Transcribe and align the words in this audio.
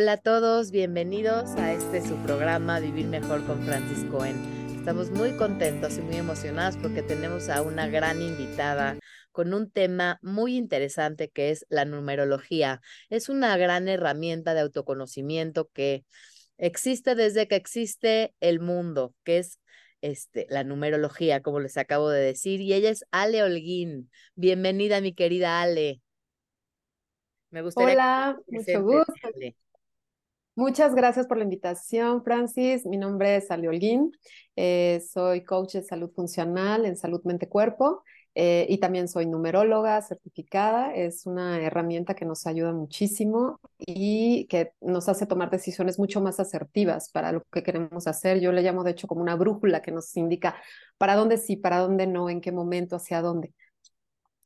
Hola 0.00 0.12
a 0.12 0.16
todos, 0.16 0.70
bienvenidos 0.70 1.50
a 1.56 1.74
este 1.74 2.00
su 2.00 2.16
programa 2.22 2.80
Vivir 2.80 3.04
Mejor 3.04 3.44
con 3.44 3.62
Francis 3.66 4.02
Cohen. 4.10 4.34
Estamos 4.74 5.10
muy 5.10 5.32
contentos 5.32 5.98
y 5.98 6.00
muy 6.00 6.16
emocionados 6.16 6.78
porque 6.78 7.02
tenemos 7.02 7.50
a 7.50 7.60
una 7.60 7.86
gran 7.86 8.22
invitada 8.22 8.96
con 9.30 9.52
un 9.52 9.70
tema 9.70 10.18
muy 10.22 10.56
interesante 10.56 11.28
que 11.28 11.50
es 11.50 11.66
la 11.68 11.84
numerología. 11.84 12.80
Es 13.10 13.28
una 13.28 13.54
gran 13.58 13.88
herramienta 13.88 14.54
de 14.54 14.60
autoconocimiento 14.60 15.68
que 15.74 16.06
existe 16.56 17.14
desde 17.14 17.46
que 17.46 17.56
existe 17.56 18.34
el 18.40 18.58
mundo, 18.58 19.14
que 19.22 19.36
es 19.36 19.60
este, 20.00 20.46
la 20.48 20.64
numerología, 20.64 21.42
como 21.42 21.60
les 21.60 21.76
acabo 21.76 22.08
de 22.08 22.22
decir, 22.22 22.62
y 22.62 22.72
ella 22.72 22.88
es 22.88 23.04
Ale 23.10 23.42
Holguín. 23.42 24.10
Bienvenida, 24.34 25.02
mi 25.02 25.12
querida 25.12 25.60
Ale. 25.60 26.00
Me 27.50 27.60
gustaría 27.60 27.92
Hola, 27.92 28.40
mucho 28.46 28.82
gusto. 28.82 29.12
Muchas 30.60 30.94
gracias 30.94 31.26
por 31.26 31.38
la 31.38 31.44
invitación, 31.44 32.22
Francis. 32.22 32.84
Mi 32.84 32.98
nombre 32.98 33.36
es 33.36 33.50
Ali 33.50 33.66
Holguín. 33.66 34.12
Eh, 34.56 35.02
soy 35.10 35.42
coach 35.42 35.72
de 35.72 35.82
salud 35.82 36.10
funcional 36.14 36.84
en 36.84 36.98
salud 36.98 37.22
mente-cuerpo 37.24 38.02
eh, 38.34 38.66
y 38.68 38.76
también 38.76 39.08
soy 39.08 39.24
numeróloga 39.24 40.02
certificada. 40.02 40.94
Es 40.94 41.24
una 41.24 41.62
herramienta 41.62 42.14
que 42.14 42.26
nos 42.26 42.46
ayuda 42.46 42.74
muchísimo 42.74 43.58
y 43.78 44.48
que 44.48 44.72
nos 44.82 45.08
hace 45.08 45.24
tomar 45.24 45.48
decisiones 45.48 45.98
mucho 45.98 46.20
más 46.20 46.38
asertivas 46.38 47.08
para 47.10 47.32
lo 47.32 47.42
que 47.50 47.62
queremos 47.62 48.06
hacer. 48.06 48.38
Yo 48.40 48.52
le 48.52 48.60
llamo, 48.60 48.84
de 48.84 48.90
hecho, 48.90 49.06
como 49.06 49.22
una 49.22 49.36
brújula 49.36 49.80
que 49.80 49.92
nos 49.92 50.14
indica 50.18 50.56
para 50.98 51.16
dónde 51.16 51.38
sí, 51.38 51.56
para 51.56 51.78
dónde 51.78 52.06
no, 52.06 52.28
en 52.28 52.42
qué 52.42 52.52
momento, 52.52 52.96
hacia 52.96 53.22
dónde. 53.22 53.54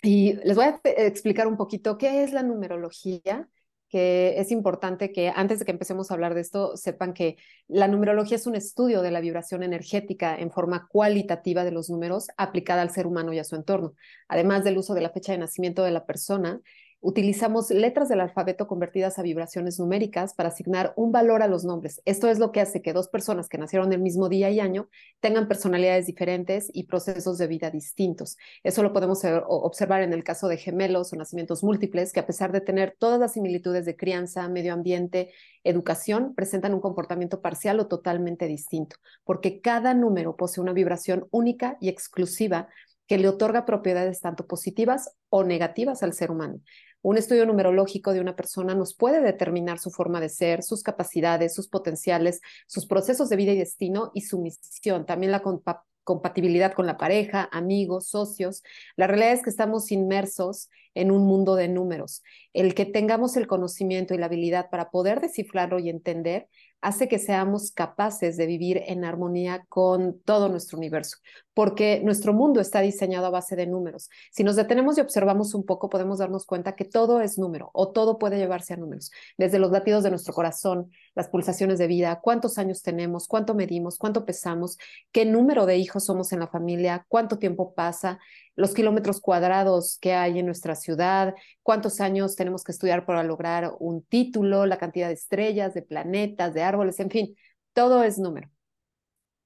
Y 0.00 0.34
les 0.44 0.55
voy 0.55 0.66
a 0.66 0.80
explicar 0.84 1.48
un 1.48 1.56
poquito 1.56 1.98
qué 1.98 2.22
es 2.22 2.33
la 2.33 2.44
numerología 2.44 3.48
que 3.94 4.40
es 4.40 4.50
importante 4.50 5.12
que 5.12 5.28
antes 5.32 5.60
de 5.60 5.64
que 5.64 5.70
empecemos 5.70 6.10
a 6.10 6.14
hablar 6.14 6.34
de 6.34 6.40
esto, 6.40 6.76
sepan 6.76 7.14
que 7.14 7.36
la 7.68 7.86
numerología 7.86 8.34
es 8.34 8.48
un 8.48 8.56
estudio 8.56 9.02
de 9.02 9.12
la 9.12 9.20
vibración 9.20 9.62
energética 9.62 10.34
en 10.34 10.50
forma 10.50 10.88
cualitativa 10.88 11.62
de 11.62 11.70
los 11.70 11.91
números 11.91 12.27
aplicada 12.36 12.82
al 12.82 12.91
ser 12.91 13.06
humano 13.06 13.32
y 13.32 13.38
a 13.38 13.44
su 13.44 13.54
entorno, 13.54 13.94
además 14.27 14.64
del 14.64 14.78
uso 14.78 14.94
de 14.94 15.00
la 15.00 15.10
fecha 15.10 15.30
de 15.30 15.38
nacimiento 15.38 15.84
de 15.84 15.92
la 15.92 16.06
persona 16.06 16.60
utilizamos 17.05 17.70
letras 17.70 18.08
del 18.08 18.22
alfabeto 18.22 18.66
convertidas 18.66 19.19
a 19.19 19.22
vibraciones 19.22 19.78
numéricas 19.78 20.33
para 20.33 20.48
asignar 20.48 20.94
un 20.97 21.12
valor 21.12 21.42
a 21.42 21.48
los 21.48 21.62
nombres. 21.62 22.00
Esto 22.06 22.30
es 22.30 22.38
lo 22.38 22.50
que 22.50 22.62
hace 22.62 22.80
que 22.80 22.94
dos 22.94 23.08
personas 23.08 23.50
que 23.50 23.58
nacieron 23.58 23.92
el 23.92 24.00
mismo 24.00 24.30
día 24.30 24.48
y 24.48 24.58
año 24.58 24.88
tengan 25.20 25.47
personalidades 25.47 26.06
diferentes 26.06 26.70
y 26.72 26.84
procesos 26.84 27.36
de 27.36 27.47
vida 27.47 27.70
distintos. 27.70 28.38
Eso 28.62 28.82
lo 28.82 28.94
podemos 28.94 29.20
observar 29.47 30.00
en 30.00 30.14
el 30.14 30.25
caso 30.25 30.48
de 30.48 30.56
gemelos 30.56 31.12
o 31.12 31.16
nacimientos 31.16 31.62
múltiples, 31.62 32.10
que 32.10 32.20
a 32.20 32.27
pesar 32.27 32.52
de 32.52 32.62
tener 32.62 32.97
todas 32.98 33.20
las 33.20 33.34
similitudes 33.34 33.84
de 33.84 33.97
crianza, 33.97 34.48
medio 34.48 34.72
ambiente, 34.72 35.30
educación, 35.62 36.34
presentan 36.34 36.72
un 36.72 36.80
comportamiento 36.80 37.42
parcial 37.42 37.80
o 37.80 37.86
totalmente 37.86 38.47
distinto, 38.47 38.97
porque 39.25 39.60
cada 39.60 39.92
número 39.92 40.36
posee 40.36 40.62
una 40.62 40.72
vibración 40.72 41.28
única 41.30 41.77
y 41.80 41.91
exclusiva 41.91 42.69
que 43.06 43.19
le 43.19 43.28
otorga 43.28 43.66
propiedades 43.66 44.20
tanto 44.20 44.47
positivas 44.47 45.14
o 45.28 45.44
negativas 45.44 46.02
al 46.02 46.14
ser 46.14 46.30
humano. 46.30 46.60
Un 47.05 47.19
estudio 47.19 47.44
numerológico 47.44 48.14
de 48.14 48.20
una 48.20 48.34
persona 48.34 48.74
nos 48.74 48.94
puede 48.94 49.20
determinar 49.20 49.78
su 49.78 49.91
forma 49.91 50.22
de 50.22 50.30
ser, 50.30 50.62
sus 50.62 50.83
capacidades, 50.83 51.55
sus 51.55 51.69
potenciales, 51.69 52.41
sus 52.66 52.86
procesos 52.86 53.28
de 53.28 53.36
vida 53.36 53.52
y 53.52 53.58
destino 53.58 54.10
y 54.14 54.22
su 54.22 54.41
misión. 54.41 55.05
También 55.05 55.30
la 55.30 55.42
compatibilidad 56.02 56.72
con 56.72 56.86
la 56.86 56.97
pareja, 56.97 57.47
amigos, 57.52 58.08
socios. 58.08 58.62
La 58.97 59.06
realidad 59.06 59.32
es 59.32 59.42
que 59.42 59.50
estamos 59.50 59.92
inmersos 59.92 60.70
en 60.94 61.10
un 61.10 61.27
mundo 61.27 61.56
de 61.56 61.69
números. 61.69 62.22
El 62.55 62.75
que 62.75 62.86
tengamos 62.86 63.36
el 63.36 63.47
conocimiento 63.47 64.14
y 64.14 64.19
la 64.19 64.25
habilidad 64.25 64.70
para 64.70 64.91
poder 64.91 65.20
descifrarlo 65.20 65.78
y 65.80 65.91
entender 65.91 66.48
hace 66.80 67.08
que 67.08 67.19
seamos 67.19 67.70
capaces 67.70 68.36
de 68.36 68.47
vivir 68.47 68.83
en 68.86 69.05
armonía 69.05 69.64
con 69.69 70.20
todo 70.20 70.48
nuestro 70.48 70.77
universo, 70.77 71.16
porque 71.55 72.00
nuestro 72.05 72.34
mundo 72.34 72.61
está 72.61 72.81
diseñado 72.81 73.27
a 73.27 73.31
base 73.31 73.56
de 73.56 73.66
números. 73.66 74.10
Si 74.31 74.44
nos 74.44 74.56
detenemos 74.56 74.98
y 74.98 75.00
observamos 75.00 75.54
un 75.54 75.65
poco, 75.65 75.88
podemos 75.88 76.19
darnos 76.19 76.44
cuenta 76.44 76.76
que 76.76 76.84
todo 76.84 77.21
es 77.21 77.38
número 77.38 77.71
o 77.72 77.93
todo 77.93 78.19
puede 78.19 78.37
llevarse 78.37 78.75
a 78.75 78.76
números, 78.76 79.10
desde 79.38 79.59
los 79.59 79.71
latidos 79.71 80.04
de 80.04 80.10
nuestro 80.10 80.34
corazón, 80.34 80.91
las 81.15 81.28
pulsaciones 81.28 81.78
de 81.78 81.87
vida, 81.87 82.21
cuántos 82.22 82.59
años 82.59 82.82
tenemos, 82.82 83.28
cuánto 83.28 83.54
medimos, 83.54 83.97
cuánto 83.97 84.27
pesamos, 84.27 84.77
qué 85.10 85.25
número 85.25 85.66
de 85.66 85.78
hijos 85.78 86.04
somos 86.04 86.32
en 86.32 86.41
la 86.41 86.48
familia, 86.48 87.06
cuánto 87.09 87.38
tiempo 87.38 87.72
pasa, 87.75 88.19
los 88.56 88.75
kilómetros 88.75 89.20
cuadrados 89.20 89.98
que 90.00 90.15
hay 90.15 90.38
en 90.38 90.47
nuestra 90.47 90.75
ciudad, 90.75 91.34
cuántos 91.62 92.00
años 92.00 92.37
tenemos 92.37 92.65
que 92.65 92.72
estudiar 92.72 93.06
para 93.06 93.22
lograr 93.22 93.72
un 93.81 94.03
título, 94.04 94.66
la 94.66 94.78
cantidad 94.78 95.09
de 95.09 95.15
estrellas, 95.15 95.75
de 95.75 95.82
planetas, 95.82 96.54
de 96.54 96.62
árboles, 96.62 97.00
en 97.00 97.10
fin, 97.10 97.37
todo 97.72 98.03
es 98.04 98.19
número. 98.19 98.50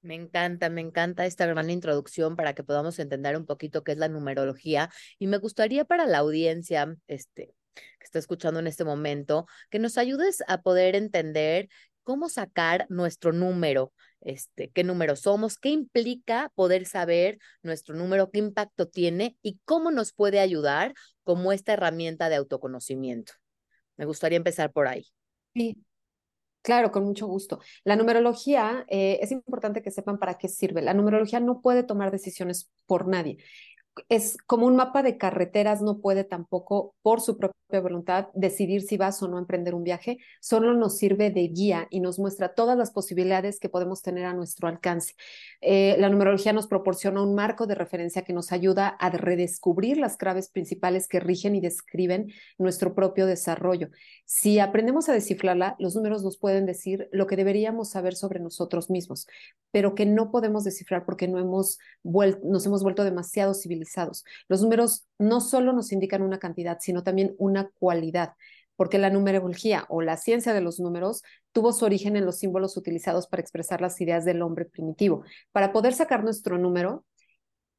Me 0.01 0.15
encanta, 0.15 0.71
me 0.71 0.81
encanta 0.81 1.27
esta 1.27 1.47
gran 1.47 1.71
introducción 1.71 2.37
para 2.37 2.55
que 2.55 2.63
podamos 2.63 2.99
entender 2.99 3.37
un 3.37 3.47
poquito 3.47 3.83
qué 3.83 3.93
es 3.93 3.99
la 3.99 4.09
numerología 4.09 4.91
y 5.19 5.27
me 5.27 5.39
gustaría 5.39 5.85
para 5.85 6.07
la 6.07 6.19
audiencia 6.19 6.97
este 7.09 7.55
que 7.75 8.05
está 8.05 8.19
escuchando 8.19 8.61
en 8.61 8.67
este 8.67 8.85
momento 8.85 9.47
que 9.71 9.79
nos 9.79 9.99
ayudes 9.99 10.43
a 10.47 10.63
poder 10.63 10.95
entender 10.95 11.69
cómo 12.03 12.29
sacar 12.29 12.87
nuestro 12.89 13.33
número, 13.33 13.93
este, 14.21 14.71
qué 14.71 14.85
número 14.85 15.17
somos, 15.17 15.59
qué 15.59 15.71
implica 15.71 16.51
poder 16.55 16.87
saber 16.87 17.39
nuestro 17.63 17.95
número, 17.95 18.31
qué 18.31 18.39
impacto 18.39 18.89
tiene 18.89 19.37
y 19.43 19.59
cómo 19.65 19.91
nos 19.91 20.13
puede 20.13 20.41
ayudar 20.41 20.95
como 21.25 21.53
esta 21.53 21.73
herramienta 21.73 22.29
de 22.29 22.37
autoconocimiento. 22.37 23.33
Me 23.97 24.05
gustaría 24.05 24.37
empezar 24.37 24.73
por 24.73 24.89
ahí. 24.89 25.07
Sí, 25.55 25.77
Claro, 26.61 26.91
con 26.91 27.05
mucho 27.05 27.27
gusto. 27.27 27.61
La 27.85 27.97
numerología, 27.97 28.85
eh, 28.89 29.21
es 29.23 29.33
importante 29.33 29.81
que 29.81 29.91
sepan 29.91 30.19
para 30.19 30.37
qué 30.37 30.49
sirve. 30.49 30.83
La 30.83 30.93
numerología 30.93 31.41
no 31.41 31.63
puede 31.63 31.83
tomar 31.83 32.11
decisiones 32.11 32.71
por 32.87 33.09
nadie 33.09 33.39
es 34.09 34.37
como 34.47 34.67
un 34.67 34.77
mapa 34.77 35.03
de 35.03 35.19
carreteras, 35.19 35.83
no 35.83 35.99
puede 35.99 36.25
tampoco 36.25 36.95
por 37.03 37.21
su 37.21 37.37
propia 37.37 37.81
voluntad 37.81 38.29
decidir 38.35 38.83
si 38.83 38.97
vas 38.97 39.23
o 39.23 39.29
no 39.29 39.37
a 39.37 39.41
emprender 39.41 39.75
un 39.75 39.85
viaje, 39.85 40.19
solo 40.41 40.75
nos 40.75 40.97
sirve 40.97 41.31
de 41.31 41.49
guía 41.49 41.87
y 41.91 42.01
nos 42.01 42.19
muestra 42.19 42.55
todas 42.55 42.79
las 42.79 42.91
posibilidades 42.91 43.61
que 43.61 43.69
podemos 43.69 44.03
tener 44.03 44.25
a 44.25 44.35
nuestro 44.35 44.69
alcance. 44.69 45.15
Eh, 45.61 45.97
la 45.99 46.09
numerología 46.09 46.53
nos 46.53 46.67
proporciona 46.67 47.23
un 47.23 47.35
marco 47.35 47.67
de 47.67 47.75
referencia 47.75 48.23
que 48.23 48.33
nos 48.33 48.53
ayuda 48.53 48.89
a 48.89 49.11
redescubrir 49.11 49.99
las 49.99 50.17
claves 50.17 50.49
principales 50.49 51.09
que 51.09 51.21
rigen 51.21 51.57
y 51.57 51.61
describen 51.61 52.33
nuestro 52.59 52.95
propio 52.95 53.27
desarrollo. 53.27 53.89
Si 54.25 54.59
aprendemos 54.59 55.09
a 55.09 55.13
descifrarla, 55.13 55.77
los 55.79 55.95
números 55.97 56.23
nos 56.23 56.39
pueden 56.39 56.67
decir 56.67 57.09
lo 57.13 57.27
que 57.27 57.37
deberíamos 57.37 57.91
saber 57.91 58.15
sobre 58.15 58.41
nosotros 58.41 58.91
mismos, 58.91 59.27
pero 59.71 59.95
que 59.95 60.07
no 60.07 60.31
podemos 60.31 60.65
descifrar 60.65 61.05
porque 61.05 61.29
no 61.29 61.39
hemos 61.39 61.79
nos 62.05 62.67
hemos 62.67 62.83
vuelto 62.83 63.05
demasiado 63.05 63.55
civilizados 63.55 63.88
los 64.49 64.63
números 64.63 65.07
no 65.19 65.41
solo 65.41 65.73
nos 65.73 65.93
indican 65.93 66.23
una 66.23 66.39
cantidad, 66.39 66.79
sino 66.81 67.03
también 67.03 67.35
una 67.39 67.71
cualidad, 67.79 68.35
porque 68.77 68.99
la 68.99 69.11
numerología 69.11 69.87
o 69.89 70.03
la 70.03 70.17
ciencia 70.17 70.55
de 70.55 70.61
los 70.61 70.79
números 70.79 71.23
tuvo 71.53 71.73
su 71.73 71.85
origen 71.85 72.17
en 72.17 72.25
los 72.25 72.39
símbolos 72.39 72.77
utilizados 72.77 73.27
para 73.27 73.41
expresar 73.41 73.81
las 73.81 74.01
ideas 74.01 74.25
del 74.25 74.43
hombre 74.43 74.65
primitivo. 74.65 75.25
Para 75.53 75.73
poder 75.73 75.95
sacar 75.95 76.23
nuestro 76.23 76.59
número, 76.59 77.05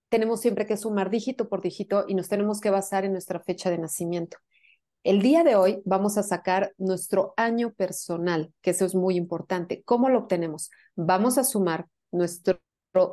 tenemos 0.10 0.42
siempre 0.42 0.66
que 0.66 0.76
sumar 0.76 1.10
dígito 1.10 1.48
por 1.48 1.62
dígito 1.62 2.06
y 2.08 2.16
nos 2.16 2.28
tenemos 2.28 2.60
que 2.60 2.70
basar 2.70 3.06
en 3.06 3.14
nuestra 3.14 3.40
fecha 3.40 3.70
de 3.70 3.78
nacimiento. 3.78 4.38
El 5.04 5.22
día 5.22 5.46
de 5.46 5.56
hoy 5.56 5.82
vamos 5.86 6.18
a 6.18 6.24
sacar 6.24 6.74
nuestro 6.78 7.34
año 7.38 7.72
personal, 7.74 8.54
que 8.62 8.72
eso 8.72 8.86
es 8.86 8.96
muy 8.96 9.16
importante. 9.16 9.82
¿Cómo 9.86 10.10
lo 10.10 10.20
obtenemos? 10.20 10.72
Vamos 10.96 11.38
a 11.38 11.46
sumar 11.46 11.88
nuestro 12.12 12.60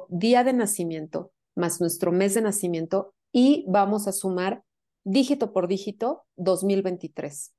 día 0.09 0.43
de 0.43 0.53
nacimiento 0.53 1.31
más 1.56 1.81
nuestro 1.81 2.12
mes 2.12 2.34
de 2.34 2.43
nacimiento 2.43 3.15
y 3.33 3.65
vamos 3.67 4.06
a 4.06 4.12
sumar 4.12 4.62
dígito 5.05 5.53
por 5.53 5.69
dígito 5.69 6.25
2023, 6.37 7.53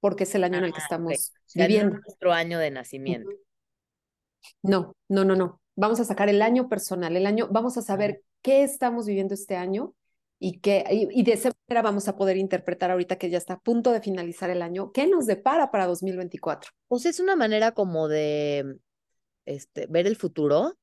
porque 0.00 0.24
es 0.24 0.34
el 0.34 0.44
año 0.44 0.58
en 0.58 0.64
el 0.64 0.72
que 0.72 0.80
ah, 0.80 0.84
estamos 0.84 1.32
viviendo. 1.54 1.98
nuestro 1.98 2.32
año 2.32 2.58
de 2.58 2.70
nacimiento. 2.70 3.30
No, 4.62 4.96
no, 5.08 5.24
no, 5.24 5.36
no. 5.36 5.60
Vamos 5.76 6.00
a 6.00 6.04
sacar 6.04 6.28
el 6.28 6.42
año 6.42 6.68
personal, 6.68 7.16
el 7.16 7.26
año, 7.26 7.48
vamos 7.50 7.76
a 7.76 7.82
saber 7.82 8.22
qué 8.42 8.62
estamos 8.62 9.06
viviendo 9.06 9.34
este 9.34 9.56
año 9.56 9.94
y, 10.38 10.58
qué, 10.58 10.84
y, 10.90 11.22
de 11.22 11.32
esa 11.32 11.52
manera 11.68 11.82
vamos 11.82 12.08
a 12.08 12.16
poder 12.16 12.36
interpretar 12.36 12.90
ahorita 12.90 13.16
que 13.16 13.30
ya 13.30 13.38
está 13.38 13.54
a 13.54 13.60
punto 13.60 13.92
de 13.92 14.00
finalizar 14.00 14.50
el 14.50 14.60
año, 14.60 14.92
qué 14.92 15.06
nos 15.06 15.26
depara 15.26 15.70
para 15.70 15.86
2024. 15.86 16.70
Pues 16.88 17.06
es 17.06 17.20
una 17.20 17.36
manera 17.36 17.72
como 17.72 18.08
de 18.08 18.76
este, 19.46 19.86
ver 19.86 20.06
el 20.06 20.16
futuro, 20.16 20.76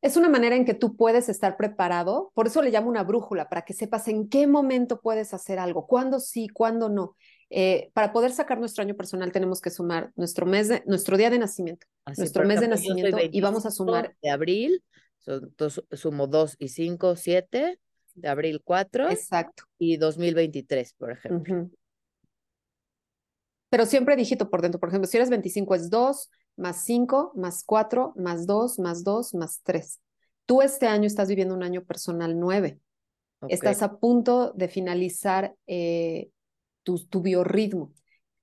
es 0.00 0.16
una 0.16 0.28
manera 0.28 0.54
en 0.54 0.64
que 0.64 0.74
tú 0.74 0.96
puedes 0.96 1.28
estar 1.28 1.56
preparado, 1.56 2.30
por 2.34 2.46
eso 2.46 2.62
le 2.62 2.70
llamo 2.70 2.88
una 2.88 3.02
brújula, 3.02 3.48
para 3.48 3.62
que 3.62 3.74
sepas 3.74 4.06
en 4.08 4.28
qué 4.28 4.46
momento 4.46 5.00
puedes 5.00 5.34
hacer 5.34 5.58
algo, 5.58 5.86
cuándo 5.86 6.20
sí, 6.20 6.48
cuándo 6.48 6.88
no. 6.88 7.16
Eh, 7.50 7.90
para 7.94 8.12
poder 8.12 8.30
sacar 8.30 8.58
nuestro 8.60 8.82
año 8.82 8.94
personal 8.94 9.32
tenemos 9.32 9.60
que 9.60 9.70
sumar 9.70 10.12
nuestro 10.16 10.44
mes 10.44 10.68
de, 10.68 10.82
nuestro 10.86 11.16
día 11.16 11.30
de 11.30 11.38
nacimiento, 11.38 11.86
nuestro 12.16 12.44
mes 12.44 12.60
de 12.60 12.68
nacimiento 12.68 13.16
y 13.22 13.40
vamos 13.40 13.64
a 13.64 13.70
sumar 13.70 14.14
de 14.22 14.30
abril, 14.30 14.84
sumo 15.92 16.26
2 16.26 16.56
y 16.58 16.68
5, 16.68 17.16
7, 17.16 17.80
de 18.14 18.28
abril 18.28 18.60
4. 18.62 19.10
Exacto. 19.10 19.64
Y 19.78 19.96
2023, 19.96 20.92
por 20.92 21.12
ejemplo. 21.12 21.70
pero 23.70 23.86
siempre 23.86 24.14
dígito 24.14 24.48
por 24.50 24.62
dentro. 24.62 24.78
Por 24.78 24.90
ejemplo, 24.90 25.08
si 25.08 25.16
eres 25.16 25.30
25 25.30 25.74
es 25.74 25.90
2, 25.90 26.30
más 26.58 26.84
5, 26.84 27.32
más 27.34 27.62
4, 27.64 28.12
más 28.16 28.46
2, 28.46 28.78
más 28.80 29.04
2, 29.04 29.34
más 29.34 29.60
3. 29.62 30.00
Tú 30.44 30.60
este 30.60 30.86
año 30.86 31.06
estás 31.06 31.28
viviendo 31.28 31.54
un 31.54 31.62
año 31.62 31.84
personal 31.84 32.38
9. 32.38 32.78
Estás 33.48 33.82
a 33.82 33.98
punto 33.98 34.52
de 34.52 34.68
finalizar 34.68 35.54
eh, 35.66 36.30
tu, 36.82 36.98
tu, 37.06 37.22
biorritmo. 37.22 37.92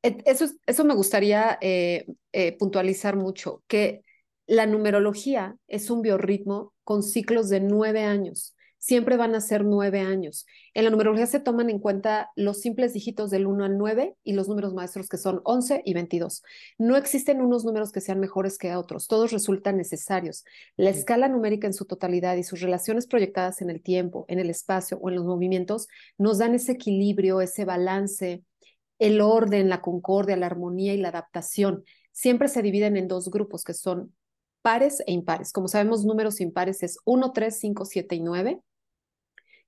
Eso, 0.02 0.46
eso 0.66 0.86
me 0.86 0.94
gustaría 0.94 1.58
eh, 1.62 2.06
eh, 2.32 2.58
puntualizar 2.58 3.18
mucho, 3.18 3.64
que 3.68 4.04
la 4.48 4.68
numerología 4.68 5.58
es 5.68 5.90
un 5.90 6.02
biorritmo 6.02 6.74
con 6.84 7.04
ciclos 7.04 7.50
de 7.50 7.60
nueve 7.60 8.04
años 8.04 8.56
siempre 8.86 9.18
van 9.18 9.34
a 9.34 9.42
ser 9.42 9.66
nueve 9.66 10.02
años. 10.02 10.46
En 10.76 10.84
la 10.84 10.92
numerología 10.92 11.26
se 11.26 11.40
toman 11.40 11.72
en 11.72 11.80
cuenta 11.80 12.30
los 12.36 12.62
simples 12.62 12.94
dígitos 12.94 13.32
del 13.32 13.48
1 13.48 13.66
al 13.66 13.80
9 13.80 14.16
y 14.24 14.34
los 14.34 14.48
números 14.48 14.76
maestros 14.76 15.10
que 15.10 15.18
son 15.18 15.42
11 15.44 15.82
y 15.84 15.96
22. 15.96 16.44
No 16.78 16.96
existen 16.96 17.42
unos 17.42 17.66
números 17.66 17.92
que 17.92 18.00
sean 18.00 18.20
mejores 18.20 18.60
que 18.60 18.76
otros, 18.76 19.08
todos 19.08 19.32
resultan 19.32 19.78
necesarios. 19.78 20.46
La 20.78 20.92
escala 20.92 21.28
numérica 21.28 21.66
en 21.66 21.74
su 21.74 21.86
totalidad 21.86 22.36
y 22.36 22.44
sus 22.44 22.62
relaciones 22.62 23.08
proyectadas 23.08 23.60
en 23.64 23.72
el 23.72 23.82
tiempo, 23.82 24.26
en 24.28 24.38
el 24.38 24.52
espacio 24.52 25.00
o 25.02 25.10
en 25.10 25.16
los 25.16 25.26
movimientos 25.26 25.88
nos 26.20 26.38
dan 26.38 26.54
ese 26.54 26.74
equilibrio, 26.74 27.42
ese 27.42 27.66
balance, 27.66 28.44
el 29.00 29.20
orden, 29.20 29.68
la 29.68 29.82
concordia, 29.82 30.38
la 30.38 30.46
armonía 30.46 30.94
y 30.94 30.98
la 30.98 31.10
adaptación. 31.10 31.84
Siempre 32.12 32.50
se 32.50 32.62
dividen 32.62 32.98
en 32.98 33.08
dos 33.08 33.32
grupos 33.32 33.64
que 33.64 33.74
son 33.74 34.14
pares 34.62 35.02
e 35.08 35.12
impares. 35.12 35.52
Como 35.52 35.68
sabemos, 35.68 36.06
números 36.06 36.40
impares 36.40 36.84
es 36.84 37.00
1, 37.04 37.32
3, 37.34 37.60
5, 37.60 37.86
7 37.86 38.16
y 38.16 38.20
9 38.20 38.62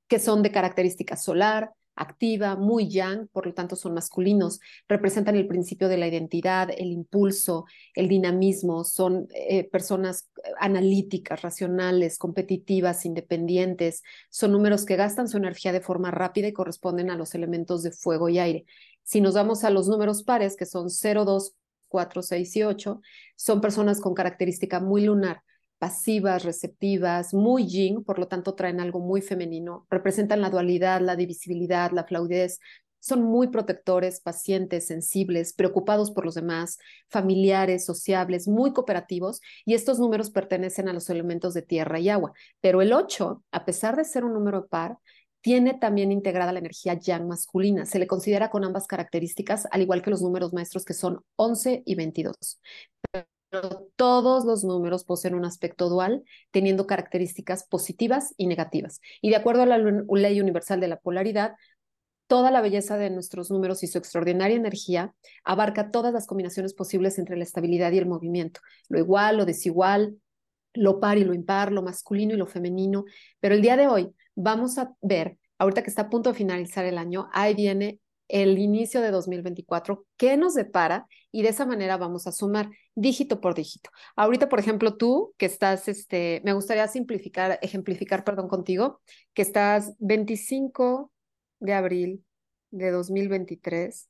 que 0.07 0.19
son 0.19 0.43
de 0.43 0.51
característica 0.51 1.15
solar, 1.17 1.71
activa, 1.97 2.55
muy 2.55 2.89
yang, 2.89 3.27
por 3.27 3.47
lo 3.47 3.53
tanto 3.53 3.75
son 3.75 3.93
masculinos, 3.93 4.59
representan 4.87 5.35
el 5.35 5.47
principio 5.47 5.89
de 5.89 5.97
la 5.97 6.07
identidad, 6.07 6.69
el 6.69 6.91
impulso, 6.91 7.65
el 7.95 8.07
dinamismo, 8.07 8.83
son 8.83 9.27
eh, 9.33 9.67
personas 9.69 10.29
eh, 10.43 10.51
analíticas, 10.59 11.41
racionales, 11.41 12.17
competitivas, 12.17 13.05
independientes, 13.05 14.03
son 14.29 14.51
números 14.51 14.85
que 14.85 14.95
gastan 14.95 15.27
su 15.27 15.37
energía 15.37 15.71
de 15.73 15.81
forma 15.81 16.11
rápida 16.11 16.47
y 16.47 16.53
corresponden 16.53 17.09
a 17.09 17.17
los 17.17 17.35
elementos 17.35 17.83
de 17.83 17.91
fuego 17.91 18.29
y 18.29 18.39
aire. 18.39 18.65
Si 19.03 19.19
nos 19.19 19.33
vamos 19.33 19.63
a 19.63 19.69
los 19.69 19.87
números 19.87 20.23
pares, 20.23 20.55
que 20.55 20.65
son 20.65 20.89
0, 20.89 21.25
2, 21.25 21.55
4, 21.87 22.21
6 22.21 22.55
y 22.57 22.63
8, 22.63 23.01
son 23.35 23.61
personas 23.61 23.99
con 24.01 24.13
característica 24.13 24.79
muy 24.79 25.03
lunar, 25.03 25.41
pasivas, 25.77 26.43
receptivas, 26.43 27.33
muy 27.33 27.67
yin, 27.67 28.03
por 28.03 28.19
lo 28.19 28.27
tanto 28.27 28.55
traen 28.55 28.79
algo 28.79 28.99
muy 28.99 29.21
femenino, 29.21 29.85
representan 29.89 30.41
la 30.41 30.49
dualidad, 30.49 31.01
la 31.01 31.15
divisibilidad, 31.15 31.91
la 31.91 32.03
flaudez, 32.03 32.59
son 32.99 33.23
muy 33.23 33.47
protectores, 33.47 34.19
pacientes, 34.19 34.87
sensibles, 34.87 35.53
preocupados 35.53 36.11
por 36.11 36.25
los 36.25 36.35
demás, 36.35 36.77
familiares, 37.09 37.85
sociables, 37.85 38.47
muy 38.47 38.73
cooperativos, 38.73 39.39
y 39.65 39.75
estos 39.75 39.99
números 39.99 40.29
pertenecen 40.29 40.89
a 40.89 40.93
los 40.93 41.09
elementos 41.09 41.53
de 41.53 41.61
tierra 41.61 41.99
y 41.99 42.09
agua. 42.09 42.33
Pero 42.59 42.81
el 42.81 42.91
8, 42.93 43.43
a 43.51 43.65
pesar 43.65 43.95
de 43.95 44.03
ser 44.03 44.25
un 44.25 44.33
número 44.33 44.67
par, 44.67 44.97
tiene 45.41 45.75
también 45.75 46.11
integrada 46.11 46.51
la 46.51 46.59
energía 46.59 46.95
yang 46.95 47.27
masculina. 47.27 47.85
Se 47.85 47.99
le 47.99 48.07
considera 48.07 48.49
con 48.49 48.65
ambas 48.65 48.87
características, 48.87 49.67
al 49.71 49.81
igual 49.83 50.01
que 50.01 50.09
los 50.09 50.21
números 50.21 50.51
maestros 50.51 50.83
que 50.83 50.93
son 50.93 51.21
11 51.37 51.83
y 51.85 51.95
22 51.95 52.35
todos 53.95 54.45
los 54.45 54.63
números 54.63 55.03
poseen 55.03 55.35
un 55.35 55.45
aspecto 55.45 55.89
dual, 55.89 56.23
teniendo 56.51 56.87
características 56.87 57.65
positivas 57.67 58.33
y 58.37 58.47
negativas. 58.47 59.01
Y 59.21 59.29
de 59.29 59.37
acuerdo 59.37 59.63
a 59.63 59.65
la 59.65 59.77
ley 59.77 60.41
universal 60.41 60.79
de 60.79 60.87
la 60.87 60.99
polaridad, 60.99 61.53
toda 62.27 62.51
la 62.51 62.61
belleza 62.61 62.97
de 62.97 63.09
nuestros 63.09 63.49
números 63.49 63.83
y 63.83 63.87
su 63.87 63.97
extraordinaria 63.97 64.55
energía 64.55 65.13
abarca 65.43 65.91
todas 65.91 66.13
las 66.13 66.27
combinaciones 66.27 66.73
posibles 66.73 67.17
entre 67.19 67.37
la 67.37 67.43
estabilidad 67.43 67.91
y 67.93 67.97
el 67.97 68.05
movimiento, 68.05 68.59
lo 68.89 68.99
igual, 68.99 69.37
lo 69.37 69.45
desigual, 69.45 70.19
lo 70.73 70.99
par 70.99 71.17
y 71.17 71.23
lo 71.23 71.33
impar, 71.33 71.71
lo 71.71 71.81
masculino 71.81 72.33
y 72.33 72.37
lo 72.37 72.45
femenino. 72.45 73.05
Pero 73.39 73.55
el 73.55 73.61
día 73.61 73.77
de 73.77 73.87
hoy 73.87 74.13
vamos 74.35 74.77
a 74.77 74.93
ver, 75.01 75.37
ahorita 75.57 75.83
que 75.83 75.89
está 75.89 76.03
a 76.03 76.09
punto 76.09 76.31
de 76.31 76.37
finalizar 76.37 76.85
el 76.85 76.97
año, 76.97 77.29
ahí 77.31 77.55
viene 77.55 77.99
el 78.27 78.57
inicio 78.59 79.01
de 79.01 79.11
2024, 79.11 80.05
qué 80.17 80.37
nos 80.37 80.53
depara 80.53 81.07
y 81.31 81.43
de 81.43 81.49
esa 81.49 81.65
manera 81.65 81.97
vamos 81.97 82.27
a 82.27 82.31
sumar 82.31 82.69
dígito 82.95 83.39
por 83.41 83.53
dígito. 83.55 83.89
Ahorita, 84.15 84.49
por 84.49 84.59
ejemplo, 84.59 84.97
tú 84.97 85.33
que 85.37 85.45
estás, 85.45 85.87
este, 85.87 86.41
me 86.43 86.53
gustaría 86.53 86.87
simplificar, 86.87 87.59
ejemplificar, 87.61 88.23
perdón, 88.23 88.47
contigo, 88.47 89.01
que 89.33 89.41
estás 89.41 89.93
25 89.99 91.11
de 91.59 91.73
abril 91.73 92.25
de 92.71 92.91
2023, 92.91 94.09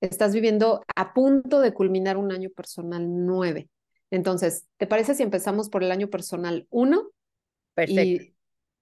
estás 0.00 0.34
viviendo 0.34 0.82
a 0.96 1.14
punto 1.14 1.60
de 1.60 1.72
culminar 1.72 2.16
un 2.16 2.32
año 2.32 2.50
personal 2.50 3.06
9. 3.08 3.68
Entonces, 4.10 4.66
¿te 4.76 4.86
parece 4.86 5.14
si 5.14 5.22
empezamos 5.22 5.68
por 5.68 5.82
el 5.82 5.92
año 5.92 6.10
personal 6.10 6.66
1? 6.70 7.10
Perfecto. 7.74 8.02
Y 8.02 8.34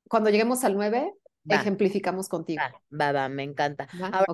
cuando 0.09 0.31
lleguemos 0.31 0.65
al 0.65 0.75
9, 0.75 1.13
ejemplificamos 1.49 2.29
contigo. 2.29 2.63
Va, 2.93 3.13
va, 3.13 3.29
me 3.29 3.43
encanta. 3.43 3.89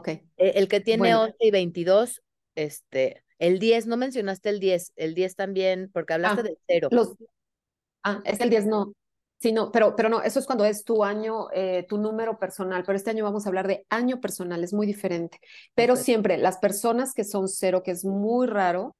E, 0.04 0.22
el 0.36 0.68
que 0.68 0.80
tiene 0.80 1.14
11 1.14 1.36
y 1.40 1.50
22, 1.50 2.22
este, 2.54 3.22
el 3.38 3.58
10, 3.58 3.86
no 3.86 3.96
mencionaste 3.96 4.48
el 4.48 4.60
10, 4.60 4.92
el 4.96 5.14
10 5.14 5.36
también, 5.36 5.90
porque 5.92 6.14
hablaste 6.14 6.40
ah, 6.40 6.44
del 6.44 6.58
cero. 6.66 6.88
Los, 6.90 7.14
ah, 8.02 8.22
es 8.24 8.40
el 8.40 8.50
10 8.50 8.66
no. 8.66 8.92
Sí, 9.38 9.52
no, 9.52 9.70
pero, 9.70 9.94
pero 9.94 10.08
no, 10.08 10.22
eso 10.22 10.38
es 10.38 10.46
cuando 10.46 10.64
es 10.64 10.82
tu 10.82 11.04
año, 11.04 11.48
eh, 11.52 11.84
tu 11.86 11.98
número 11.98 12.38
personal, 12.38 12.84
pero 12.86 12.96
este 12.96 13.10
año 13.10 13.22
vamos 13.22 13.44
a 13.44 13.50
hablar 13.50 13.68
de 13.68 13.84
año 13.90 14.18
personal, 14.18 14.64
es 14.64 14.72
muy 14.72 14.86
diferente. 14.86 15.38
Pero 15.74 15.94
siempre 15.94 16.38
las 16.38 16.56
personas 16.56 17.12
que 17.12 17.22
son 17.22 17.48
cero, 17.48 17.82
que 17.82 17.90
es 17.90 18.04
muy 18.04 18.46
raro, 18.46 18.96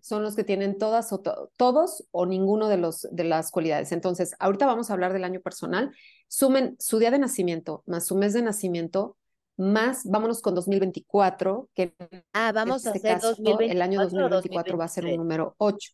son 0.00 0.22
los 0.22 0.36
que 0.36 0.44
tienen 0.44 0.78
todas 0.78 1.12
o 1.12 1.20
todos 1.56 2.06
o 2.10 2.26
ninguno 2.26 2.68
de, 2.68 2.76
los, 2.76 3.06
de 3.10 3.24
las 3.24 3.50
cualidades. 3.50 3.92
Entonces, 3.92 4.34
ahorita 4.38 4.66
vamos 4.66 4.90
a 4.90 4.94
hablar 4.94 5.12
del 5.12 5.24
año 5.24 5.40
personal. 5.40 5.94
Sumen 6.28 6.76
su 6.78 6.98
día 6.98 7.10
de 7.10 7.18
nacimiento 7.18 7.82
más 7.86 8.06
su 8.06 8.16
mes 8.16 8.32
de 8.32 8.42
nacimiento 8.42 9.16
más, 9.56 10.04
vámonos 10.04 10.42
con 10.42 10.54
2024, 10.54 11.70
que 11.74 11.94
ah, 12.32 12.52
vamos 12.52 12.86
a 12.86 12.92
este 12.92 13.10
hacer 13.10 13.34
el 13.60 13.80
año 13.80 14.02
2024 14.02 14.76
va 14.76 14.84
a 14.84 14.88
ser 14.88 15.06
un 15.06 15.16
número 15.16 15.54
8. 15.58 15.92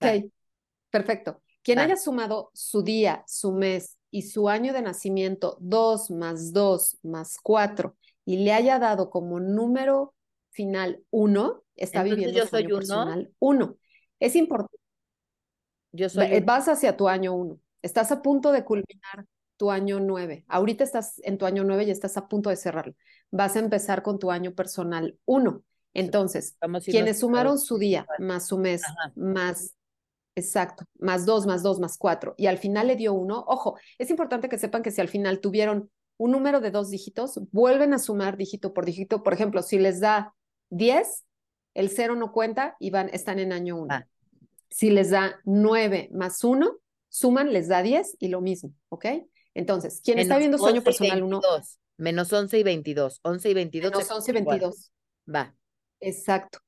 Ok, 0.00 0.30
perfecto. 0.90 1.42
Quien 1.62 1.80
haya 1.80 1.96
sumado 1.96 2.50
su 2.54 2.82
día, 2.82 3.24
su 3.26 3.52
mes 3.52 3.96
y 4.10 4.22
su 4.22 4.48
año 4.48 4.72
de 4.72 4.82
nacimiento 4.82 5.58
2 5.60 6.10
más 6.12 6.52
2 6.52 6.98
más 7.02 7.36
4 7.42 7.96
y 8.24 8.38
le 8.38 8.52
haya 8.52 8.78
dado 8.78 9.10
como 9.10 9.40
número 9.40 10.14
final 10.50 11.02
1, 11.10 11.62
está 11.78 12.02
viviendo 12.02 12.38
yo 12.38 12.46
soy 12.46 12.64
año 12.64 12.76
personal 12.76 13.30
1. 13.38 13.76
Es 14.20 14.36
importante. 14.36 14.78
Yo 15.92 16.08
soy 16.08 16.40
Vas 16.40 16.68
hacia 16.68 16.96
tu 16.96 17.08
año 17.08 17.34
1. 17.34 17.58
Estás 17.82 18.12
a 18.12 18.22
punto 18.22 18.52
de 18.52 18.64
culminar 18.64 19.26
tu 19.56 19.70
año 19.70 20.00
9. 20.00 20.44
Ahorita 20.48 20.84
estás 20.84 21.20
en 21.24 21.38
tu 21.38 21.46
año 21.46 21.64
9 21.64 21.84
y 21.84 21.90
estás 21.90 22.16
a 22.16 22.28
punto 22.28 22.50
de 22.50 22.56
cerrarlo. 22.56 22.94
Vas 23.30 23.56
a 23.56 23.60
empezar 23.60 24.02
con 24.02 24.18
tu 24.18 24.30
año 24.30 24.54
personal 24.54 25.18
1. 25.24 25.62
Entonces, 25.94 26.56
quienes 26.84 27.20
sumaron 27.20 27.58
su 27.58 27.78
día 27.78 28.06
más 28.18 28.46
su 28.46 28.58
mes, 28.58 28.82
más, 29.16 29.74
exacto, 30.36 30.84
más 30.98 31.26
2, 31.26 31.46
más 31.46 31.62
2, 31.62 31.80
más 31.80 31.96
4, 31.98 32.34
y 32.36 32.46
al 32.46 32.58
final 32.58 32.86
le 32.86 32.96
dio 32.96 33.14
1, 33.14 33.44
ojo, 33.46 33.76
es 33.98 34.10
importante 34.10 34.48
que 34.48 34.58
sepan 34.58 34.82
que 34.82 34.90
si 34.90 35.00
al 35.00 35.08
final 35.08 35.40
tuvieron 35.40 35.90
un 36.16 36.32
número 36.32 36.60
de 36.60 36.70
dos 36.70 36.90
dígitos, 36.90 37.40
vuelven 37.52 37.94
a 37.94 37.98
sumar 37.98 38.36
dígito 38.36 38.74
por 38.74 38.84
dígito. 38.84 39.22
Por 39.22 39.32
ejemplo, 39.32 39.62
si 39.62 39.78
les 39.78 40.00
da 40.00 40.34
10, 40.70 41.24
el 41.78 41.90
0 41.90 42.16
no 42.16 42.32
cuenta 42.32 42.76
y 42.80 42.90
van, 42.90 43.08
están 43.10 43.38
en 43.38 43.52
año 43.52 43.76
1. 43.76 43.94
Ah. 43.94 44.06
Si 44.68 44.90
les 44.90 45.10
da 45.10 45.40
9 45.44 46.10
más 46.12 46.42
1, 46.42 46.76
suman, 47.08 47.52
les 47.52 47.68
da 47.68 47.82
10 47.82 48.16
y 48.18 48.28
lo 48.28 48.40
mismo, 48.40 48.74
¿ok? 48.88 49.06
Entonces, 49.54 50.00
quien 50.02 50.18
está 50.18 50.38
viendo 50.38 50.58
sueño 50.58 50.82
personal 50.82 51.22
1. 51.22 51.40
Menos 51.96 52.32
11 52.32 52.58
y 52.58 52.62
22. 52.64 53.20
11 53.22 53.50
y 53.50 53.54
22. 53.54 53.92
Menos 53.92 54.10
11 54.10 54.30
y 54.30 54.34
22. 54.34 54.92
Va. 55.32 55.54
Exacto. 56.00 56.58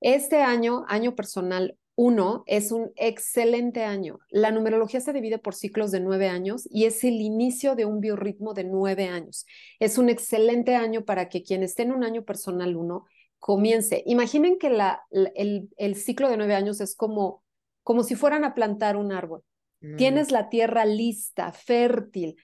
Este 0.00 0.40
año, 0.40 0.84
año 0.88 1.14
personal 1.14 1.76
1, 1.96 2.44
es 2.46 2.72
un 2.72 2.90
excelente 2.96 3.84
año. 3.84 4.18
La 4.30 4.50
numerología 4.50 5.00
se 5.00 5.12
divide 5.12 5.38
por 5.38 5.54
ciclos 5.54 5.90
de 5.90 6.00
nueve 6.00 6.28
años 6.28 6.66
y 6.70 6.86
es 6.86 7.04
el 7.04 7.20
inicio 7.20 7.76
de 7.76 7.84
un 7.84 8.00
biorritmo 8.00 8.54
de 8.54 8.64
nueve 8.64 9.08
años. 9.08 9.44
Es 9.78 9.98
un 9.98 10.08
excelente 10.08 10.74
año 10.74 11.04
para 11.04 11.28
que 11.28 11.42
quien 11.42 11.62
esté 11.62 11.82
en 11.82 11.92
un 11.92 12.02
año 12.02 12.24
personal 12.24 12.76
1 12.76 13.04
comience. 13.44 14.02
Imaginen 14.06 14.58
que 14.58 14.70
la, 14.70 15.02
el, 15.10 15.68
el, 15.76 15.96
ciclo 15.96 16.30
de 16.30 16.38
nueve 16.38 16.54
años 16.54 16.80
es 16.80 16.96
como, 16.96 17.44
como 17.82 18.02
si 18.02 18.14
fueran 18.14 18.42
a 18.42 18.54
plantar 18.54 18.96
un 18.96 19.12
árbol. 19.12 19.42
Mm. 19.82 19.96
Tienes 19.96 20.30
la 20.30 20.48
tierra 20.48 20.86
lista, 20.86 21.52
fértil, 21.52 22.36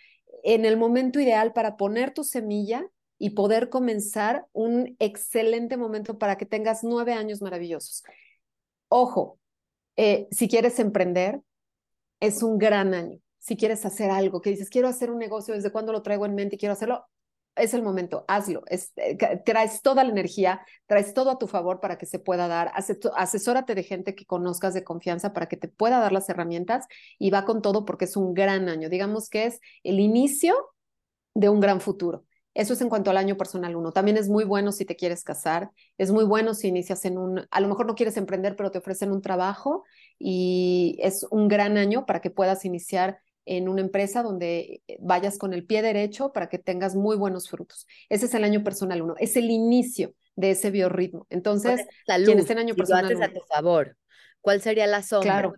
en 0.45 0.66
el 0.66 0.76
momento 0.76 1.19
ideal 1.19 1.54
para 1.54 1.78
poner 1.78 2.12
tu 2.12 2.23
semilla 2.23 2.87
y 3.16 3.30
poder 3.30 3.71
comenzar 3.71 4.45
un 4.52 4.95
excelente 4.99 5.78
momento 5.78 6.19
para 6.19 6.37
que 6.37 6.45
tengas 6.45 6.85
nueve 6.85 7.14
años 7.14 7.40
maravillosos. 7.40 8.02
Ojo, 8.88 9.38
eh, 9.97 10.28
si 10.30 10.49
quieres 10.49 10.78
emprender, 10.80 11.40
es 12.21 12.42
un 12.42 12.59
gran 12.59 12.92
año. 12.92 13.21
Si 13.38 13.57
quieres 13.57 13.87
hacer 13.87 14.11
algo, 14.11 14.42
que 14.42 14.50
dices, 14.50 14.69
quiero 14.69 14.88
hacer 14.88 15.11
un 15.11 15.19
negocio, 15.19 15.54
¿desde 15.54 15.73
cuándo 15.73 15.92
lo 15.92 16.02
traigo 16.02 16.26
en 16.26 16.35
mente 16.35 16.57
y 16.57 16.59
quiero 16.59 16.75
hacerlo? 16.75 17.07
Es 17.61 17.75
el 17.75 17.83
momento, 17.83 18.25
hazlo. 18.29 18.62
Eh, 18.69 19.19
traes 19.45 19.83
toda 19.83 20.02
la 20.05 20.11
energía, 20.11 20.64
traes 20.87 21.14
todo 21.14 21.31
a 21.31 21.38
tu 21.38 21.47
favor 21.47 21.81
para 21.81 21.99
que 21.99 22.07
se 22.07 22.19
pueda 22.19 22.49
dar. 22.49 22.73
Asesórate 22.75 23.75
de 23.75 23.83
gente 23.83 24.14
que 24.14 24.26
conozcas 24.26 24.75
de 24.75 24.85
confianza 24.85 25.33
para 25.33 25.47
que 25.47 25.57
te 25.57 25.69
pueda 25.69 26.00
dar 26.00 26.12
las 26.12 26.29
herramientas 26.29 26.87
y 27.19 27.31
va 27.31 27.45
con 27.45 27.62
todo 27.62 27.85
porque 27.85 28.07
es 28.07 28.17
un 28.17 28.35
gran 28.35 28.69
año. 28.69 28.88
Digamos 28.88 29.29
que 29.29 29.47
es 29.47 29.61
el 29.83 30.00
inicio 30.00 30.55
de 31.35 31.49
un 31.49 31.61
gran 31.61 31.81
futuro. 31.81 32.25
Eso 32.55 32.73
es 32.73 32.81
en 32.81 32.88
cuanto 32.88 33.11
al 33.11 33.17
año 33.17 33.37
personal 33.37 33.76
uno. 33.76 33.93
También 33.93 34.17
es 34.17 34.29
muy 34.29 34.45
bueno 34.45 34.73
si 34.73 34.85
te 34.85 34.97
quieres 34.97 35.23
casar, 35.23 35.71
es 35.99 36.11
muy 36.11 36.25
bueno 36.25 36.55
si 36.55 36.69
inicias 36.69 37.05
en 37.05 37.17
un, 37.17 37.47
a 37.49 37.61
lo 37.61 37.69
mejor 37.69 37.87
no 37.87 37.95
quieres 37.95 38.17
emprender, 38.17 38.57
pero 38.57 38.73
te 38.73 38.79
ofrecen 38.79 39.12
un 39.12 39.23
trabajo 39.23 39.85
y 40.19 40.99
es 41.00 41.26
un 41.31 41.47
gran 41.47 41.76
año 41.76 42.07
para 42.07 42.21
que 42.21 42.31
puedas 42.31 42.64
iniciar 42.64 43.21
en 43.50 43.69
una 43.69 43.80
empresa 43.80 44.23
donde 44.23 44.80
eh, 44.87 44.97
vayas 45.00 45.37
con 45.37 45.52
el 45.52 45.66
pie 45.66 45.83
derecho 45.83 46.33
para 46.33 46.49
que 46.49 46.59
tengas 46.59 46.95
muy 46.95 47.16
buenos 47.16 47.50
frutos. 47.50 47.85
Ese 48.09 48.26
es 48.26 48.35
el 48.35 48.45
año 48.45 48.62
personal 48.62 49.02
uno, 49.02 49.16
es 49.19 49.37
el 49.37 49.50
inicio 49.50 50.14
de 50.37 50.52
ese 50.52 50.71
biorritmo. 50.71 51.26
Entonces, 51.30 51.85
quien 52.07 52.38
esté 52.38 52.52
en 52.52 52.61
año 52.61 52.76
personal 52.76 53.07
lo 53.07 53.11
haces 53.11 53.28
a 53.28 53.33
tu 53.33 53.40
favor, 53.47 53.97
¿cuál 54.40 54.61
sería 54.61 54.87
la 54.87 55.02
sombra? 55.02 55.33
Claro. 55.33 55.54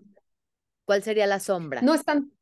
¿Cuál 0.86 1.02
sería 1.02 1.26
la 1.26 1.38
sombra? 1.38 1.82
No 1.82 1.92
es 1.92 2.02
tan, 2.02 2.32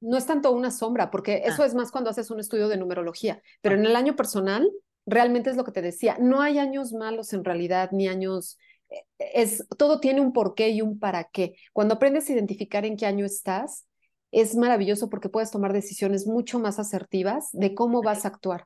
no 0.00 0.16
es 0.16 0.26
tanto 0.26 0.50
una 0.50 0.72
sombra, 0.72 1.12
porque 1.12 1.42
eso 1.44 1.62
ah. 1.62 1.66
es 1.66 1.76
más 1.76 1.92
cuando 1.92 2.10
haces 2.10 2.32
un 2.32 2.40
estudio 2.40 2.66
de 2.66 2.76
numerología, 2.76 3.40
pero 3.60 3.76
en 3.76 3.86
el 3.86 3.94
año 3.94 4.16
personal 4.16 4.68
realmente 5.06 5.48
es 5.48 5.56
lo 5.56 5.62
que 5.62 5.72
te 5.72 5.80
decía, 5.80 6.16
no 6.18 6.42
hay 6.42 6.58
años 6.58 6.92
malos 6.92 7.32
en 7.32 7.44
realidad, 7.44 7.90
ni 7.92 8.08
años 8.08 8.58
eh, 8.90 9.04
es 9.18 9.64
todo 9.78 10.00
tiene 10.00 10.20
un 10.20 10.32
porqué 10.32 10.70
y 10.70 10.82
un 10.82 10.98
para 10.98 11.22
qué. 11.22 11.54
Cuando 11.72 11.94
aprendes 11.94 12.28
a 12.28 12.32
identificar 12.32 12.84
en 12.84 12.96
qué 12.96 13.06
año 13.06 13.24
estás, 13.24 13.87
es 14.30 14.56
maravilloso 14.56 15.08
porque 15.08 15.28
puedes 15.28 15.50
tomar 15.50 15.72
decisiones 15.72 16.26
mucho 16.26 16.58
más 16.58 16.78
asertivas 16.78 17.48
de 17.52 17.74
cómo 17.74 18.02
vas 18.02 18.24
a 18.24 18.28
actuar. 18.28 18.64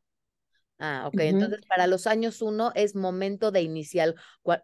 Ah, 0.85 1.05
ok. 1.07 1.21
Entonces, 1.21 1.65
para 1.67 1.87
los 1.87 2.09
años 2.09 2.43
uno 2.43 2.73
es 2.75 2.97
momento 2.97 3.53
de 3.53 3.63
iniciar, 3.63 4.17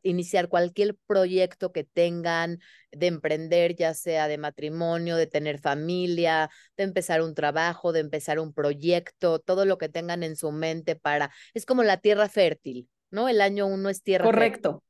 iniciar 0.02 0.48
cualquier 0.48 0.96
proyecto 1.06 1.70
que 1.70 1.84
tengan, 1.84 2.58
de 2.90 3.06
emprender, 3.06 3.76
ya 3.76 3.94
sea 3.94 4.26
de 4.26 4.36
matrimonio, 4.36 5.14
de 5.14 5.28
tener 5.28 5.60
familia, 5.60 6.50
de 6.76 6.82
empezar 6.82 7.22
un 7.22 7.34
trabajo, 7.34 7.92
de 7.92 8.00
empezar 8.00 8.40
un 8.40 8.52
proyecto, 8.52 9.38
todo 9.38 9.64
lo 9.64 9.78
que 9.78 9.88
tengan 9.88 10.24
en 10.24 10.34
su 10.34 10.50
mente 10.50 10.96
para, 10.96 11.30
es 11.54 11.64
como 11.64 11.84
la 11.84 11.98
tierra 11.98 12.28
fértil, 12.28 12.88
¿no? 13.12 13.28
El 13.28 13.40
año 13.40 13.68
uno 13.68 13.88
es 13.88 14.02
tierra 14.02 14.24
Correcto. 14.24 14.82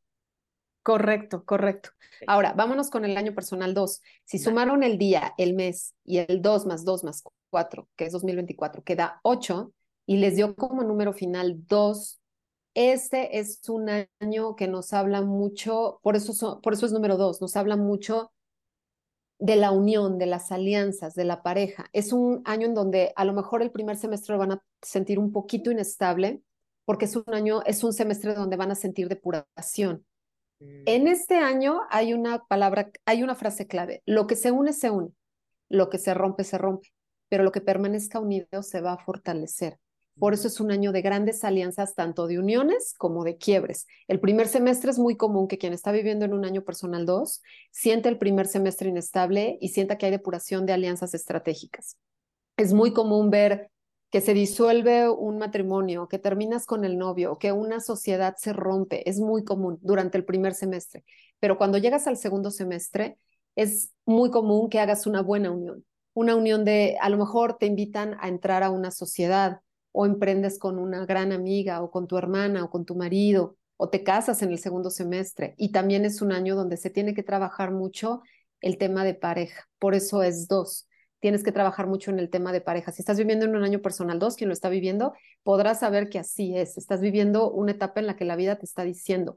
Correcto, 0.88 1.44
correcto. 1.44 1.90
Ahora, 2.26 2.54
vámonos 2.54 2.88
con 2.88 3.04
el 3.04 3.18
año 3.18 3.34
personal 3.34 3.74
2. 3.74 4.00
Si 4.24 4.38
sumaron 4.38 4.82
el 4.82 4.96
día, 4.96 5.34
el 5.36 5.52
mes 5.52 5.94
y 6.02 6.16
el 6.16 6.40
2 6.40 6.64
más 6.64 6.82
2 6.86 7.04
más 7.04 7.22
4, 7.50 7.86
que 7.94 8.06
es 8.06 8.12
2024, 8.12 8.82
queda 8.82 9.20
8, 9.22 9.70
y 10.06 10.16
les 10.16 10.36
dio 10.36 10.56
como 10.56 10.84
número 10.84 11.12
final 11.12 11.66
2. 11.66 12.22
Este 12.72 13.38
es 13.38 13.60
un 13.68 13.90
año 14.18 14.56
que 14.56 14.66
nos 14.66 14.94
habla 14.94 15.20
mucho, 15.20 16.00
por 16.02 16.16
eso, 16.16 16.62
por 16.62 16.72
eso 16.72 16.86
es 16.86 16.92
número 16.92 17.18
2, 17.18 17.42
nos 17.42 17.54
habla 17.54 17.76
mucho 17.76 18.32
de 19.38 19.56
la 19.56 19.72
unión, 19.72 20.16
de 20.16 20.24
las 20.24 20.50
alianzas, 20.52 21.14
de 21.14 21.24
la 21.24 21.42
pareja. 21.42 21.90
Es 21.92 22.14
un 22.14 22.40
año 22.46 22.66
en 22.66 22.72
donde 22.72 23.12
a 23.14 23.26
lo 23.26 23.34
mejor 23.34 23.60
el 23.60 23.72
primer 23.72 23.98
semestre 23.98 24.32
lo 24.32 24.38
van 24.38 24.52
a 24.52 24.64
sentir 24.80 25.18
un 25.18 25.32
poquito 25.32 25.70
inestable, 25.70 26.40
porque 26.86 27.04
es 27.04 27.14
un 27.14 27.24
año, 27.34 27.60
es 27.66 27.84
un 27.84 27.92
semestre 27.92 28.32
donde 28.32 28.56
van 28.56 28.70
a 28.70 28.74
sentir 28.74 29.10
depuración. 29.10 30.06
Mm. 30.60 30.82
En 30.86 31.08
este 31.08 31.36
año 31.36 31.80
hay 31.90 32.14
una 32.14 32.44
palabra, 32.46 32.90
hay 33.06 33.22
una 33.22 33.34
frase 33.34 33.66
clave. 33.66 34.02
Lo 34.06 34.26
que 34.26 34.36
se 34.36 34.50
une, 34.50 34.72
se 34.72 34.90
une. 34.90 35.12
Lo 35.68 35.90
que 35.90 35.98
se 35.98 36.14
rompe, 36.14 36.44
se 36.44 36.58
rompe. 36.58 36.88
Pero 37.28 37.44
lo 37.44 37.52
que 37.52 37.60
permanezca 37.60 38.20
unido 38.20 38.62
se 38.62 38.80
va 38.80 38.92
a 38.94 39.04
fortalecer. 39.04 39.78
Por 40.18 40.34
eso 40.34 40.48
es 40.48 40.58
un 40.58 40.72
año 40.72 40.90
de 40.90 41.00
grandes 41.00 41.44
alianzas, 41.44 41.94
tanto 41.94 42.26
de 42.26 42.40
uniones 42.40 42.94
como 42.98 43.22
de 43.22 43.36
quiebres. 43.36 43.86
El 44.08 44.18
primer 44.18 44.48
semestre 44.48 44.90
es 44.90 44.98
muy 44.98 45.16
común 45.16 45.46
que 45.46 45.58
quien 45.58 45.72
está 45.72 45.92
viviendo 45.92 46.24
en 46.24 46.32
un 46.32 46.44
año 46.44 46.64
personal 46.64 47.06
2 47.06 47.40
siente 47.70 48.08
el 48.08 48.18
primer 48.18 48.48
semestre 48.48 48.88
inestable 48.88 49.58
y 49.60 49.68
sienta 49.68 49.96
que 49.96 50.06
hay 50.06 50.12
depuración 50.12 50.66
de 50.66 50.72
alianzas 50.72 51.14
estratégicas. 51.14 51.96
Es 52.56 52.72
muy 52.72 52.92
común 52.92 53.30
ver 53.30 53.70
que 54.10 54.20
se 54.20 54.34
disuelve 54.34 55.08
un 55.10 55.38
matrimonio, 55.38 56.08
que 56.08 56.18
terminas 56.18 56.66
con 56.66 56.84
el 56.84 56.96
novio, 56.98 57.38
que 57.38 57.52
una 57.52 57.80
sociedad 57.80 58.36
se 58.38 58.52
rompe. 58.52 59.08
Es 59.08 59.20
muy 59.20 59.44
común 59.44 59.78
durante 59.82 60.18
el 60.18 60.24
primer 60.24 60.54
semestre. 60.54 61.04
Pero 61.40 61.58
cuando 61.58 61.78
llegas 61.78 62.06
al 62.06 62.16
segundo 62.16 62.50
semestre, 62.50 63.18
es 63.54 63.92
muy 64.06 64.30
común 64.30 64.70
que 64.70 64.80
hagas 64.80 65.06
una 65.06 65.22
buena 65.22 65.50
unión. 65.50 65.84
Una 66.14 66.36
unión 66.36 66.64
de, 66.64 66.96
a 67.00 67.10
lo 67.10 67.18
mejor 67.18 67.58
te 67.58 67.66
invitan 67.66 68.16
a 68.20 68.28
entrar 68.28 68.62
a 68.62 68.70
una 68.70 68.90
sociedad 68.90 69.60
o 69.92 70.06
emprendes 70.06 70.58
con 70.58 70.78
una 70.78 71.04
gran 71.06 71.32
amiga 71.32 71.82
o 71.82 71.90
con 71.90 72.06
tu 72.06 72.16
hermana 72.16 72.64
o 72.64 72.70
con 72.70 72.84
tu 72.84 72.94
marido 72.94 73.56
o 73.76 73.88
te 73.88 74.02
casas 74.02 74.42
en 74.42 74.50
el 74.50 74.58
segundo 74.58 74.90
semestre 74.90 75.54
y 75.56 75.70
también 75.72 76.04
es 76.04 76.20
un 76.20 76.32
año 76.32 76.56
donde 76.56 76.76
se 76.76 76.90
tiene 76.90 77.14
que 77.14 77.22
trabajar 77.22 77.70
mucho 77.72 78.22
el 78.60 78.76
tema 78.76 79.04
de 79.04 79.14
pareja, 79.14 79.68
por 79.78 79.94
eso 79.94 80.22
es 80.22 80.48
dos. 80.48 80.87
Tienes 81.20 81.42
que 81.42 81.52
trabajar 81.52 81.86
mucho 81.86 82.10
en 82.10 82.18
el 82.18 82.30
tema 82.30 82.52
de 82.52 82.60
pareja. 82.60 82.92
Si 82.92 83.02
estás 83.02 83.18
viviendo 83.18 83.44
en 83.44 83.56
un 83.56 83.64
año 83.64 83.80
personal 83.80 84.18
dos, 84.18 84.36
quien 84.36 84.48
lo 84.48 84.54
está 84.54 84.68
viviendo, 84.68 85.14
podrás 85.42 85.80
saber 85.80 86.08
que 86.08 86.18
así 86.18 86.56
es. 86.56 86.78
Estás 86.78 87.00
viviendo 87.00 87.50
una 87.50 87.72
etapa 87.72 88.00
en 88.00 88.06
la 88.06 88.16
que 88.16 88.24
la 88.24 88.36
vida 88.36 88.56
te 88.56 88.64
está 88.64 88.84
diciendo, 88.84 89.36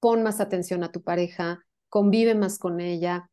pon 0.00 0.22
más 0.22 0.40
atención 0.40 0.84
a 0.84 0.92
tu 0.92 1.02
pareja, 1.02 1.64
convive 1.88 2.34
más 2.34 2.58
con 2.58 2.80
ella, 2.80 3.30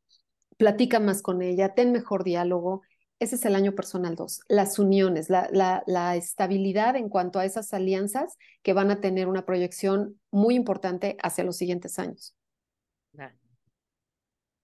platica 0.57 0.99
más 0.99 1.21
con 1.21 1.41
ella, 1.41 1.73
ten 1.73 1.91
mejor 1.91 2.23
diálogo 2.23 2.83
ese 3.23 3.35
es 3.35 3.45
el 3.45 3.55
año 3.55 3.73
personal 3.73 4.15
2, 4.15 4.41
las 4.49 4.79
uniones, 4.79 5.29
la, 5.29 5.47
la, 5.85 6.15
estabilidad 6.17 6.97
en 6.97 7.07
cuanto 7.07 7.39
a 7.39 7.45
esas 7.45 7.73
alianzas 7.73 8.37
que 8.61 8.73
van 8.73 8.91
a 8.91 8.99
tener 8.99 9.29
una 9.29 9.45
proyección 9.45 10.19
muy 10.29 10.55
importante 10.55 11.15
hacia 11.23 11.45
los 11.45 11.55
siguientes 11.55 11.99
años. 11.99 12.35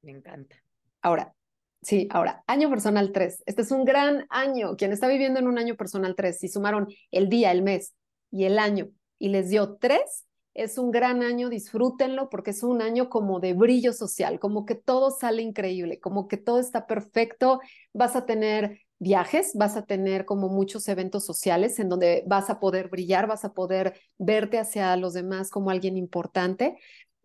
me 0.01 0.11
encanta. 0.11 0.57
Ahora, 1.01 1.33
sí, 1.81 2.07
ahora, 2.11 2.43
año 2.47 2.69
personal 2.69 3.11
3. 3.11 3.43
Este 3.45 3.61
es 3.61 3.71
un 3.71 3.85
gran 3.85 4.25
año. 4.29 4.75
Quien 4.75 4.91
está 4.91 5.07
viviendo 5.07 5.39
en 5.39 5.47
un 5.47 5.57
año 5.57 5.75
personal 5.75 6.15
3, 6.15 6.37
si 6.39 6.47
sumaron 6.47 6.87
el 7.11 7.29
día, 7.29 7.51
el 7.51 7.61
mes 7.61 7.93
y 8.31 8.45
el 8.45 8.59
año 8.59 8.89
y 9.17 9.29
les 9.29 9.49
dio 9.49 9.75
3, 9.75 10.25
es 10.53 10.77
un 10.77 10.91
gran 10.91 11.23
año, 11.23 11.49
disfrútenlo 11.49 12.29
porque 12.29 12.51
es 12.51 12.63
un 12.63 12.81
año 12.81 13.09
como 13.09 13.39
de 13.39 13.53
brillo 13.53 13.93
social, 13.93 14.39
como 14.39 14.65
que 14.65 14.75
todo 14.75 15.11
sale 15.11 15.41
increíble, 15.41 15.99
como 15.99 16.27
que 16.27 16.37
todo 16.37 16.59
está 16.59 16.87
perfecto, 16.87 17.59
vas 17.93 18.15
a 18.15 18.25
tener 18.25 18.81
viajes, 18.97 19.51
vas 19.55 19.77
a 19.77 19.85
tener 19.85 20.25
como 20.25 20.49
muchos 20.49 20.87
eventos 20.89 21.25
sociales 21.25 21.79
en 21.79 21.87
donde 21.87 22.23
vas 22.27 22.49
a 22.49 22.59
poder 22.59 22.89
brillar, 22.89 23.27
vas 23.27 23.45
a 23.45 23.53
poder 23.53 23.99
verte 24.17 24.59
hacia 24.59 24.95
los 24.97 25.13
demás 25.13 25.49
como 25.49 25.69
alguien 25.69 25.95
importante. 25.95 26.77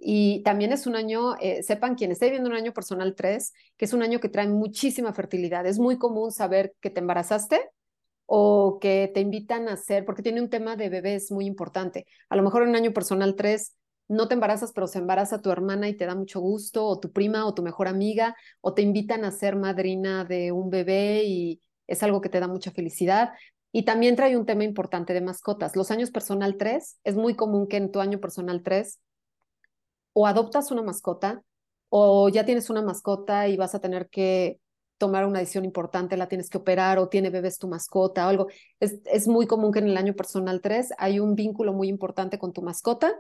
Y 0.07 0.43
también 0.43 0.71
es 0.71 0.87
un 0.87 0.97
año, 0.97 1.35
eh, 1.41 1.63
sepan 1.63 1.95
quien 1.95 2.13
esté 2.13 2.27
viviendo 2.27 2.51
un 2.51 2.57
año 2.57 2.75
personal 2.75 3.15
3, 3.15 3.55
que 3.79 3.87
es 3.87 3.95
un 3.95 4.03
año 4.03 4.21
que 4.21 4.29
trae 4.29 4.47
muchísima 4.47 5.15
fertilidad. 5.15 5.67
Es 5.67 5.79
muy 5.79 5.97
común 5.97 6.31
saber 6.31 6.75
que 6.83 6.91
te 6.91 7.01
embarazaste 7.01 7.71
o 8.27 8.79
que 8.83 9.11
te 9.15 9.21
invitan 9.21 9.67
a 9.67 9.73
hacer, 9.73 10.05
porque 10.05 10.23
tiene 10.23 10.43
un 10.43 10.51
tema 10.51 10.77
de 10.77 10.91
bebés 10.91 11.33
muy 11.33 11.47
importante. 11.47 12.05
A 12.29 12.37
lo 12.37 12.43
mejor 12.43 12.65
en 12.65 12.69
un 12.69 12.77
año 12.77 12.93
personal 12.93 13.35
3 13.35 13.79
no 14.09 14.29
te 14.29 14.35
embarazas, 14.35 14.73
pero 14.75 14.87
se 14.89 14.99
embaraza 14.99 15.41
tu 15.41 15.51
hermana 15.51 15.89
y 15.89 15.97
te 15.97 16.05
da 16.05 16.15
mucho 16.15 16.39
gusto, 16.39 16.85
o 16.85 17.01
tu 17.01 17.11
prima 17.11 17.47
o 17.47 17.55
tu 17.55 17.63
mejor 17.63 17.89
amiga, 17.89 18.37
o 18.61 18.75
te 18.75 18.83
invitan 18.83 19.25
a 19.25 19.31
ser 19.31 19.57
madrina 19.57 20.27
de 20.27 20.53
un 20.53 20.69
bebé 20.69 21.25
y 21.25 21.63
es 21.87 22.03
algo 22.03 22.21
que 22.21 22.29
te 22.29 22.41
da 22.41 22.49
mucha 22.49 22.73
felicidad. 22.73 23.31
Y 23.73 23.87
también 23.87 24.17
trae 24.17 24.37
un 24.37 24.45
tema 24.45 24.65
importante 24.65 25.15
de 25.15 25.23
mascotas. 25.23 25.77
Los 25.77 25.91
años 25.91 26.11
personal 26.11 26.59
3, 26.59 26.99
es 27.05 27.17
muy 27.17 27.35
común 27.37 27.69
que 27.69 27.79
en 27.79 27.91
tu 27.91 28.01
año 28.01 28.21
personal 28.21 28.63
3 28.63 29.01
o 30.15 30.27
adoptas 30.27 30.71
una 30.71 30.83
mascota 30.83 31.43
o 31.91 32.31
ya 32.31 32.47
tienes 32.47 32.71
una 32.71 32.83
mascota 32.83 33.49
y 33.49 33.57
vas 33.59 33.75
a 33.75 33.81
tener 33.81 34.09
que 34.09 34.59
tomar 34.97 35.27
una 35.27 35.41
decisión 35.41 35.65
importante, 35.65 36.17
la 36.17 36.29
tienes 36.29 36.49
que 36.49 36.59
operar 36.59 36.99
o 36.99 37.09
tiene 37.09 37.29
bebés 37.31 37.59
tu 37.59 37.69
mascota 37.69 38.27
o 38.27 38.31
algo. 38.31 38.47
Es, 38.81 39.01
es 39.05 39.29
muy 39.29 39.47
común 39.47 39.73
que 39.73 39.81
en 39.81 39.89
el 39.89 39.97
año 39.97 40.15
personal 40.15 40.61
3 40.63 40.95
hay 40.99 41.21
un 41.21 41.35
vínculo 41.35 41.73
muy 41.75 41.89
importante 41.89 42.39
con 42.39 42.53
tu 42.53 42.63
mascota 42.63 43.15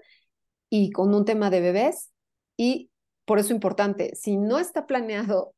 y 0.71 0.91
con 0.93 1.15
un 1.15 1.25
tema 1.25 1.51
de 1.51 1.61
bebés 1.61 2.11
y 2.57 2.91
por 3.25 3.39
eso 3.39 3.53
importante, 3.53 4.15
si 4.15 4.37
no 4.37 4.59
está 4.59 4.87
planeado 4.87 5.55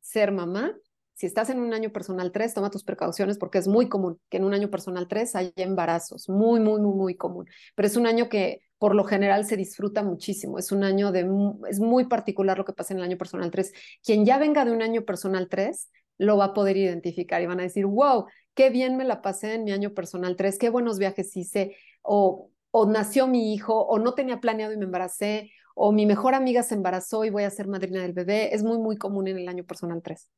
ser 0.00 0.32
mamá, 0.32 0.74
si 1.14 1.26
estás 1.26 1.48
en 1.50 1.60
un 1.60 1.72
año 1.72 1.90
personal 1.92 2.30
3, 2.30 2.52
toma 2.52 2.70
tus 2.70 2.84
precauciones 2.84 3.38
porque 3.38 3.58
es 3.58 3.68
muy 3.68 3.88
común 3.88 4.20
que 4.28 4.36
en 4.36 4.44
un 4.44 4.54
año 4.54 4.70
personal 4.70 5.08
3 5.08 5.34
haya 5.34 5.52
embarazos, 5.56 6.28
muy, 6.28 6.60
muy, 6.60 6.80
muy, 6.80 6.94
muy 6.94 7.16
común. 7.16 7.46
Pero 7.74 7.86
es 7.86 7.96
un 7.96 8.06
año 8.06 8.28
que 8.28 8.60
por 8.78 8.94
lo 8.94 9.04
general 9.04 9.44
se 9.46 9.56
disfruta 9.56 10.02
muchísimo. 10.02 10.58
Es 10.58 10.72
un 10.72 10.84
año 10.84 11.12
de, 11.12 11.28
es 11.68 11.80
muy 11.80 12.06
particular 12.06 12.58
lo 12.58 12.64
que 12.64 12.72
pasa 12.72 12.92
en 12.94 12.98
el 12.98 13.04
año 13.04 13.16
personal 13.18 13.50
3. 13.50 13.72
Quien 14.04 14.24
ya 14.24 14.38
venga 14.38 14.64
de 14.64 14.72
un 14.72 14.82
año 14.82 15.04
personal 15.04 15.48
3 15.48 15.90
lo 16.18 16.36
va 16.36 16.46
a 16.46 16.54
poder 16.54 16.76
identificar 16.76 17.42
y 17.42 17.46
van 17.46 17.60
a 17.60 17.64
decir, 17.64 17.86
wow, 17.86 18.26
qué 18.54 18.70
bien 18.70 18.96
me 18.96 19.04
la 19.04 19.22
pasé 19.22 19.54
en 19.54 19.64
mi 19.64 19.72
año 19.72 19.92
personal 19.94 20.36
3, 20.36 20.58
qué 20.58 20.70
buenos 20.70 20.98
viajes 20.98 21.36
hice, 21.36 21.76
o, 22.02 22.50
o 22.70 22.86
nació 22.86 23.26
mi 23.26 23.52
hijo, 23.52 23.74
o 23.86 23.98
no 23.98 24.14
tenía 24.14 24.40
planeado 24.40 24.72
y 24.72 24.78
me 24.78 24.84
embaracé, 24.84 25.50
o 25.74 25.92
mi 25.92 26.06
mejor 26.06 26.34
amiga 26.34 26.62
se 26.62 26.74
embarazó 26.74 27.24
y 27.24 27.30
voy 27.30 27.44
a 27.44 27.50
ser 27.50 27.68
madrina 27.68 28.00
del 28.02 28.14
bebé. 28.14 28.54
Es 28.54 28.62
muy, 28.62 28.78
muy 28.78 28.96
común 28.96 29.28
en 29.28 29.38
el 29.38 29.48
año 29.48 29.64
personal 29.64 30.00
3. 30.02 30.30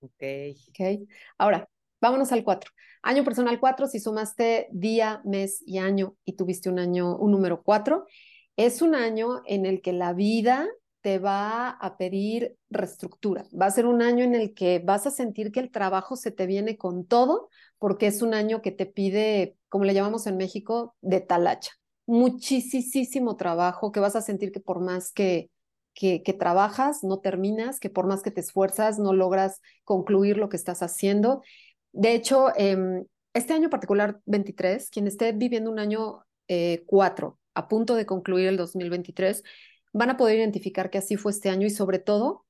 Ok. 0.00 0.22
Ok. 0.68 1.08
Ahora, 1.38 1.68
Vámonos 2.00 2.32
al 2.32 2.44
4. 2.44 2.70
Año 3.02 3.24
personal 3.24 3.60
4, 3.60 3.86
si 3.86 4.00
sumaste 4.00 4.68
día, 4.72 5.20
mes 5.24 5.62
y 5.66 5.78
año 5.78 6.16
y 6.24 6.34
tuviste 6.34 6.68
un 6.68 6.78
año, 6.78 7.16
un 7.16 7.32
número 7.32 7.62
4, 7.62 8.06
es 8.56 8.82
un 8.82 8.94
año 8.94 9.42
en 9.46 9.66
el 9.66 9.82
que 9.82 9.92
la 9.92 10.12
vida 10.12 10.66
te 11.04 11.18
va 11.18 11.68
a 11.68 11.98
pedir 11.98 12.56
reestructura. 12.70 13.44
Va 13.52 13.66
a 13.66 13.70
ser 13.70 13.84
un 13.84 14.00
año 14.00 14.24
en 14.24 14.34
el 14.34 14.54
que 14.54 14.78
vas 14.78 15.06
a 15.06 15.10
sentir 15.10 15.52
que 15.52 15.60
el 15.60 15.70
trabajo 15.70 16.16
se 16.16 16.30
te 16.30 16.46
viene 16.46 16.78
con 16.78 17.04
todo, 17.04 17.50
porque 17.78 18.06
es 18.06 18.22
un 18.22 18.32
año 18.32 18.62
que 18.62 18.72
te 18.72 18.86
pide, 18.86 19.58
como 19.68 19.84
le 19.84 19.92
llamamos 19.92 20.26
en 20.26 20.38
México, 20.38 20.96
de 21.02 21.20
talacha. 21.20 21.72
Muchísimo 22.06 23.36
trabajo, 23.36 23.92
que 23.92 24.00
vas 24.00 24.16
a 24.16 24.22
sentir 24.22 24.50
que 24.50 24.60
por 24.60 24.80
más 24.80 25.12
que, 25.12 25.50
que, 25.92 26.20
trabajas, 26.38 27.04
no 27.04 27.18
terminas, 27.18 27.80
que 27.80 27.90
por 27.90 28.06
más 28.06 28.22
que 28.22 28.30
te 28.30 28.40
esfuerzas, 28.40 28.98
no 28.98 29.12
logras 29.12 29.60
concluir 29.84 30.38
lo 30.38 30.48
que 30.48 30.56
estás 30.56 30.82
haciendo. 30.82 31.42
De 31.94 32.12
hecho, 32.12 32.48
em, 32.56 33.04
este 33.34 33.52
año 33.52 33.70
particular 33.70 34.20
23, 34.26 34.90
quien 34.90 35.06
esté 35.06 35.30
viviendo 35.30 35.70
un 35.70 35.78
año 35.78 36.24
4, 36.86 37.38
eh, 37.38 37.50
a 37.54 37.68
punto 37.68 37.94
de 37.94 38.04
concluir 38.04 38.48
el 38.48 38.56
2023, 38.56 39.44
van 39.92 40.10
a 40.10 40.16
poder 40.16 40.38
identificar 40.38 40.90
que 40.90 40.98
así 40.98 41.16
fue 41.16 41.30
este 41.30 41.50
año 41.50 41.68
y 41.68 41.70
sobre 41.70 42.00
todo 42.00 42.44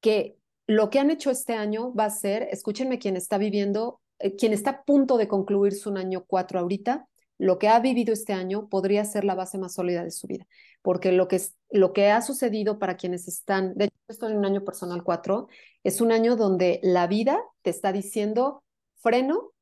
que 0.00 0.36
lo 0.66 0.90
que 0.90 0.98
han 0.98 1.12
hecho 1.12 1.30
este 1.30 1.54
año 1.54 1.94
va 1.94 2.06
a 2.06 2.10
ser, 2.10 2.48
escúchenme 2.50 2.98
quien 2.98 3.16
está 3.16 3.38
viviendo, 3.38 4.00
eh, 4.18 4.34
quien 4.34 4.52
está 4.52 4.70
a 4.70 4.82
punto 4.82 5.16
de 5.16 5.28
concluir 5.28 5.72
su 5.72 5.94
año 5.94 6.24
4 6.26 6.58
ahorita, 6.58 7.06
lo 7.38 7.58
que 7.58 7.68
ha 7.68 7.78
vivido 7.80 8.12
este 8.12 8.32
año 8.32 8.68
podría 8.68 9.04
ser 9.04 9.24
la 9.24 9.34
base 9.34 9.58
más 9.58 9.74
sólida 9.74 10.04
de 10.04 10.10
su 10.10 10.26
vida, 10.26 10.46
porque 10.82 11.12
lo 11.12 11.28
que, 11.28 11.40
lo 11.70 11.92
que 11.92 12.10
ha 12.10 12.22
sucedido 12.22 12.78
para 12.78 12.96
quienes 12.96 13.28
están, 13.28 13.74
de 13.74 13.86
hecho 13.86 13.96
estoy 14.08 14.32
en 14.32 14.38
un 14.38 14.46
año 14.46 14.64
personal 14.64 15.02
4, 15.02 15.48
es 15.84 16.00
un 16.00 16.12
año 16.12 16.36
donde 16.36 16.80
la 16.82 17.06
vida 17.06 17.38
te 17.62 17.70
está 17.70 17.92
diciendo 17.92 18.62
freno 18.96 19.52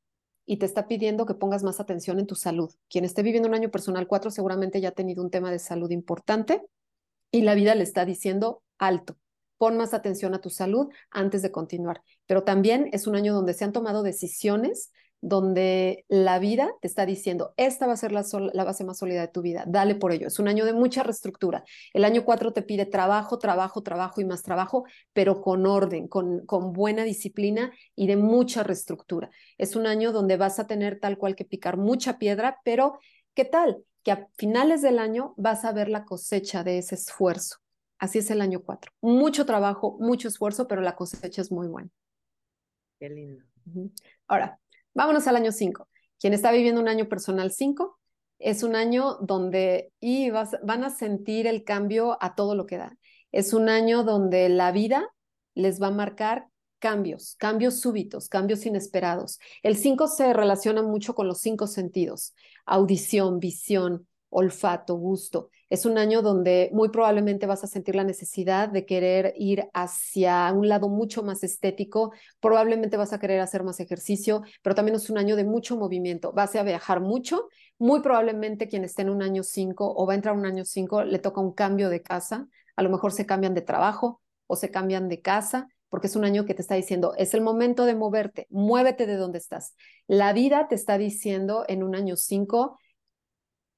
y 0.47 0.59
te 0.59 0.67
está 0.67 0.87
pidiendo 0.89 1.27
que 1.27 1.35
pongas 1.35 1.63
más 1.63 1.81
atención 1.81 2.19
en 2.19 2.27
tu 2.27 2.35
salud. 2.35 2.71
Quien 2.89 3.05
esté 3.05 3.23
viviendo 3.23 3.49
un 3.49 3.55
año 3.55 3.71
personal 3.71 4.07
4 4.07 4.31
seguramente 4.31 4.81
ya 4.81 4.91
ha 4.91 4.93
tenido 4.93 5.23
un 5.23 5.31
tema 5.31 5.51
de 5.51 5.59
salud 5.59 5.91
importante 5.91 6.63
y 7.31 7.43
la 7.43 7.55
vida 7.55 7.75
le 7.75 7.83
está 7.83 8.05
diciendo 8.05 8.63
alto. 8.79 9.17
Pon 9.59 9.77
más 9.77 9.95
atención 9.95 10.35
a 10.35 10.41
tu 10.41 10.51
salud 10.51 10.89
antes 11.11 11.43
de 11.43 11.51
continuar. 11.51 12.03
Pero 12.27 12.45
también 12.45 12.91
es 12.93 13.07
un 13.07 13.17
año 13.17 13.35
donde 13.35 13.55
se 13.55 13.65
han 13.65 13.73
tomado 13.73 14.03
decisiones, 14.03 14.93
donde 15.27 16.05
la 16.09 16.39
vida 16.39 16.71
te 16.83 16.87
está 16.87 17.07
diciendo, 17.07 17.55
esta 17.57 17.87
va 17.87 17.95
a 17.95 17.97
ser 17.97 18.13
la, 18.13 18.25
la, 18.53 18.65
base 18.65 18.85
más 18.85 18.99
sólida 18.99 19.23
de 19.23 19.29
tu 19.29 19.41
vida, 19.41 19.65
dale 19.67 19.95
por 19.95 20.13
ello. 20.13 20.27
Es 20.27 20.39
un 20.39 20.49
año 20.49 20.67
de 20.67 20.75
mucha 20.75 21.03
reestructura. 21.03 21.65
El 21.95 22.05
año 22.05 22.25
4 22.25 22.53
te 22.53 22.61
pide 22.61 22.85
trabajo, 22.85 23.39
trabajo, 23.39 23.83
trabajo 23.83 24.21
y 24.21 24.27
más 24.27 24.43
trabajo, 24.43 24.85
pero 25.15 25.41
con 25.41 25.65
orden, 25.65 26.09
con, 26.09 26.45
con 26.45 26.75
buena 26.75 27.05
disciplina 27.05 27.73
y 27.97 28.07
de 28.07 28.17
mucha 28.17 28.63
reestructura. 28.63 29.31
Es 29.57 29.77
un 29.77 29.87
año 29.87 30.13
donde 30.13 30.37
vas 30.37 30.59
a 30.59 30.67
tener 30.67 31.01
tal 31.01 31.17
cual 31.17 31.35
que 31.35 31.47
picar 31.47 31.79
mucha 31.79 32.19
piedra, 32.19 32.61
pero 32.63 32.99
¿qué 33.33 33.47
tal? 33.47 33.83
que 34.03 34.13
a 34.13 34.29
finales 34.37 34.83
del 34.83 34.99
año 34.99 35.33
vas 35.39 35.65
a 35.65 35.73
ver 35.73 35.89
la 35.89 36.05
cosecha 36.05 36.63
de 36.63 36.77
ese 36.77 36.95
esfuerzo. 36.97 37.57
Así 37.99 38.19
es 38.19 38.31
el 38.31 38.43
año 38.43 38.63
4. 38.63 38.93
Mucho 39.01 39.47
trabajo, 39.47 39.97
mucho 39.99 40.29
esfuerzo, 40.29 40.69
pero 40.69 40.83
la 40.83 40.95
cosecha 40.95 41.41
es 41.41 41.51
muy 41.51 41.67
buena. 41.67 41.89
Qué 43.01 43.09
lindo. 43.09 43.43
Ahora, 44.29 44.59
vámonos 44.95 45.27
al 45.27 45.37
año 45.37 45.53
5. 45.53 45.89
Quien 46.19 46.33
está 46.33 46.53
viviendo 46.53 46.81
un 46.81 46.89
año 46.89 47.09
personal 47.09 47.53
5 47.53 47.99
es 48.39 48.63
un 48.63 48.77
año 48.77 49.19
donde 49.21 49.93
y 50.01 50.31
van 50.31 50.85
a 50.85 50.91
sentir 50.91 51.47
el 51.47 51.65
cambio 51.65 52.17
a 52.21 52.35
todo 52.35 52.55
lo 52.55 52.67
que 52.67 52.79
da. 52.79 52.97
Es 53.33 53.53
un 53.53 53.69
año 53.69 54.05
donde 54.05 54.49
la 54.49 54.73
vida 54.73 55.09
les 55.55 55.81
va 55.81 55.89
a 55.89 55.93
marcar 55.93 56.49
cambios, 56.79 57.37
cambios 57.39 57.81
súbitos, 57.81 58.29
cambios 58.29 58.67
inesperados. 58.67 59.39
El 59.63 59.77
5 59.77 60.07
se 60.09 60.33
relaciona 60.33 60.83
mucho 60.83 61.15
con 61.15 61.27
los 61.27 61.41
cinco 61.41 61.67
sentidos, 61.67 62.35
audición, 62.67 63.41
visión, 63.41 64.07
olfato, 64.35 64.97
gusto. 64.97 65.51
Es 65.71 65.87
un 65.87 65.97
año 65.97 66.21
donde 66.21 66.69
muy 66.73 66.89
probablemente 66.89 67.47
vas 67.47 67.63
a 67.63 67.69
sentir 67.69 67.95
la 67.95 68.03
necesidad 68.03 68.69
de 68.69 68.85
querer 68.85 69.33
ir 69.37 69.69
hacia 69.73 70.53
un 70.53 70.69
lado 70.69 70.89
mucho 70.89 71.23
más 71.23 71.45
estético, 71.45 72.13
probablemente 72.41 72.97
vas 72.97 73.13
a 73.13 73.21
querer 73.21 73.41
hacer 73.41 73.63
más 73.63 73.79
ejercicio, 73.79 74.43
pero 74.63 74.75
también 74.75 74.97
es 74.97 75.09
un 75.09 75.19
año 75.19 75.37
de 75.37 75.45
mucho 75.45 75.77
movimiento. 75.77 76.33
Vas 76.33 76.55
a 76.57 76.65
viajar 76.65 77.01
mucho, 77.01 77.49
muy 77.79 78.01
probablemente 78.01 78.69
quien 78.69 78.85
esté 78.85 79.03
en 79.03 79.11
un 79.11 79.23
año 79.23 79.45
5 79.45 79.95
o 79.97 80.07
va 80.07 80.15
a 80.15 80.17
entrar 80.17 80.37
un 80.37 80.47
año 80.47 80.65
5 80.65 81.05
le 81.05 81.19
toca 81.21 81.41
un 81.41 81.53
cambio 81.53 81.89
de 81.89 82.03
casa, 82.03 82.49
a 82.75 82.83
lo 82.83 82.91
mejor 82.91 83.13
se 83.13 83.27
cambian 83.27 83.55
de 83.55 83.63
trabajo 83.63 84.21
o 84.49 84.57
se 84.57 84.71
cambian 84.71 85.09
de 85.09 85.21
casa 85.23 85.69
porque 85.89 86.09
es 86.09 86.17
un 86.17 86.25
año 86.25 86.45
que 86.45 86.55
te 86.55 86.63
está 86.63 86.75
diciendo, 86.75 87.15
es 87.17 87.35
el 87.35 87.41
momento 87.41 87.85
de 87.85 87.95
moverte, 87.95 88.49
muévete 88.51 89.07
de 89.07 89.15
donde 89.15 89.39
estás. 89.39 89.77
La 90.09 90.33
vida 90.33 90.67
te 90.67 90.75
está 90.75 90.99
diciendo 90.99 91.65
en 91.69 91.85
un 91.85 91.95
año 91.95 92.17
5, 92.17 92.81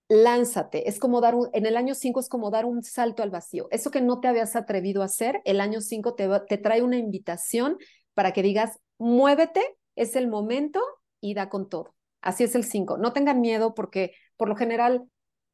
lánzate, 0.09 0.88
es 0.88 0.99
como 0.99 1.21
dar 1.21 1.35
un, 1.35 1.49
en 1.53 1.66
el 1.66 1.77
año 1.77 1.95
5 1.95 2.21
es 2.21 2.29
como 2.29 2.51
dar 2.51 2.64
un 2.64 2.83
salto 2.83 3.23
al 3.23 3.31
vacío. 3.31 3.69
Eso 3.71 3.90
que 3.90 4.01
no 4.01 4.21
te 4.21 4.29
habías 4.29 4.57
atrevido 4.57 5.03
a 5.03 5.07
hacer, 5.07 5.42
el 5.45 5.61
año 5.61 5.81
5 5.81 6.14
te, 6.14 6.29
te 6.49 6.59
trae 6.59 6.83
una 6.83 6.97
invitación 6.97 7.79
para 8.14 8.33
que 8.33 8.42
digas, 8.42 8.79
muévete, 8.99 9.77
es 9.97 10.16
el 10.16 10.29
momento 10.29 10.81
y 11.21 11.35
da 11.35 11.49
con 11.49 11.69
todo. 11.69 11.95
Así 12.21 12.45
es 12.45 12.55
el 12.55 12.64
5. 12.64 12.99
No 12.99 13.12
tengan 13.12 13.40
miedo 13.40 13.75
porque 13.75 14.12
por 14.37 14.49
lo 14.49 14.57
general 14.57 15.09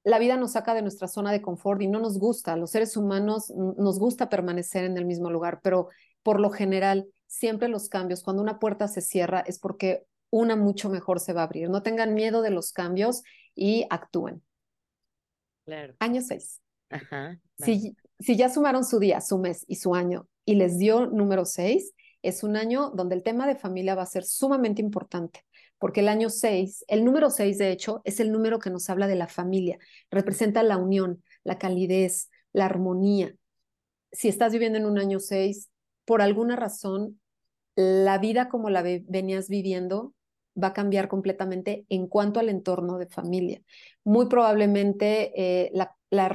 la 0.04 0.18
vida 0.18 0.36
nos 0.36 0.52
saca 0.52 0.74
de 0.74 0.82
nuestra 0.82 1.08
zona 1.08 1.32
de 1.32 1.42
confort 1.42 1.80
y 1.80 1.86
no 1.86 2.00
nos 2.00 2.18
gusta. 2.18 2.56
Los 2.56 2.70
seres 2.70 2.96
humanos 2.96 3.50
nos 3.50 3.98
gusta 3.98 4.28
permanecer 4.28 4.84
en 4.84 4.96
el 4.96 5.04
mismo 5.04 5.30
lugar, 5.30 5.60
pero 5.62 5.88
por 6.22 6.40
lo 6.40 6.50
general, 6.50 7.06
siempre 7.26 7.68
los 7.68 7.88
cambios, 7.88 8.22
cuando 8.22 8.42
una 8.42 8.58
puerta 8.58 8.88
se 8.88 9.00
cierra, 9.00 9.40
es 9.46 9.58
porque 9.58 10.04
una 10.30 10.56
mucho 10.56 10.88
mejor 10.88 11.20
se 11.20 11.32
va 11.32 11.42
a 11.42 11.44
abrir. 11.44 11.68
No 11.68 11.82
tengan 11.82 12.14
miedo 12.14 12.42
de 12.42 12.50
los 12.50 12.72
cambios 12.72 13.22
y 13.54 13.86
actúen. 13.90 14.42
Claro. 15.64 15.94
Año 15.98 16.20
6. 16.20 16.60
Ajá. 16.90 17.38
Si, 17.58 17.96
si 18.18 18.36
ya 18.36 18.48
sumaron 18.48 18.84
su 18.84 18.98
día, 18.98 19.20
su 19.20 19.38
mes 19.38 19.64
y 19.68 19.76
su 19.76 19.94
año 19.94 20.28
y 20.44 20.56
les 20.56 20.78
dio 20.78 21.06
número 21.06 21.44
6, 21.44 21.92
es 22.22 22.42
un 22.42 22.56
año 22.56 22.90
donde 22.90 23.14
el 23.14 23.22
tema 23.22 23.46
de 23.46 23.56
familia 23.56 23.94
va 23.94 24.02
a 24.02 24.06
ser 24.06 24.24
sumamente 24.24 24.80
importante, 24.80 25.44
porque 25.78 26.00
el 26.00 26.08
año 26.08 26.30
6, 26.30 26.84
el 26.88 27.04
número 27.04 27.30
6 27.30 27.58
de 27.58 27.72
hecho, 27.72 28.00
es 28.04 28.20
el 28.20 28.30
número 28.30 28.58
que 28.58 28.70
nos 28.70 28.88
habla 28.88 29.08
de 29.08 29.16
la 29.16 29.28
familia, 29.28 29.78
representa 30.10 30.62
la 30.62 30.76
unión, 30.76 31.22
la 31.42 31.58
calidez, 31.58 32.30
la 32.52 32.66
armonía. 32.66 33.34
Si 34.12 34.28
estás 34.28 34.52
viviendo 34.52 34.78
en 34.78 34.86
un 34.86 34.98
año 34.98 35.18
6, 35.18 35.70
por 36.04 36.22
alguna 36.22 36.56
razón, 36.56 37.20
la 37.74 38.18
vida 38.18 38.48
como 38.48 38.70
la 38.70 38.82
venías 38.82 39.48
viviendo 39.48 40.14
va 40.60 40.68
a 40.68 40.72
cambiar 40.72 41.08
completamente 41.08 41.86
en 41.88 42.06
cuanto 42.06 42.40
al 42.40 42.48
entorno 42.48 42.98
de 42.98 43.06
familia. 43.06 43.60
Muy 44.04 44.26
probablemente 44.26 45.32
eh, 45.36 45.70
la, 45.74 45.96
la, 46.10 46.28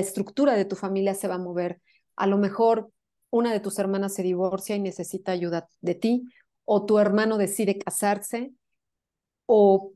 estructura 0.00 0.54
de 0.54 0.64
tu 0.64 0.76
familia 0.76 1.14
se 1.14 1.28
va 1.28 1.36
a 1.36 1.38
mover. 1.38 1.80
A 2.16 2.26
lo 2.26 2.38
mejor 2.38 2.90
una 3.30 3.52
de 3.52 3.60
tus 3.60 3.78
hermanas 3.78 4.14
se 4.14 4.22
divorcia 4.22 4.76
y 4.76 4.80
necesita 4.80 5.32
ayuda 5.32 5.68
de 5.80 5.94
ti, 5.94 6.24
o 6.64 6.84
tu 6.84 6.98
hermano 6.98 7.38
decide 7.38 7.78
casarse, 7.78 8.52
o 9.46 9.92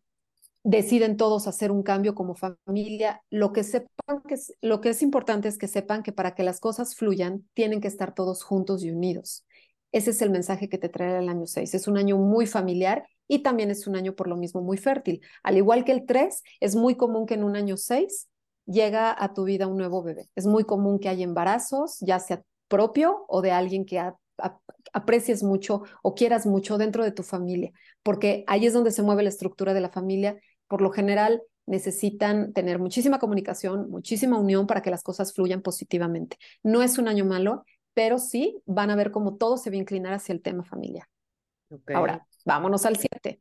deciden 0.65 1.17
todos 1.17 1.47
hacer 1.47 1.71
un 1.71 1.83
cambio 1.83 2.15
como 2.15 2.35
familia, 2.35 3.23
lo 3.31 3.53
que 3.53 3.65
sepan 3.65 4.23
que 4.27 4.35
es, 4.35 4.55
lo 4.61 4.81
que 4.81 4.91
es 4.91 5.03
importante 5.03 5.49
es 5.49 5.59
que 5.59 5.69
sepan 5.69 6.03
que 6.03 6.12
para 6.12 6.35
que 6.35 6.45
las 6.45 6.61
cosas 6.61 6.95
fluyan 6.95 7.49
tienen 7.55 7.81
que 7.81 7.88
estar 7.88 8.15
todos 8.15 8.43
juntos 8.45 8.85
y 8.85 8.91
unidos. 8.91 9.45
Ese 9.91 10.11
es 10.11 10.23
el 10.23 10.31
mensaje 10.31 10.69
que 10.69 10.79
te 10.79 10.88
trae 10.88 11.19
el 11.19 11.29
año 11.29 11.47
6. 11.47 11.75
Es 11.75 11.87
un 11.87 11.99
año 11.99 12.17
muy 12.17 12.47
familiar 12.47 13.07
y 13.33 13.38
también 13.38 13.71
es 13.71 13.87
un 13.87 13.97
año 13.97 14.14
por 14.14 14.29
lo 14.29 14.37
mismo 14.37 14.61
muy 14.61 14.77
fértil. 14.77 15.23
Al 15.42 15.57
igual 15.57 15.87
que 15.87 15.92
el 15.92 16.05
3, 16.05 16.42
es 16.61 16.77
muy 16.77 16.97
común 16.97 17.25
que 17.25 17.33
en 17.33 17.45
un 17.45 17.57
año 17.57 17.79
6 17.79 18.29
llega 18.66 19.16
a 19.18 19.33
tu 19.33 19.45
vida 19.45 19.66
un 19.66 19.79
nuevo 19.79 20.03
bebé. 20.03 20.29
Es 20.37 20.45
muy 20.45 20.64
común 20.64 20.99
que 20.99 21.09
haya 21.09 21.25
embarazos, 21.25 21.97
ya 22.01 22.18
sea 22.18 22.42
propio 22.68 23.25
o 23.29 23.40
de 23.40 23.51
alguien 23.51 23.87
que 23.87 23.99
aprecies 24.92 25.42
mucho 25.42 25.83
o 26.03 26.14
quieras 26.14 26.45
mucho 26.45 26.77
dentro 26.77 27.05
de 27.05 27.12
tu 27.12 27.23
familia, 27.23 27.73
porque 28.03 28.45
ahí 28.49 28.66
es 28.66 28.75
donde 28.75 28.90
se 28.90 29.03
mueve 29.03 29.23
la 29.23 29.31
estructura 29.31 29.73
de 29.73 29.81
la 29.81 29.88
familia 29.88 30.38
por 30.68 30.83
lo 30.83 30.90
general 30.90 31.42
necesitan 31.64 32.53
tener 32.53 32.79
muchísima 32.79 33.18
comunicación, 33.18 33.88
muchísima 33.88 34.38
unión 34.38 34.66
para 34.66 34.83
que 34.83 34.90
las 34.90 35.03
cosas 35.03 35.33
fluyan 35.33 35.62
positivamente. 35.62 36.37
No 36.62 36.83
es 36.83 36.99
un 36.99 37.09
año 37.09 37.25
malo, 37.25 37.64
pero 37.95 38.18
sí 38.18 38.61
van 38.66 38.90
a 38.90 38.97
ver 38.97 39.11
cómo 39.11 39.37
todo 39.37 39.57
se 39.57 39.71
va 39.71 39.77
a 39.77 39.79
inclinar 39.79 40.12
hacia 40.12 40.35
el 40.35 40.42
tema 40.42 40.64
familiar. 40.64 41.07
Ahora, 41.95 42.27
vámonos 42.44 42.87
al 42.87 42.96
7. 42.96 43.40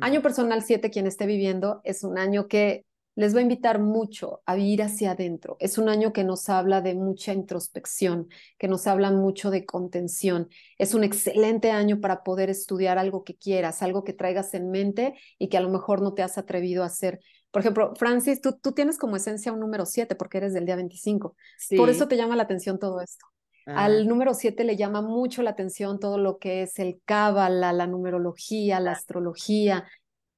Año 0.00 0.22
personal 0.22 0.62
7, 0.62 0.90
quien 0.90 1.06
esté 1.06 1.26
viviendo, 1.26 1.80
es 1.84 2.04
un 2.04 2.18
año 2.18 2.46
que 2.46 2.84
les 3.18 3.34
va 3.34 3.40
a 3.40 3.42
invitar 3.42 3.80
mucho 3.80 4.42
a 4.46 4.56
ir 4.56 4.80
hacia 4.80 5.10
adentro. 5.10 5.56
Es 5.58 5.76
un 5.76 5.88
año 5.88 6.12
que 6.12 6.22
nos 6.22 6.48
habla 6.48 6.80
de 6.82 6.94
mucha 6.94 7.32
introspección, 7.32 8.28
que 8.58 8.68
nos 8.68 8.86
habla 8.86 9.10
mucho 9.10 9.50
de 9.50 9.66
contención. 9.66 10.48
Es 10.78 10.94
un 10.94 11.02
excelente 11.02 11.72
año 11.72 12.00
para 12.00 12.22
poder 12.22 12.48
estudiar 12.48 12.96
algo 12.96 13.24
que 13.24 13.34
quieras, 13.36 13.82
algo 13.82 14.04
que 14.04 14.12
traigas 14.12 14.54
en 14.54 14.70
mente 14.70 15.14
y 15.36 15.48
que 15.48 15.56
a 15.56 15.60
lo 15.60 15.68
mejor 15.68 16.00
no 16.00 16.14
te 16.14 16.22
has 16.22 16.38
atrevido 16.38 16.84
a 16.84 16.86
hacer. 16.86 17.18
Por 17.50 17.62
ejemplo, 17.62 17.92
Francis, 17.96 18.40
tú, 18.40 18.52
tú 18.52 18.70
tienes 18.70 18.98
como 18.98 19.16
esencia 19.16 19.52
un 19.52 19.58
número 19.58 19.84
7 19.84 20.14
porque 20.14 20.38
eres 20.38 20.52
del 20.52 20.64
día 20.64 20.76
25. 20.76 21.34
Por 21.76 21.90
eso 21.90 22.06
te 22.06 22.16
llama 22.16 22.36
la 22.36 22.44
atención 22.44 22.78
todo 22.78 23.00
esto. 23.00 23.26
Al 23.74 24.06
número 24.08 24.34
7 24.34 24.64
le 24.64 24.76
llama 24.76 25.02
mucho 25.02 25.42
la 25.42 25.50
atención 25.50 26.00
todo 26.00 26.18
lo 26.18 26.38
que 26.38 26.62
es 26.62 26.78
el 26.78 27.00
cábala, 27.04 27.72
la 27.72 27.86
numerología, 27.86 28.80
la 28.80 28.92
astrología. 28.92 29.86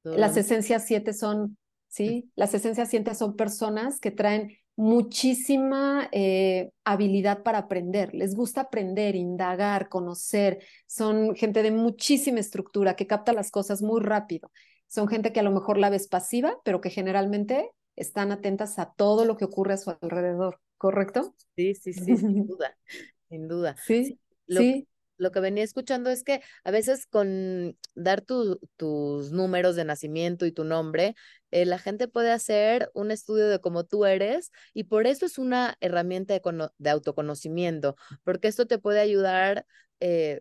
Las 0.03 0.37
esencias 0.37 0.87
7 0.87 1.13
son, 1.13 1.57
¿sí? 1.89 2.31
Las 2.35 2.55
esencias 2.55 2.89
7 2.89 3.15
son 3.15 3.37
personas 3.37 4.01
que 4.01 4.11
traen 4.11 4.57
muchísima 4.77 6.09
eh, 6.11 6.71
habilidad 6.85 7.43
para 7.43 7.59
aprender. 7.59 8.15
Les 8.15 8.35
gusta 8.35 8.63
aprender, 8.63 9.15
indagar, 9.15 9.89
conocer. 9.89 10.65
Son 10.87 11.37
gente 11.37 11.63
de 11.63 11.71
muchísima 11.71 12.41
estructura 12.41 12.97
que 12.97 13.07
capta 13.07 13.33
las 13.33 13.51
cosas 13.51 13.83
muy 13.83 14.01
rápido. 14.01 14.51
Son 14.89 15.07
gente 15.07 15.33
que 15.33 15.41
a 15.41 15.45
lo 15.45 15.53
mejor 15.53 15.79
la 15.79 15.91
ves 15.91 16.09
pasiva, 16.09 16.59
pero 16.65 16.81
que 16.81 16.91
generalmente 16.91 17.71
están 17.95 18.33
atentas 18.33 18.79
a 18.79 18.93
todo 18.97 19.25
lo 19.27 19.37
que 19.37 19.45
ocurre 19.45 19.75
a 19.75 19.77
su 19.77 19.91
alrededor, 20.01 20.61
¿correcto? 20.79 21.35
Sí, 21.55 21.75
sí, 21.75 21.93
sí, 21.93 22.17
sin 22.17 22.47
duda, 22.47 22.75
sin 23.31 23.49
duda. 23.49 23.77
Sí, 23.87 24.19
sí. 24.49 24.87
Lo, 25.17 25.33
que 25.33 25.41
venía 25.41 25.63
escuchando 25.63 26.09
es 26.09 26.25
que 26.25 26.41
a 26.65 26.71
veces 26.71 27.07
con 27.07 27.77
dar 27.95 28.23
tus 28.23 29.33
números 29.33 29.77
de 29.77 29.85
nacimiento 29.85 30.47
y 30.47 30.53
tu 30.53 30.65
nombre, 30.65 31.15
eh, 31.51 31.67
la 31.67 31.79
gente 31.79 32.09
puede 32.09 32.31
hacer 32.31 32.91
un 32.95 33.11
estudio 33.11 33.49
de 33.49 33.61
cómo 33.61 33.85
tú 33.85 34.07
eres 34.07 34.51
y 34.73 34.85
por 34.85 35.07
eso 35.07 35.27
es 35.27 35.37
una 35.37 35.77
herramienta 35.81 36.33
de, 36.33 36.69
de 36.79 36.91
autoconocimiento, 36.91 37.97
porque 38.25 38.49
esto 38.49 38.67
te 38.67 38.79
puede 38.79 39.01
ayudar 39.01 39.67
eh, 40.01 40.41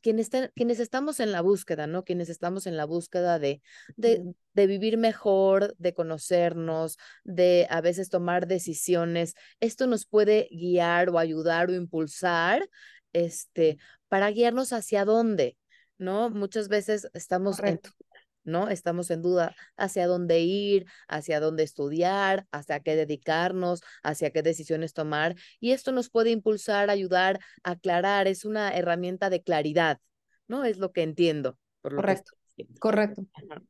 quienes, 0.00 0.30
quienes 0.54 0.80
estamos 0.80 1.20
en 1.20 1.32
la 1.32 1.40
búsqueda, 1.40 1.86
¿no? 1.86 2.04
Quienes 2.04 2.28
estamos 2.28 2.66
en 2.66 2.76
la 2.76 2.84
búsqueda 2.84 3.38
de, 3.38 3.62
de, 3.96 4.34
de, 4.54 4.66
vivir 4.66 4.98
mejor, 4.98 5.74
de 5.78 5.94
conocernos, 5.94 6.98
de 7.24 7.66
a 7.70 7.80
veces 7.80 8.10
tomar 8.10 8.46
decisiones, 8.46 9.34
esto 9.60 9.86
nos 9.86 10.06
puede 10.06 10.48
guiar 10.50 11.10
o 11.10 11.18
ayudar 11.18 11.68
o 11.68 11.74
impulsar, 11.74 12.68
este, 13.12 13.78
para 14.08 14.30
guiarnos 14.30 14.72
hacia 14.72 15.04
dónde, 15.04 15.56
¿no? 15.98 16.30
Muchas 16.30 16.68
veces 16.68 17.08
estamos 17.14 17.58
en, 17.60 17.80
¿no? 18.48 18.68
Estamos 18.68 19.10
en 19.10 19.22
duda 19.22 19.54
hacia 19.76 20.06
dónde 20.06 20.40
ir, 20.40 20.86
hacia 21.06 21.40
dónde 21.40 21.62
estudiar, 21.62 22.46
hacia 22.50 22.80
qué 22.80 22.96
dedicarnos, 22.96 23.82
hacia 24.02 24.30
qué 24.30 24.42
decisiones 24.42 24.92
tomar. 24.94 25.36
Y 25.60 25.72
esto 25.72 25.92
nos 25.92 26.10
puede 26.10 26.30
impulsar, 26.30 26.90
ayudar 26.90 27.40
a 27.62 27.72
aclarar, 27.72 28.26
es 28.26 28.44
una 28.44 28.70
herramienta 28.70 29.30
de 29.30 29.42
claridad, 29.42 30.00
¿no? 30.48 30.64
Es 30.64 30.78
lo 30.78 30.92
que 30.92 31.02
entiendo. 31.02 31.58
Por 31.80 31.92
lo 31.92 31.98
correcto, 31.98 32.32
correcto, 32.80 33.26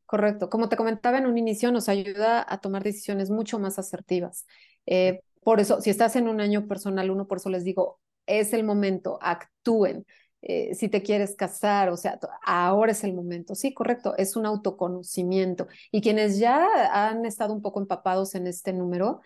correcto. 0.06 0.48
Como 0.48 0.68
te 0.68 0.76
comentaba 0.76 1.18
en 1.18 1.26
un 1.26 1.36
inicio, 1.36 1.70
nos 1.72 1.88
ayuda 1.88 2.44
a 2.48 2.60
tomar 2.60 2.82
decisiones 2.82 3.30
mucho 3.30 3.58
más 3.58 3.78
asertivas. 3.78 4.46
Eh, 4.86 5.20
por 5.42 5.60
eso, 5.60 5.80
si 5.80 5.90
estás 5.90 6.16
en 6.16 6.28
un 6.28 6.40
año 6.40 6.66
personal 6.66 7.10
uno, 7.10 7.26
por 7.26 7.38
eso 7.38 7.50
les 7.50 7.64
digo, 7.64 8.00
es 8.26 8.52
el 8.52 8.64
momento, 8.64 9.18
actúen. 9.22 10.04
Eh, 10.40 10.74
si 10.74 10.88
te 10.88 11.02
quieres 11.02 11.34
casar, 11.34 11.88
o 11.88 11.96
sea, 11.96 12.18
ahora 12.44 12.92
es 12.92 13.02
el 13.04 13.12
momento. 13.14 13.54
Sí, 13.54 13.74
correcto, 13.74 14.14
es 14.16 14.36
un 14.36 14.46
autoconocimiento. 14.46 15.66
Y 15.90 16.00
quienes 16.00 16.38
ya 16.38 16.66
han 16.92 17.26
estado 17.26 17.52
un 17.52 17.62
poco 17.62 17.80
empapados 17.80 18.34
en 18.34 18.46
este 18.46 18.72
número, 18.72 19.20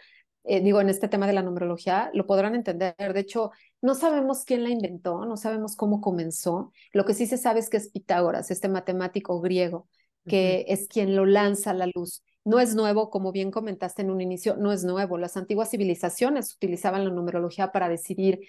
eh, 0.44 0.60
digo, 0.60 0.80
en 0.80 0.88
este 0.88 1.08
tema 1.08 1.26
de 1.26 1.34
la 1.34 1.42
numerología, 1.42 2.10
lo 2.14 2.26
podrán 2.26 2.54
entender. 2.54 2.94
De 2.96 3.20
hecho, 3.20 3.52
no 3.80 3.94
sabemos 3.94 4.44
quién 4.44 4.62
la 4.64 4.70
inventó, 4.70 5.24
no 5.26 5.36
sabemos 5.36 5.76
cómo 5.76 6.00
comenzó. 6.00 6.72
Lo 6.92 7.04
que 7.04 7.14
sí 7.14 7.26
se 7.26 7.36
sabe 7.38 7.60
es 7.60 7.68
que 7.68 7.76
es 7.76 7.90
Pitágoras, 7.90 8.50
este 8.50 8.68
matemático 8.68 9.40
griego, 9.40 9.88
que 10.26 10.64
es 10.68 10.88
quien 10.88 11.14
lo 11.14 11.26
lanza 11.26 11.70
a 11.70 11.74
la 11.74 11.88
luz. 11.94 12.22
No 12.44 12.58
es 12.58 12.74
nuevo, 12.74 13.10
como 13.10 13.30
bien 13.30 13.52
comentaste 13.52 14.02
en 14.02 14.10
un 14.10 14.20
inicio, 14.20 14.56
no 14.56 14.72
es 14.72 14.82
nuevo. 14.82 15.16
Las 15.16 15.36
antiguas 15.36 15.70
civilizaciones 15.70 16.54
utilizaban 16.54 17.04
la 17.04 17.10
numerología 17.10 17.70
para 17.70 17.88
decidir 17.88 18.40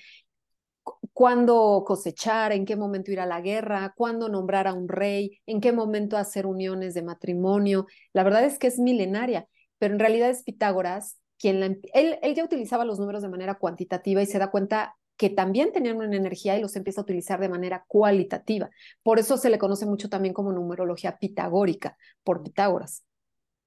cuándo 1.14 1.84
cosechar, 1.86 2.52
en 2.52 2.66
qué 2.66 2.76
momento 2.76 3.12
ir 3.12 3.20
a 3.20 3.26
la 3.26 3.42
guerra, 3.42 3.94
cuándo 3.96 4.30
nombrar 4.30 4.68
a 4.68 4.74
un 4.74 4.88
rey, 4.88 5.40
en 5.46 5.62
qué 5.62 5.72
momento 5.72 6.18
hacer 6.18 6.46
uniones 6.46 6.94
de 6.94 7.04
matrimonio. 7.04 7.88
La 8.14 8.24
verdad 8.24 8.44
es 8.44 8.60
que 8.60 8.68
es 8.68 8.80
milenaria, 8.80 9.48
pero 9.78 9.94
en 9.94 10.00
realidad 10.00 10.30
es 10.30 10.44
Pitágoras 10.44 11.18
quien 11.40 11.60
la, 11.60 11.66
él, 11.66 12.20
él 12.22 12.36
ya 12.36 12.44
utilizaba 12.46 12.86
los 12.86 13.00
números 13.00 13.22
de 13.22 13.28
manera 13.28 13.56
cuantitativa 13.56 14.22
y 14.22 14.26
se 14.26 14.40
da 14.40 14.50
cuenta 14.50 14.96
que 15.18 15.30
también 15.30 15.72
tenían 15.72 15.98
una 15.98 16.16
energía 16.16 16.58
y 16.58 16.62
los 16.62 16.76
empieza 16.76 17.02
a 17.02 17.04
utilizar 17.04 17.40
de 17.40 17.50
manera 17.50 17.86
cualitativa. 17.88 18.70
Por 19.04 19.20
eso 19.20 19.38
se 19.38 19.50
le 19.50 19.60
conoce 19.60 19.86
mucho 19.86 20.10
también 20.10 20.34
como 20.34 20.52
numerología 20.52 21.18
pitagórica, 21.18 21.98
por 22.24 22.44
Pitágoras. 22.44 23.04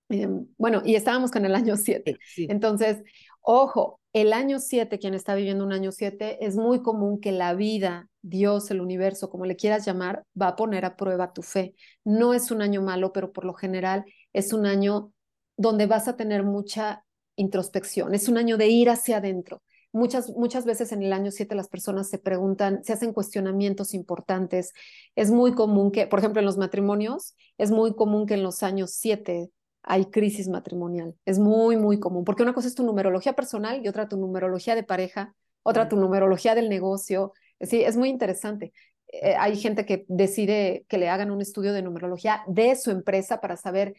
Em, 0.08 0.46
bueno, 0.56 0.82
y 0.84 0.94
estábamos 0.94 1.30
con 1.30 1.44
el 1.44 1.54
año 1.54 1.76
7. 1.76 2.18
Entonces, 2.36 3.02
ojo, 3.42 4.00
el 4.16 4.32
año 4.32 4.60
7, 4.60 4.98
quien 4.98 5.12
está 5.12 5.34
viviendo 5.34 5.62
un 5.62 5.74
año 5.74 5.92
7, 5.92 6.38
es 6.46 6.56
muy 6.56 6.80
común 6.80 7.20
que 7.20 7.32
la 7.32 7.52
vida, 7.52 8.08
Dios, 8.22 8.70
el 8.70 8.80
universo, 8.80 9.28
como 9.28 9.44
le 9.44 9.56
quieras 9.56 9.84
llamar, 9.84 10.24
va 10.40 10.48
a 10.48 10.56
poner 10.56 10.86
a 10.86 10.96
prueba 10.96 11.34
tu 11.34 11.42
fe. 11.42 11.74
No 12.02 12.32
es 12.32 12.50
un 12.50 12.62
año 12.62 12.80
malo, 12.80 13.12
pero 13.12 13.30
por 13.30 13.44
lo 13.44 13.52
general 13.52 14.06
es 14.32 14.54
un 14.54 14.64
año 14.64 15.12
donde 15.58 15.84
vas 15.84 16.08
a 16.08 16.16
tener 16.16 16.44
mucha 16.44 17.04
introspección, 17.36 18.14
es 18.14 18.26
un 18.30 18.38
año 18.38 18.56
de 18.56 18.68
ir 18.68 18.88
hacia 18.88 19.18
adentro. 19.18 19.62
Muchas, 19.92 20.30
muchas 20.30 20.64
veces 20.64 20.92
en 20.92 21.02
el 21.02 21.12
año 21.12 21.30
7 21.30 21.54
las 21.54 21.68
personas 21.68 22.08
se 22.08 22.18
preguntan, 22.18 22.82
se 22.84 22.94
hacen 22.94 23.12
cuestionamientos 23.12 23.92
importantes. 23.92 24.72
Es 25.14 25.30
muy 25.30 25.52
común 25.52 25.90
que, 25.90 26.06
por 26.06 26.20
ejemplo, 26.20 26.40
en 26.40 26.46
los 26.46 26.56
matrimonios, 26.56 27.34
es 27.58 27.70
muy 27.70 27.94
común 27.94 28.24
que 28.24 28.34
en 28.34 28.42
los 28.42 28.62
años 28.62 28.92
7 28.92 29.50
hay 29.86 30.06
crisis 30.06 30.48
matrimonial. 30.48 31.14
Es 31.24 31.38
muy, 31.38 31.76
muy 31.76 31.98
común, 32.00 32.24
porque 32.24 32.42
una 32.42 32.52
cosa 32.52 32.68
es 32.68 32.74
tu 32.74 32.82
numerología 32.84 33.34
personal 33.34 33.80
y 33.82 33.88
otra 33.88 34.08
tu 34.08 34.16
numerología 34.18 34.74
de 34.74 34.82
pareja, 34.82 35.34
otra 35.62 35.88
tu 35.88 35.96
numerología 35.96 36.56
del 36.56 36.68
negocio. 36.68 37.32
Sí, 37.60 37.82
es 37.82 37.96
muy 37.96 38.08
interesante. 38.08 38.72
Eh, 39.06 39.36
hay 39.38 39.56
gente 39.56 39.86
que 39.86 40.04
decide 40.08 40.84
que 40.88 40.98
le 40.98 41.08
hagan 41.08 41.30
un 41.30 41.40
estudio 41.40 41.72
de 41.72 41.82
numerología 41.82 42.42
de 42.48 42.74
su 42.74 42.90
empresa 42.90 43.40
para 43.40 43.56
saber 43.56 43.94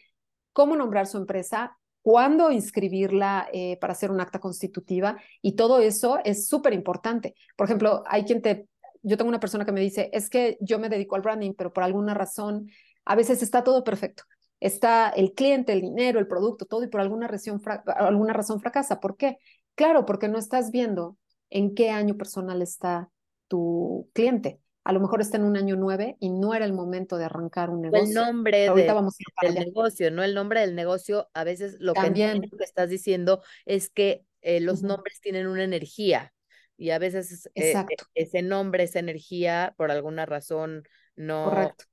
cómo 0.52 0.76
nombrar 0.76 1.06
su 1.06 1.16
empresa, 1.16 1.78
cuándo 2.02 2.50
inscribirla 2.50 3.48
eh, 3.52 3.78
para 3.80 3.94
hacer 3.94 4.10
un 4.10 4.20
acta 4.20 4.40
constitutiva 4.40 5.16
y 5.40 5.56
todo 5.56 5.80
eso 5.80 6.18
es 6.22 6.48
súper 6.48 6.74
importante. 6.74 7.34
Por 7.56 7.66
ejemplo, 7.66 8.04
hay 8.06 8.24
quien 8.24 8.42
te, 8.42 8.68
yo 9.02 9.16
tengo 9.16 9.30
una 9.30 9.40
persona 9.40 9.64
que 9.64 9.72
me 9.72 9.80
dice, 9.80 10.10
es 10.12 10.28
que 10.28 10.58
yo 10.60 10.78
me 10.78 10.90
dedico 10.90 11.16
al 11.16 11.22
branding, 11.22 11.54
pero 11.56 11.72
por 11.72 11.82
alguna 11.82 12.12
razón, 12.12 12.68
a 13.06 13.16
veces 13.16 13.42
está 13.42 13.64
todo 13.64 13.84
perfecto 13.84 14.24
está 14.60 15.10
el 15.10 15.32
cliente, 15.32 15.72
el 15.72 15.80
dinero, 15.80 16.18
el 16.18 16.26
producto, 16.26 16.64
todo, 16.64 16.82
y 16.82 16.88
por 16.88 17.00
alguna 17.00 17.28
razón, 17.28 17.60
alguna 17.86 18.32
razón 18.32 18.60
fracasa. 18.60 19.00
¿Por 19.00 19.16
qué? 19.16 19.38
Claro, 19.74 20.04
porque 20.04 20.28
no 20.28 20.38
estás 20.38 20.70
viendo 20.70 21.16
en 21.50 21.74
qué 21.74 21.90
año 21.90 22.16
personal 22.16 22.62
está 22.62 23.10
tu 23.46 24.10
cliente. 24.12 24.60
A 24.84 24.92
lo 24.92 25.00
mejor 25.00 25.20
está 25.20 25.36
en 25.36 25.44
un 25.44 25.56
año 25.56 25.76
nueve 25.76 26.16
y 26.18 26.30
no 26.30 26.54
era 26.54 26.64
el 26.64 26.72
momento 26.72 27.18
de 27.18 27.26
arrancar 27.26 27.70
un 27.70 27.82
negocio. 27.82 28.06
El 28.06 28.14
nombre 28.14 28.70
del 28.70 29.54
negocio, 29.54 30.10
no 30.10 30.22
el 30.22 30.34
nombre 30.34 30.60
del 30.60 30.74
negocio. 30.74 31.28
A 31.34 31.44
veces 31.44 31.76
lo 31.78 31.92
que, 31.92 32.40
estás 32.60 32.88
diciendo 32.88 33.42
es 33.66 33.90
que 33.90 34.24
eh, 34.40 34.60
los 34.60 34.82
nombres 34.82 35.20
tienen 35.20 35.46
una 35.46 35.64
energía 35.64 36.32
y 36.78 36.90
a 36.90 36.98
veces 36.98 37.50
eh, 37.54 37.74
ese 38.14 38.42
nombre, 38.42 38.84
esa 38.84 39.00
energía, 39.00 39.74
por 39.76 39.90
alguna 39.90 40.24
razón 40.24 40.84
no, 41.16 41.50
Correcto. 41.50 41.84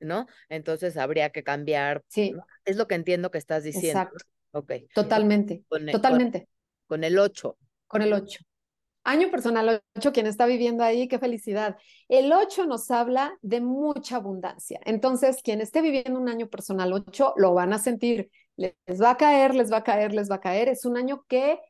¿No? 0.00 0.26
Entonces 0.48 0.96
habría 0.96 1.30
que 1.30 1.42
cambiar. 1.42 2.02
Sí. 2.08 2.34
Es 2.64 2.76
lo 2.76 2.86
que 2.86 2.94
entiendo 2.94 3.30
que 3.30 3.38
estás 3.38 3.64
diciendo. 3.64 4.00
Exacto. 4.00 4.24
Ok. 4.52 4.72
Totalmente. 4.94 5.64
totalmente. 5.90 6.48
Con, 6.86 7.02
el 7.02 7.18
8. 7.18 7.56
Con 7.86 8.02
el 8.02 8.12
8. 8.12 8.40
Año 9.02 9.30
personal 9.30 9.82
8, 9.96 10.12
quien 10.12 10.26
está 10.26 10.46
viviendo 10.46 10.82
ahí, 10.82 11.08
qué 11.08 11.18
felicidad. 11.18 11.76
El 12.08 12.32
8 12.32 12.64
nos 12.64 12.90
habla 12.90 13.36
de 13.42 13.60
mucha 13.60 14.16
abundancia. 14.16 14.80
Entonces, 14.84 15.42
quien 15.42 15.60
esté 15.60 15.82
viviendo 15.82 16.18
un 16.18 16.28
año 16.28 16.48
personal 16.48 16.92
8, 16.92 17.34
lo 17.36 17.52
van 17.52 17.72
a 17.74 17.78
sentir. 17.78 18.30
Les 18.56 19.02
va 19.02 19.10
a 19.10 19.16
caer, 19.16 19.54
les 19.54 19.70
va 19.70 19.78
a 19.78 19.84
caer, 19.84 20.14
les 20.14 20.30
va 20.30 20.36
a 20.36 20.40
caer. 20.40 20.68
Es 20.68 20.86
un 20.86 20.96
año 20.96 21.24
que, 21.28 21.60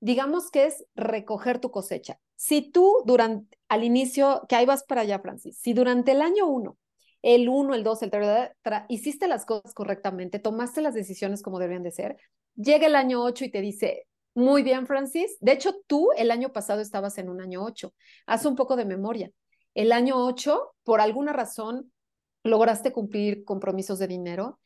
digamos 0.00 0.50
que 0.50 0.66
es 0.66 0.84
recoger 0.94 1.58
tu 1.58 1.70
cosecha. 1.70 2.20
Si 2.36 2.70
tú 2.70 3.02
durante, 3.06 3.58
al 3.68 3.82
inicio, 3.82 4.44
que 4.48 4.54
ahí 4.54 4.66
vas 4.66 4.84
para 4.84 5.00
allá, 5.00 5.18
Francis, 5.18 5.58
si 5.58 5.72
durante 5.72 6.12
el 6.12 6.22
año 6.22 6.46
1 6.46 6.76
el 7.24 7.48
1, 7.48 7.74
el 7.74 7.84
2, 7.84 8.02
el 8.02 8.10
3, 8.10 8.82
hiciste 8.90 9.26
las 9.28 9.46
cosas 9.46 9.72
correctamente, 9.72 10.38
tomaste 10.38 10.82
las 10.82 10.92
decisiones 10.92 11.40
como 11.40 11.58
deberían 11.58 11.82
de 11.82 11.90
ser, 11.90 12.18
llega 12.54 12.86
el 12.86 12.94
año 12.94 13.22
8 13.22 13.46
y 13.46 13.50
te 13.50 13.62
dice, 13.62 14.06
muy 14.34 14.62
bien, 14.62 14.86
Francis, 14.86 15.38
de 15.40 15.52
hecho 15.52 15.74
tú 15.86 16.10
el 16.18 16.30
año 16.30 16.52
pasado 16.52 16.82
estabas 16.82 17.16
en 17.16 17.30
un 17.30 17.40
año 17.40 17.64
8, 17.64 17.94
haz 18.26 18.44
un 18.44 18.56
poco 18.56 18.76
de 18.76 18.84
memoria. 18.84 19.30
El 19.72 19.92
año 19.92 20.22
8, 20.22 20.74
por 20.82 21.00
alguna 21.00 21.32
razón, 21.32 21.90
lograste 22.42 22.92
cumplir 22.92 23.42
compromisos 23.44 23.98
de 23.98 24.06
dinero, 24.06 24.60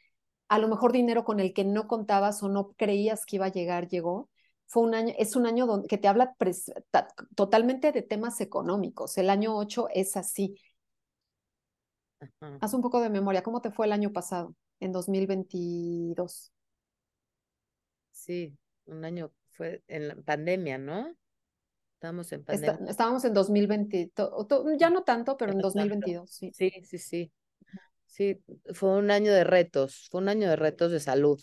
a 0.48 0.58
lo 0.58 0.66
mejor 0.66 0.90
dinero 0.90 1.24
con 1.24 1.38
el 1.38 1.52
que 1.52 1.64
no 1.64 1.86
contabas 1.86 2.42
o 2.42 2.48
no 2.48 2.72
creías 2.72 3.24
que 3.24 3.36
iba 3.36 3.46
a 3.46 3.52
llegar, 3.52 3.86
llegó. 3.86 4.30
Fue 4.66 4.82
un 4.82 4.96
año, 4.96 5.14
es 5.16 5.36
un 5.36 5.46
año 5.46 5.66
donde, 5.66 5.86
que 5.86 5.96
te 5.96 6.08
habla 6.08 6.34
totalmente 7.36 7.92
de 7.92 8.02
temas 8.02 8.40
económicos. 8.40 9.16
El 9.16 9.30
año 9.30 9.56
8 9.56 9.88
es 9.94 10.16
así 10.16 10.58
Haz 12.60 12.74
un 12.74 12.82
poco 12.82 13.00
de 13.00 13.10
memoria. 13.10 13.42
¿Cómo 13.42 13.60
te 13.60 13.70
fue 13.70 13.86
el 13.86 13.92
año 13.92 14.12
pasado, 14.12 14.54
en 14.80 14.92
2022? 14.92 16.52
Sí, 18.10 18.56
un 18.86 19.04
año 19.04 19.32
fue 19.50 19.82
en 19.88 20.08
la 20.08 20.16
pandemia, 20.16 20.78
¿no? 20.78 21.14
Estábamos 21.94 22.30
en 22.32 22.44
pandemia. 22.44 22.90
estábamos 22.90 23.24
en 23.24 23.32
2020, 23.32 24.12
ya 24.78 24.90
no 24.90 25.02
tanto, 25.02 25.36
pero 25.36 25.52
en 25.52 25.58
2022, 25.58 26.30
sí. 26.30 26.52
Sí, 26.52 26.70
sí, 26.84 26.98
sí. 26.98 27.32
Sí, 28.06 28.40
fue 28.74 28.96
un 28.96 29.10
año 29.10 29.32
de 29.32 29.44
retos, 29.44 30.08
fue 30.10 30.20
un 30.20 30.28
año 30.28 30.48
de 30.48 30.56
retos 30.56 30.90
de 30.90 31.00
salud. 31.00 31.40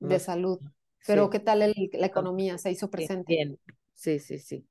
De 0.00 0.18
salud. 0.18 0.58
Pero 1.06 1.30
¿qué 1.30 1.40
tal 1.40 1.58
la 1.58 2.06
economía? 2.06 2.58
¿Se 2.58 2.70
hizo 2.70 2.90
presente? 2.90 3.34
Bien, 3.34 3.58
sí, 3.94 4.18
sí, 4.18 4.38
sí. 4.38 4.66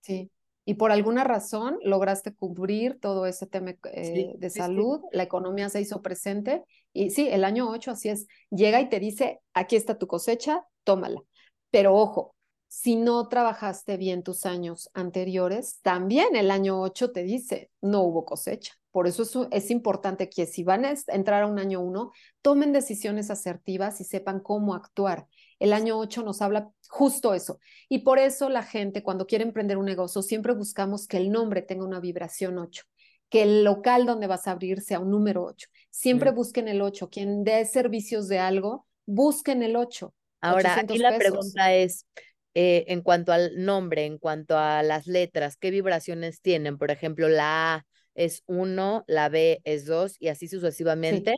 Sí. 0.00 0.30
Y 0.68 0.74
por 0.74 0.92
alguna 0.92 1.24
razón 1.24 1.78
lograste 1.82 2.34
cubrir 2.34 3.00
todo 3.00 3.24
ese 3.24 3.46
tema 3.46 3.70
eh, 3.90 4.34
de 4.36 4.50
salud, 4.50 5.00
la 5.12 5.22
economía 5.22 5.70
se 5.70 5.80
hizo 5.80 6.02
presente. 6.02 6.62
Y 6.92 7.08
sí, 7.08 7.26
el 7.26 7.44
año 7.44 7.70
8 7.70 7.92
así 7.92 8.10
es, 8.10 8.26
llega 8.50 8.78
y 8.82 8.90
te 8.90 9.00
dice, 9.00 9.40
aquí 9.54 9.76
está 9.76 9.96
tu 9.96 10.06
cosecha, 10.06 10.66
tómala. 10.84 11.22
Pero 11.70 11.94
ojo, 11.94 12.36
si 12.66 12.96
no 12.96 13.28
trabajaste 13.28 13.96
bien 13.96 14.22
tus 14.22 14.44
años 14.44 14.90
anteriores, 14.92 15.78
también 15.80 16.36
el 16.36 16.50
año 16.50 16.82
8 16.82 17.12
te 17.12 17.22
dice, 17.22 17.70
no 17.80 18.02
hubo 18.02 18.26
cosecha. 18.26 18.74
Por 18.90 19.06
eso 19.06 19.22
es, 19.22 19.34
es 19.50 19.70
importante 19.70 20.28
que 20.28 20.44
si 20.44 20.64
van 20.64 20.84
a 20.84 20.92
entrar 21.06 21.44
a 21.44 21.46
un 21.46 21.58
año 21.58 21.80
1, 21.80 22.12
tomen 22.42 22.74
decisiones 22.74 23.30
asertivas 23.30 24.02
y 24.02 24.04
sepan 24.04 24.40
cómo 24.40 24.74
actuar. 24.74 25.28
El 25.58 25.72
año 25.72 25.98
8 25.98 26.22
nos 26.22 26.40
habla 26.42 26.70
justo 26.88 27.34
eso. 27.34 27.58
Y 27.88 28.00
por 28.00 28.18
eso 28.18 28.48
la 28.48 28.62
gente 28.62 29.02
cuando 29.02 29.26
quiere 29.26 29.44
emprender 29.44 29.78
un 29.78 29.86
negocio, 29.86 30.22
siempre 30.22 30.54
buscamos 30.54 31.06
que 31.06 31.16
el 31.16 31.30
nombre 31.30 31.62
tenga 31.62 31.84
una 31.84 32.00
vibración 32.00 32.58
8 32.58 32.84
que 33.28 33.42
el 33.42 33.64
local 33.64 34.06
donde 34.06 34.26
vas 34.26 34.46
a 34.46 34.52
abrir 34.52 34.80
sea 34.80 35.00
un 35.00 35.10
número 35.10 35.44
8. 35.44 35.68
Siempre 35.90 36.32
mm. 36.32 36.34
busquen 36.34 36.68
el 36.68 36.80
8. 36.80 37.10
Quien 37.10 37.44
dé 37.44 37.64
servicios 37.64 38.28
de 38.28 38.38
algo, 38.38 38.86
busquen 39.06 39.62
el 39.62 39.76
8. 39.76 40.14
Ahora, 40.40 40.76
aquí 40.78 40.98
la 40.98 41.16
pregunta 41.16 41.74
es, 41.74 42.06
eh, 42.54 42.84
en 42.88 43.02
cuanto 43.02 43.32
al 43.32 43.64
nombre, 43.64 44.06
en 44.06 44.18
cuanto 44.18 44.56
a 44.56 44.82
las 44.82 45.06
letras, 45.06 45.56
¿qué 45.56 45.70
vibraciones 45.70 46.40
tienen? 46.40 46.78
Por 46.78 46.90
ejemplo, 46.90 47.28
la 47.28 47.74
A 47.74 47.86
es 48.14 48.42
1, 48.46 49.04
la 49.06 49.28
B 49.28 49.60
es 49.64 49.84
2 49.86 50.16
y 50.18 50.28
así 50.28 50.48
sucesivamente. 50.48 51.32
Sí, 51.32 51.36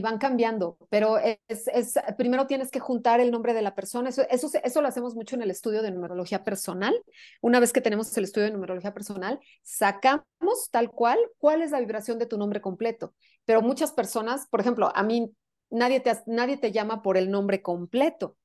van 0.00 0.16
cambiando, 0.16 0.78
pero 0.88 1.18
es, 1.18 1.68
es, 1.68 1.94
primero 2.16 2.46
tienes 2.46 2.70
que 2.70 2.80
juntar 2.80 3.20
el 3.20 3.30
nombre 3.30 3.52
de 3.52 3.60
la 3.60 3.74
persona. 3.74 4.08
Eso, 4.08 4.80
lo 4.80 4.88
hacemos 4.88 5.14
mucho 5.14 5.36
en 5.36 5.42
el 5.42 5.50
estudio 5.50 5.82
de 5.82 5.90
numerología 5.90 6.42
personal. 6.42 6.94
Una 7.42 7.60
vez 7.60 7.72
que 7.72 7.82
tenemos 7.82 8.16
el 8.16 8.24
estudio 8.24 8.46
de 8.46 8.52
numerología 8.52 8.94
personal, 8.94 9.38
sacamos 9.62 10.24
tal 10.70 10.90
cual 10.90 11.18
cuál 11.36 11.60
es 11.60 11.70
la 11.70 11.80
vibración 11.80 12.18
de 12.18 12.24
tu 12.24 12.38
nombre 12.38 12.62
completo. 12.62 13.14
Pero 13.44 13.60
muchas 13.60 13.92
personas, 13.92 14.46
por 14.48 14.60
ejemplo, 14.60 14.90
a 14.94 15.02
mí 15.02 15.30
nadie 15.68 16.00
te, 16.00 16.12
nadie 16.26 16.56
te 16.56 16.72
llama 16.72 17.02
por 17.02 17.18
el 17.18 17.30
nombre 17.30 17.60
completo. 17.60 18.38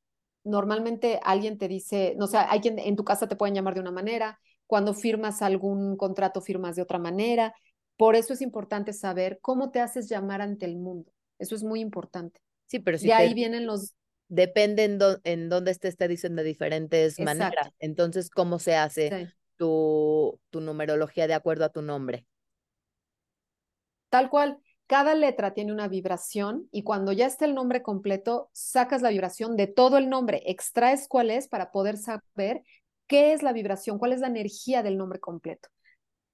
Normalmente 0.43 1.21
alguien 1.23 1.57
te 1.57 1.69
dice, 1.69 2.15
no 2.17 2.27
sé, 2.27 2.37
alguien 2.37 2.79
en 2.79 2.97
tu 2.97 3.05
casa 3.05 3.27
te 3.27 3.37
pueden 3.37 3.55
llamar 3.55 3.75
de 3.75 3.81
una 3.81 3.91
manera, 3.91 4.39
cuando 4.67 4.93
firmas 4.93 5.41
algún 5.41 5.95
contrato 5.95 6.41
firmas 6.41 6.75
de 6.75 6.81
otra 6.81 6.99
manera. 6.99 7.55
Por 7.95 8.15
eso 8.15 8.33
es 8.33 8.41
importante 8.41 8.91
saber 8.91 9.39
cómo 9.41 9.71
te 9.71 9.79
haces 9.79 10.09
llamar 10.09 10.41
ante 10.41 10.65
el 10.65 10.77
mundo. 10.77 11.11
Eso 11.39 11.55
es 11.55 11.63
muy 11.63 11.79
importante. 11.79 12.39
Sí, 12.67 12.79
pero 12.79 12.97
si 12.97 13.07
de 13.07 13.13
ahí 13.13 13.33
vienen 13.33 13.65
los... 13.65 13.95
Depende 14.27 14.83
en, 14.83 14.99
en 15.23 15.49
dónde 15.49 15.71
estés, 15.71 15.97
te 15.97 16.07
dicen 16.07 16.35
de 16.35 16.43
diferentes 16.43 17.19
maneras. 17.19 17.71
Entonces, 17.79 18.29
¿cómo 18.29 18.59
se 18.59 18.75
hace 18.75 19.33
tu, 19.55 20.39
tu 20.51 20.61
numerología 20.61 21.25
de 21.25 21.33
acuerdo 21.33 21.65
a 21.65 21.69
tu 21.69 21.81
nombre? 21.81 22.27
Tal 24.09 24.29
cual. 24.29 24.59
Cada 24.85 25.13
letra 25.13 25.53
tiene 25.53 25.71
una 25.71 25.87
vibración 25.87 26.67
y 26.71 26.81
cuando 26.81 27.11
ya 27.11 27.27
está 27.27 27.45
el 27.45 27.53
nombre 27.53 27.83
completo, 27.83 28.49
sacas 28.53 29.03
la 29.03 29.11
vibración 29.11 29.55
de 29.55 29.67
todo 29.67 29.99
el 29.99 30.09
nombre, 30.09 30.41
extraes 30.47 31.07
cuál 31.07 31.29
es 31.29 31.47
para 31.47 31.69
poder 31.71 31.95
saber 31.97 32.63
qué 33.05 33.33
es 33.33 33.43
la 33.43 33.53
vibración, 33.53 33.99
cuál 33.99 34.13
es 34.13 34.19
la 34.19 34.27
energía 34.27 34.81
del 34.81 34.97
nombre 34.97 35.19
completo. 35.19 35.69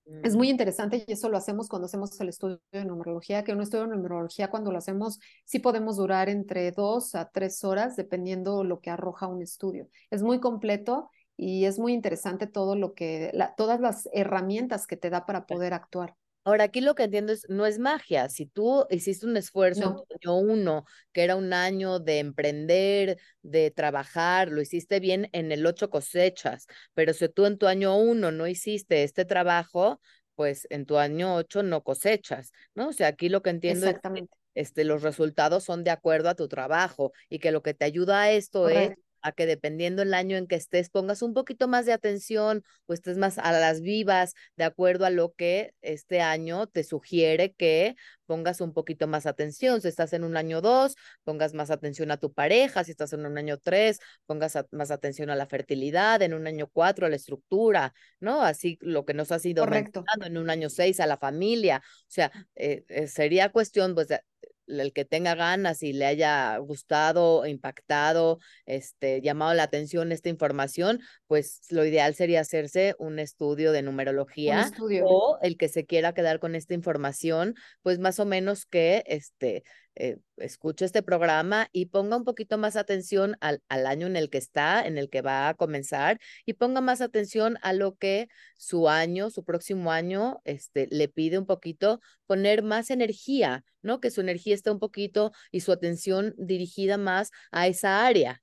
Es 0.05 0.35
muy 0.35 0.49
interesante 0.49 1.03
y 1.07 1.11
eso 1.11 1.29
lo 1.29 1.37
hacemos 1.37 1.67
cuando 1.67 1.87
hacemos 1.87 2.19
el 2.21 2.29
estudio 2.29 2.61
de 2.71 2.85
numerología, 2.85 3.43
que 3.43 3.53
un 3.53 3.61
estudio 3.61 3.85
de 3.85 3.95
numerología 3.95 4.49
cuando 4.49 4.71
lo 4.71 4.77
hacemos 4.77 5.19
sí 5.45 5.59
podemos 5.59 5.97
durar 5.97 6.29
entre 6.29 6.71
dos 6.71 7.15
a 7.15 7.29
tres 7.29 7.63
horas 7.63 7.95
dependiendo 7.95 8.63
lo 8.63 8.81
que 8.81 8.91
arroja 8.91 9.27
un 9.27 9.41
estudio. 9.41 9.89
Es 10.11 10.21
muy 10.21 10.39
completo 10.39 11.09
y 11.37 11.65
es 11.65 11.79
muy 11.79 11.93
interesante 11.93 12.45
todo 12.45 12.75
lo 12.75 12.93
que, 12.93 13.31
todas 13.57 13.79
las 13.79 14.07
herramientas 14.13 14.85
que 14.85 14.95
te 14.95 15.09
da 15.09 15.25
para 15.25 15.47
poder 15.47 15.73
actuar. 15.73 16.15
Ahora, 16.47 16.65
aquí 16.65 16.79
lo 16.81 16.93
que 16.93 17.03
entiendo 17.03 17.33
es, 17.33 17.47
no 17.49 17.65
es 17.65 17.79
magia. 17.79 18.29
Si 18.29 18.45
tú 18.45 18.85
hiciste 18.91 19.25
un 19.25 19.35
esfuerzo 19.35 19.85
en 19.85 19.95
tu 19.95 20.03
año 20.13 20.37
uno, 20.37 20.85
que 21.11 21.23
era 21.23 21.35
un 21.35 21.53
año 21.53 21.99
de 21.99 22.19
emprender, 22.19 23.17
de 23.41 23.71
trabajar, 23.71 24.49
lo 24.51 24.61
hiciste 24.61 24.99
bien 24.99 25.27
en 25.33 25.51
el 25.51 25.65
ocho 25.65 25.89
cosechas, 25.89 26.67
pero 26.93 27.13
si 27.13 27.27
tú 27.29 27.45
en 27.47 27.57
tu 27.57 27.65
año 27.65 27.97
uno 27.97 28.31
no 28.31 28.45
hiciste 28.47 29.03
este 29.03 29.25
trabajo, 29.25 29.99
pues 30.35 30.67
en 30.69 30.85
tu 30.85 30.97
año 30.97 31.35
ocho 31.35 31.63
no 31.63 31.83
cosechas, 31.83 32.51
¿no? 32.75 32.89
O 32.89 32.93
sea, 32.93 33.07
aquí 33.07 33.29
lo 33.29 33.41
que 33.41 33.49
entiendo 33.49 33.87
es 33.87 33.95
que 34.13 34.21
este, 34.53 34.83
los 34.85 35.01
resultados 35.01 35.63
son 35.63 35.83
de 35.83 35.89
acuerdo 35.91 36.29
a 36.29 36.35
tu 36.35 36.47
trabajo 36.47 37.11
y 37.29 37.39
que 37.39 37.51
lo 37.51 37.63
que 37.63 37.73
te 37.73 37.85
ayuda 37.85 38.21
a 38.23 38.31
esto 38.31 38.69
es 38.69 38.91
a 39.25 39.31
que 39.31 39.47
dependiendo 39.47 40.03
el 40.03 40.13
año 40.13 40.37
en 40.37 40.45
que 40.45 40.55
estés, 40.55 40.91
pongas 40.91 41.23
un 41.23 41.33
poquito 41.33 41.67
más 41.67 41.87
de 41.87 41.93
atención 41.93 42.63
o 42.85 42.93
estés 42.93 43.17
más 43.17 43.39
a 43.39 43.51
las 43.51 43.81
vivas, 43.81 44.35
de 44.55 44.65
acuerdo 44.65 45.03
a 45.03 45.09
lo 45.09 45.33
que 45.33 45.73
este 45.81 46.21
año 46.21 46.67
te 46.67 46.83
sugiere 46.83 47.53
que 47.53 47.95
pongas 48.27 48.61
un 48.61 48.71
poquito 48.71 49.07
más 49.07 49.25
atención. 49.25 49.81
Si 49.81 49.87
estás 49.87 50.13
en 50.13 50.23
un 50.23 50.37
año 50.37 50.61
dos, 50.61 50.95
pongas 51.23 51.55
más 51.55 51.71
atención 51.71 52.11
a 52.11 52.17
tu 52.17 52.33
pareja. 52.33 52.83
Si 52.83 52.91
estás 52.91 53.13
en 53.13 53.25
un 53.25 53.37
año 53.37 53.57
tres, 53.57 53.99
pongas 54.27 54.57
más 54.71 54.91
atención 54.91 55.31
a 55.31 55.35
la 55.35 55.47
fertilidad. 55.47 56.21
En 56.21 56.35
un 56.35 56.45
año 56.45 56.69
cuatro, 56.71 57.07
a 57.07 57.09
la 57.09 57.15
estructura, 57.15 57.93
¿no? 58.19 58.43
Así 58.43 58.77
lo 58.81 59.05
que 59.05 59.15
nos 59.15 59.31
ha 59.31 59.39
sido 59.39 59.65
mencionando. 59.65 60.25
En 60.25 60.37
un 60.37 60.51
año 60.51 60.69
seis, 60.69 60.99
a 60.99 61.07
la 61.07 61.17
familia. 61.17 61.81
O 61.83 62.05
sea, 62.07 62.31
eh, 62.55 62.83
eh, 62.89 63.07
sería 63.07 63.51
cuestión, 63.51 63.95
pues, 63.95 64.07
de, 64.07 64.21
el 64.67 64.93
que 64.93 65.05
tenga 65.05 65.35
ganas 65.35 65.83
y 65.83 65.93
le 65.93 66.05
haya 66.05 66.57
gustado, 66.57 67.45
impactado, 67.45 68.39
este, 68.65 69.21
llamado 69.21 69.53
la 69.53 69.63
atención 69.63 70.11
esta 70.11 70.29
información, 70.29 71.01
pues 71.27 71.61
lo 71.69 71.85
ideal 71.85 72.15
sería 72.15 72.41
hacerse 72.41 72.95
un 72.99 73.19
estudio 73.19 73.71
de 73.71 73.81
numerología 73.81 74.71
o 75.03 75.37
el 75.41 75.57
que 75.57 75.69
se 75.69 75.85
quiera 75.85 76.13
quedar 76.13 76.39
con 76.39 76.55
esta 76.55 76.73
información, 76.73 77.55
pues 77.81 77.99
más 77.99 78.19
o 78.19 78.25
menos 78.25 78.65
que 78.65 79.03
este 79.07 79.63
eh, 79.95 80.17
escuche 80.37 80.85
este 80.85 81.03
programa 81.03 81.69
y 81.71 81.87
ponga 81.87 82.17
un 82.17 82.23
poquito 82.25 82.57
más 82.57 82.75
atención 82.75 83.37
al, 83.39 83.61
al, 83.69 83.87
año 83.87 84.07
en 84.07 84.15
el 84.15 84.29
que 84.29 84.37
está, 84.37 84.85
en 84.85 84.97
el 84.97 85.09
que 85.09 85.21
va 85.21 85.49
a 85.49 85.53
comenzar, 85.53 86.19
y 86.45 86.53
ponga 86.53 86.81
más 86.81 87.01
atención 87.01 87.57
a 87.61 87.73
lo 87.73 87.95
que 87.95 88.27
su 88.57 88.89
año, 88.89 89.29
su 89.29 89.43
próximo 89.43 89.91
año, 89.91 90.41
este, 90.43 90.87
le 90.91 91.07
pide 91.07 91.37
un 91.37 91.45
poquito, 91.45 92.01
poner 92.25 92.63
más 92.63 92.89
energía, 92.89 93.63
¿no? 93.81 94.01
Que 94.01 94.11
su 94.11 94.21
energía 94.21 94.55
esté 94.55 94.71
un 94.71 94.79
poquito 94.79 95.31
y 95.51 95.61
su 95.61 95.71
atención 95.71 96.33
dirigida 96.37 96.97
más 96.97 97.31
a 97.51 97.67
esa 97.67 98.05
área. 98.05 98.41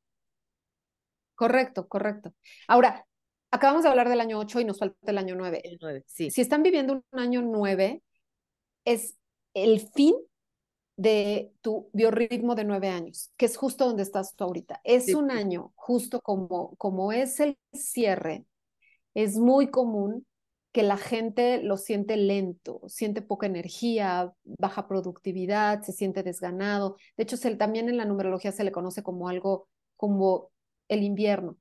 Correcto, 1.34 1.88
correcto. 1.88 2.34
Ahora, 2.68 3.06
acabamos 3.50 3.82
de 3.82 3.90
hablar 3.90 4.08
del 4.08 4.20
año 4.20 4.38
8 4.38 4.60
y 4.60 4.64
nos 4.64 4.78
falta 4.78 5.10
el 5.10 5.18
año 5.18 5.34
9. 5.34 5.60
El 5.64 5.78
9 5.80 6.04
sí. 6.06 6.30
Si 6.30 6.40
están 6.40 6.62
viviendo 6.62 6.94
un 7.10 7.18
año 7.18 7.42
9, 7.42 8.02
es 8.84 9.16
el 9.54 9.80
fin 9.94 10.14
de 10.96 11.52
tu 11.62 11.88
biorritmo 11.92 12.54
de 12.54 12.64
nueve 12.64 12.88
años, 12.88 13.32
que 13.36 13.46
es 13.46 13.56
justo 13.56 13.86
donde 13.86 14.02
estás 14.02 14.34
tú 14.36 14.44
ahorita. 14.44 14.80
Es 14.84 15.14
un 15.14 15.30
año, 15.30 15.72
justo 15.74 16.20
como, 16.20 16.76
como 16.76 17.12
es 17.12 17.40
el 17.40 17.58
cierre, 17.72 18.46
es 19.14 19.36
muy 19.36 19.70
común 19.70 20.26
que 20.72 20.82
la 20.82 20.96
gente 20.96 21.62
lo 21.62 21.76
siente 21.76 22.16
lento, 22.16 22.80
siente 22.88 23.20
poca 23.20 23.46
energía, 23.46 24.32
baja 24.44 24.88
productividad, 24.88 25.82
se 25.82 25.92
siente 25.92 26.22
desganado. 26.22 26.96
De 27.16 27.24
hecho, 27.24 27.36
también 27.58 27.90
en 27.90 27.98
la 27.98 28.06
numerología 28.06 28.52
se 28.52 28.64
le 28.64 28.72
conoce 28.72 29.02
como 29.02 29.28
algo 29.28 29.68
como 29.96 30.50
el 30.88 31.02
invierno. 31.02 31.58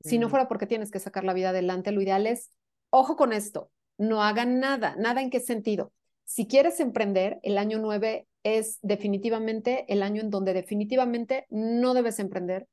Si 0.00 0.18
no 0.18 0.26
mm. 0.26 0.30
fuera 0.30 0.48
porque 0.48 0.66
tienes 0.66 0.90
que 0.90 1.00
sacar 1.00 1.24
la 1.24 1.32
vida 1.32 1.50
adelante, 1.50 1.90
lo 1.90 2.02
ideal 2.02 2.26
es, 2.26 2.52
ojo 2.90 3.16
con 3.16 3.32
esto, 3.32 3.70
no 3.96 4.22
hagan 4.22 4.60
nada, 4.60 4.94
nada 4.96 5.22
en 5.22 5.30
qué 5.30 5.40
sentido. 5.40 5.92
Si 6.30 6.46
quieres 6.46 6.78
emprender, 6.78 7.40
el 7.42 7.58
año 7.58 7.80
9 7.80 8.28
es 8.44 8.78
definitivamente 8.82 9.84
el 9.88 10.00
año 10.00 10.22
en 10.22 10.30
donde 10.30 10.54
definitivamente 10.54 11.44
no 11.50 11.92
debes 11.92 12.20
emprender 12.20 12.68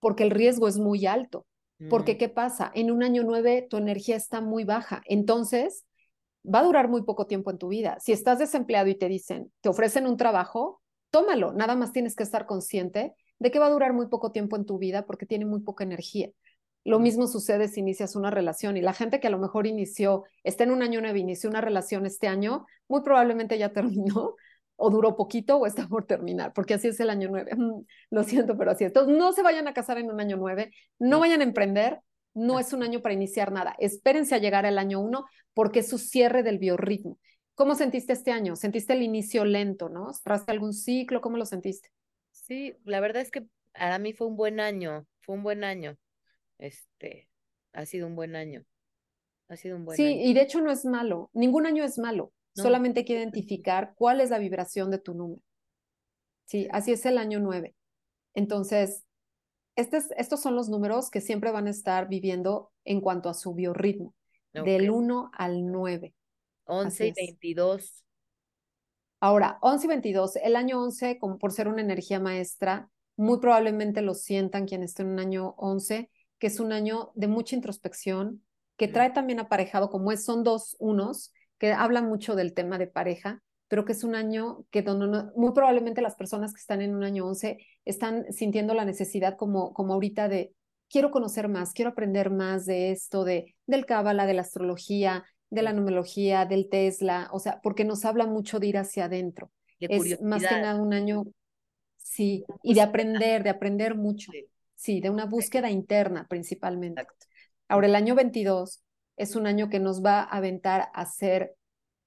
porque 0.00 0.22
el 0.22 0.30
riesgo 0.30 0.66
es 0.66 0.78
muy 0.78 1.04
alto. 1.04 1.44
Porque, 1.90 2.14
mm. 2.14 2.16
¿qué 2.16 2.28
pasa? 2.30 2.72
En 2.74 2.90
un 2.90 3.02
año 3.02 3.22
nueve 3.22 3.66
tu 3.68 3.76
energía 3.76 4.16
está 4.16 4.40
muy 4.40 4.64
baja. 4.64 5.02
Entonces, 5.04 5.84
va 6.42 6.60
a 6.60 6.64
durar 6.64 6.88
muy 6.88 7.02
poco 7.02 7.26
tiempo 7.26 7.50
en 7.50 7.58
tu 7.58 7.68
vida. 7.68 7.98
Si 8.00 8.12
estás 8.12 8.38
desempleado 8.38 8.88
y 8.88 8.94
te 8.94 9.08
dicen, 9.08 9.52
te 9.60 9.68
ofrecen 9.68 10.06
un 10.06 10.16
trabajo, 10.16 10.80
tómalo. 11.10 11.52
Nada 11.52 11.76
más 11.76 11.92
tienes 11.92 12.16
que 12.16 12.22
estar 12.22 12.46
consciente 12.46 13.12
de 13.38 13.50
que 13.50 13.58
va 13.58 13.66
a 13.66 13.72
durar 13.72 13.92
muy 13.92 14.06
poco 14.06 14.32
tiempo 14.32 14.56
en 14.56 14.64
tu 14.64 14.78
vida 14.78 15.04
porque 15.04 15.26
tiene 15.26 15.44
muy 15.44 15.60
poca 15.60 15.84
energía. 15.84 16.30
Lo 16.84 16.98
mm. 16.98 17.02
mismo 17.02 17.26
sucede 17.26 17.68
si 17.68 17.80
inicias 17.80 18.16
una 18.16 18.30
relación 18.30 18.76
y 18.76 18.80
la 18.80 18.92
gente 18.92 19.20
que 19.20 19.26
a 19.26 19.30
lo 19.30 19.38
mejor 19.38 19.66
inició, 19.66 20.24
está 20.42 20.64
en 20.64 20.72
un 20.72 20.82
año 20.82 21.00
nueve, 21.00 21.18
inició 21.18 21.50
una 21.50 21.60
relación 21.60 22.06
este 22.06 22.28
año, 22.28 22.66
muy 22.88 23.02
probablemente 23.02 23.58
ya 23.58 23.72
terminó 23.72 24.36
o 24.76 24.90
duró 24.90 25.16
poquito 25.16 25.58
o 25.58 25.66
está 25.66 25.86
por 25.86 26.06
terminar, 26.06 26.52
porque 26.52 26.74
así 26.74 26.88
es 26.88 26.98
el 27.00 27.10
año 27.10 27.28
nueve. 27.30 27.52
Lo 28.10 28.24
siento, 28.24 28.56
pero 28.56 28.72
así 28.72 28.84
es. 28.84 28.88
Entonces, 28.88 29.16
no 29.16 29.32
se 29.32 29.42
vayan 29.42 29.68
a 29.68 29.74
casar 29.74 29.98
en 29.98 30.10
un 30.10 30.20
año 30.20 30.36
nueve, 30.36 30.72
no 30.98 31.20
vayan 31.20 31.40
a 31.40 31.44
emprender, 31.44 32.00
No 32.34 32.58
es 32.58 32.72
un 32.72 32.82
año 32.82 33.02
para 33.02 33.14
iniciar 33.14 33.52
nada. 33.52 33.74
Espérense 33.78 34.34
a 34.34 34.38
llegar 34.38 34.64
al 34.64 34.78
año 34.78 35.00
uno 35.00 35.26
porque 35.52 35.80
es 35.80 35.88
su 35.88 35.98
cierre 35.98 36.42
del 36.42 36.58
biorritmo. 36.58 37.18
¿Cómo 37.54 37.74
sentiste 37.74 38.14
este 38.14 38.32
año? 38.32 38.56
¿Sentiste 38.56 38.94
el 38.94 39.02
inicio 39.02 39.44
lento, 39.44 39.90
no? 39.90 40.14
¿Cerraste 40.14 40.50
algún 40.52 40.72
ciclo? 40.72 41.20
¿Cómo 41.20 41.36
lo 41.36 41.44
sentiste? 41.44 41.90
Sí, 42.30 42.74
la 42.84 43.00
verdad 43.00 43.22
es 43.22 43.30
que 43.30 43.44
para 43.72 43.98
mí 43.98 44.14
fue 44.14 44.26
un 44.26 44.36
buen 44.36 44.60
año, 44.60 45.06
fue 45.20 45.36
un 45.36 45.42
buen 45.42 45.62
año. 45.62 45.96
Este, 46.62 47.28
ha 47.72 47.84
sido 47.86 48.06
un 48.06 48.14
buen 48.14 48.36
año. 48.36 48.64
Ha 49.48 49.56
sido 49.56 49.76
un 49.76 49.84
buen 49.84 49.96
sí, 49.96 50.06
año. 50.06 50.20
y 50.22 50.32
de 50.32 50.42
hecho 50.42 50.60
no 50.60 50.70
es 50.70 50.84
malo. 50.84 51.28
Ningún 51.32 51.66
año 51.66 51.82
es 51.82 51.98
malo. 51.98 52.32
Solamente 52.54 53.00
hay 53.00 53.04
que 53.04 53.14
identificar 53.14 53.94
cuál 53.96 54.20
es 54.20 54.30
la 54.30 54.38
vibración 54.38 54.90
de 54.90 54.98
tu 54.98 55.14
número. 55.14 55.42
Sí, 56.44 56.68
así 56.70 56.92
es 56.92 57.04
el 57.04 57.18
año 57.18 57.40
nueve. 57.40 57.74
Entonces, 58.34 59.04
estos 59.74 60.40
son 60.40 60.54
los 60.54 60.68
números 60.68 61.10
que 61.10 61.20
siempre 61.20 61.50
van 61.50 61.66
a 61.66 61.70
estar 61.70 62.08
viviendo 62.08 62.70
en 62.84 63.00
cuanto 63.00 63.28
a 63.28 63.34
su 63.34 63.54
biorritmo, 63.54 64.14
del 64.52 64.90
1 64.90 65.30
al 65.32 65.66
9. 65.66 66.14
11 66.64 67.06
y 67.08 67.12
22. 67.12 68.04
Ahora, 69.18 69.58
11 69.62 69.86
y 69.86 69.88
22, 69.88 70.36
el 70.36 70.54
año 70.54 70.80
11, 70.80 71.18
como 71.18 71.38
por 71.38 71.52
ser 71.52 71.66
una 71.66 71.80
energía 71.80 72.20
maestra, 72.20 72.88
muy 73.16 73.40
probablemente 73.40 74.00
lo 74.02 74.14
sientan 74.14 74.66
quienes 74.66 74.90
estén 74.90 75.06
en 75.06 75.12
un 75.14 75.20
año 75.20 75.54
11, 75.56 76.10
que 76.42 76.48
es 76.48 76.58
un 76.58 76.72
año 76.72 77.12
de 77.14 77.28
mucha 77.28 77.54
introspección, 77.54 78.42
que 78.76 78.88
trae 78.88 79.10
también 79.10 79.38
aparejado, 79.38 79.90
como 79.90 80.10
es, 80.10 80.24
son 80.24 80.42
dos 80.42 80.74
unos, 80.80 81.32
que 81.56 81.72
hablan 81.72 82.08
mucho 82.08 82.34
del 82.34 82.52
tema 82.52 82.78
de 82.78 82.88
pareja, 82.88 83.40
pero 83.68 83.84
que 83.84 83.92
es 83.92 84.02
un 84.02 84.16
año 84.16 84.64
que 84.72 84.82
donde 84.82 85.30
muy 85.36 85.52
probablemente 85.52 86.02
las 86.02 86.16
personas 86.16 86.52
que 86.52 86.58
están 86.58 86.82
en 86.82 86.96
un 86.96 87.04
año 87.04 87.28
11 87.28 87.58
están 87.84 88.24
sintiendo 88.32 88.74
la 88.74 88.84
necesidad 88.84 89.36
como, 89.36 89.72
como 89.72 89.94
ahorita 89.94 90.28
de 90.28 90.52
quiero 90.90 91.12
conocer 91.12 91.46
más, 91.46 91.72
quiero 91.74 91.92
aprender 91.92 92.30
más 92.30 92.66
de 92.66 92.90
esto, 92.90 93.22
de, 93.22 93.54
del 93.68 93.86
cábala, 93.86 94.26
de 94.26 94.34
la 94.34 94.42
astrología, 94.42 95.24
de 95.48 95.62
la 95.62 95.72
numerología, 95.72 96.44
del 96.44 96.68
Tesla, 96.68 97.28
o 97.32 97.38
sea, 97.38 97.60
porque 97.62 97.84
nos 97.84 98.04
habla 98.04 98.26
mucho 98.26 98.58
de 98.58 98.66
ir 98.66 98.78
hacia 98.78 99.04
adentro. 99.04 99.52
es 99.78 100.20
más 100.20 100.42
que 100.42 100.56
nada 100.56 100.82
un 100.82 100.92
año, 100.92 101.22
sí, 101.98 102.44
y 102.64 102.74
de 102.74 102.80
aprender, 102.80 103.44
de 103.44 103.50
aprender 103.50 103.94
mucho. 103.94 104.32
Sí, 104.32 104.48
de 104.86 105.10
una 105.10 105.26
búsqueda 105.26 105.70
interna 105.70 106.26
principalmente. 106.28 107.06
Ahora, 107.68 107.86
el 107.86 107.94
año 107.94 108.14
22 108.14 108.82
es 109.16 109.36
un 109.36 109.46
año 109.46 109.68
que 109.68 109.80
nos 109.80 110.04
va 110.04 110.20
a 110.20 110.36
aventar 110.36 110.90
a 110.94 111.06
ser 111.06 111.56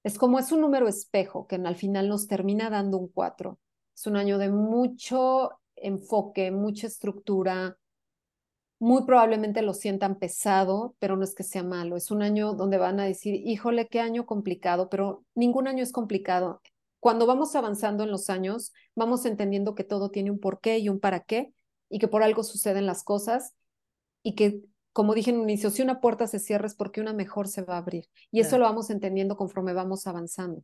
es 0.06 0.18
como 0.18 0.38
es 0.38 0.52
un 0.52 0.60
número 0.60 0.86
espejo 0.86 1.48
que 1.48 1.56
al 1.56 1.74
final 1.74 2.08
nos 2.08 2.28
termina 2.28 2.70
dando 2.70 2.96
un 2.96 3.08
4. 3.08 3.58
Es 3.92 4.06
un 4.06 4.16
año 4.16 4.38
de 4.38 4.50
mucho 4.50 5.58
enfoque, 5.74 6.52
mucha 6.52 6.86
estructura. 6.86 7.76
Muy 8.78 9.04
probablemente 9.04 9.62
lo 9.62 9.74
sientan 9.74 10.20
pesado, 10.20 10.94
pero 11.00 11.16
no 11.16 11.24
es 11.24 11.34
que 11.34 11.42
sea 11.42 11.64
malo. 11.64 11.96
Es 11.96 12.12
un 12.12 12.22
año 12.22 12.52
donde 12.52 12.78
van 12.78 13.00
a 13.00 13.04
decir, 13.04 13.34
híjole, 13.34 13.88
qué 13.88 13.98
año 13.98 14.26
complicado, 14.26 14.88
pero 14.88 15.24
ningún 15.34 15.66
año 15.66 15.82
es 15.82 15.90
complicado. 15.90 16.62
Cuando 17.00 17.26
vamos 17.26 17.56
avanzando 17.56 18.04
en 18.04 18.12
los 18.12 18.30
años, 18.30 18.72
vamos 18.94 19.26
entendiendo 19.26 19.74
que 19.74 19.82
todo 19.82 20.12
tiene 20.12 20.30
un 20.30 20.38
porqué 20.38 20.78
y 20.78 20.88
un 20.88 21.00
para 21.00 21.18
qué, 21.24 21.52
y 21.88 21.98
que 21.98 22.08
por 22.08 22.22
algo 22.22 22.42
suceden 22.42 22.86
las 22.86 23.04
cosas, 23.04 23.54
y 24.22 24.34
que 24.34 24.60
como 24.96 25.12
dije 25.12 25.30
en 25.30 25.36
un 25.36 25.50
inicio, 25.50 25.68
si 25.68 25.82
una 25.82 26.00
puerta 26.00 26.26
se 26.26 26.38
cierra 26.38 26.66
es 26.66 26.74
porque 26.74 27.02
una 27.02 27.12
mejor 27.12 27.48
se 27.48 27.60
va 27.60 27.74
a 27.74 27.78
abrir. 27.78 28.06
Y 28.30 28.40
eso 28.40 28.56
lo 28.56 28.64
vamos 28.64 28.88
entendiendo 28.88 29.36
conforme 29.36 29.74
vamos 29.74 30.06
avanzando. 30.06 30.62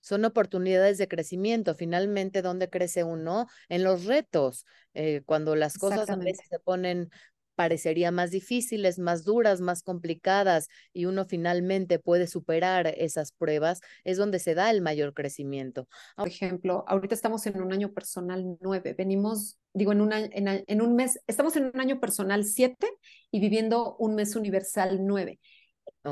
Son 0.00 0.24
oportunidades 0.24 0.96
de 0.96 1.06
crecimiento. 1.06 1.74
Finalmente, 1.74 2.40
¿dónde 2.40 2.70
crece 2.70 3.04
uno? 3.04 3.46
En 3.68 3.84
los 3.84 4.06
retos. 4.06 4.64
Eh, 4.94 5.22
cuando 5.26 5.54
las 5.54 5.76
cosas 5.76 6.08
a 6.08 6.16
veces 6.16 6.46
se 6.48 6.58
ponen 6.60 7.10
parecería 7.54 8.10
más 8.10 8.30
difíciles, 8.30 8.98
más 8.98 9.24
duras, 9.24 9.60
más 9.60 9.82
complicadas 9.82 10.68
y 10.92 11.06
uno 11.06 11.24
finalmente 11.24 11.98
puede 11.98 12.26
superar 12.26 12.86
esas 12.98 13.32
pruebas, 13.32 13.80
es 14.04 14.16
donde 14.16 14.38
se 14.38 14.54
da 14.54 14.70
el 14.70 14.80
mayor 14.80 15.14
crecimiento. 15.14 15.88
Por 16.16 16.28
ejemplo, 16.28 16.84
ahorita 16.86 17.14
estamos 17.14 17.46
en 17.46 17.60
un 17.60 17.72
año 17.72 17.92
personal 17.92 18.56
nueve, 18.60 18.94
venimos, 18.96 19.58
digo, 19.72 19.92
en 19.92 20.00
un, 20.00 20.12
en, 20.12 20.82
un 20.82 20.96
mes, 20.96 21.20
estamos 21.26 21.56
en 21.56 21.66
un 21.66 21.80
año 21.80 22.00
personal 22.00 22.44
siete 22.44 22.88
y 23.30 23.40
viviendo 23.40 23.96
un 23.98 24.14
mes 24.14 24.36
universal 24.36 24.98
nueve. 25.04 25.40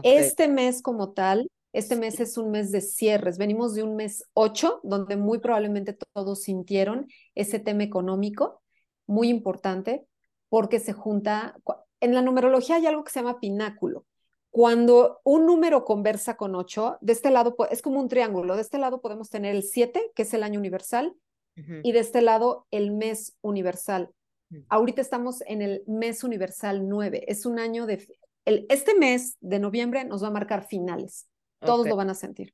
Este 0.02 0.48
mes 0.48 0.82
como 0.82 1.12
tal, 1.12 1.50
este 1.72 1.96
mes 1.96 2.20
es 2.20 2.36
un 2.36 2.50
mes 2.50 2.70
de 2.70 2.80
cierres. 2.80 3.38
Venimos 3.38 3.74
de 3.74 3.82
un 3.82 3.96
mes 3.96 4.24
ocho, 4.34 4.80
donde 4.82 5.16
muy 5.16 5.38
probablemente 5.38 5.96
todos 6.12 6.42
sintieron 6.42 7.08
ese 7.34 7.58
tema 7.58 7.82
económico 7.82 8.62
muy 9.06 9.28
importante, 9.28 10.06
porque 10.52 10.80
se 10.80 10.92
junta, 10.92 11.56
en 11.98 12.14
la 12.14 12.20
numerología 12.20 12.76
hay 12.76 12.84
algo 12.84 13.04
que 13.04 13.10
se 13.10 13.20
llama 13.20 13.40
pináculo. 13.40 14.04
Cuando 14.50 15.22
un 15.24 15.46
número 15.46 15.86
conversa 15.86 16.36
con 16.36 16.54
ocho, 16.54 16.98
de 17.00 17.14
este 17.14 17.30
lado 17.30 17.56
es 17.70 17.80
como 17.80 17.98
un 17.98 18.08
triángulo, 18.08 18.54
de 18.54 18.60
este 18.60 18.76
lado 18.76 19.00
podemos 19.00 19.30
tener 19.30 19.56
el 19.56 19.62
siete, 19.62 20.12
que 20.14 20.24
es 20.24 20.34
el 20.34 20.42
año 20.42 20.60
universal, 20.60 21.16
y 21.56 21.92
de 21.92 21.98
este 22.00 22.20
lado 22.20 22.66
el 22.70 22.90
mes 22.90 23.34
universal. 23.40 24.10
Mm. 24.50 24.58
Ahorita 24.68 25.00
estamos 25.00 25.42
en 25.46 25.62
el 25.62 25.84
mes 25.86 26.22
universal 26.22 26.86
nueve, 26.86 27.24
es 27.28 27.46
un 27.46 27.58
año 27.58 27.86
de... 27.86 28.06
El, 28.44 28.66
este 28.68 28.94
mes 28.94 29.38
de 29.40 29.58
noviembre 29.58 30.04
nos 30.04 30.22
va 30.22 30.28
a 30.28 30.32
marcar 30.32 30.66
finales, 30.66 31.30
todos 31.60 31.88
lo 31.88 31.96
van 31.96 32.10
a 32.10 32.14
sentir. 32.14 32.52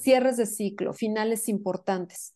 Cierres 0.00 0.38
de 0.38 0.46
ciclo, 0.46 0.92
finales 0.92 1.48
importantes. 1.48 2.34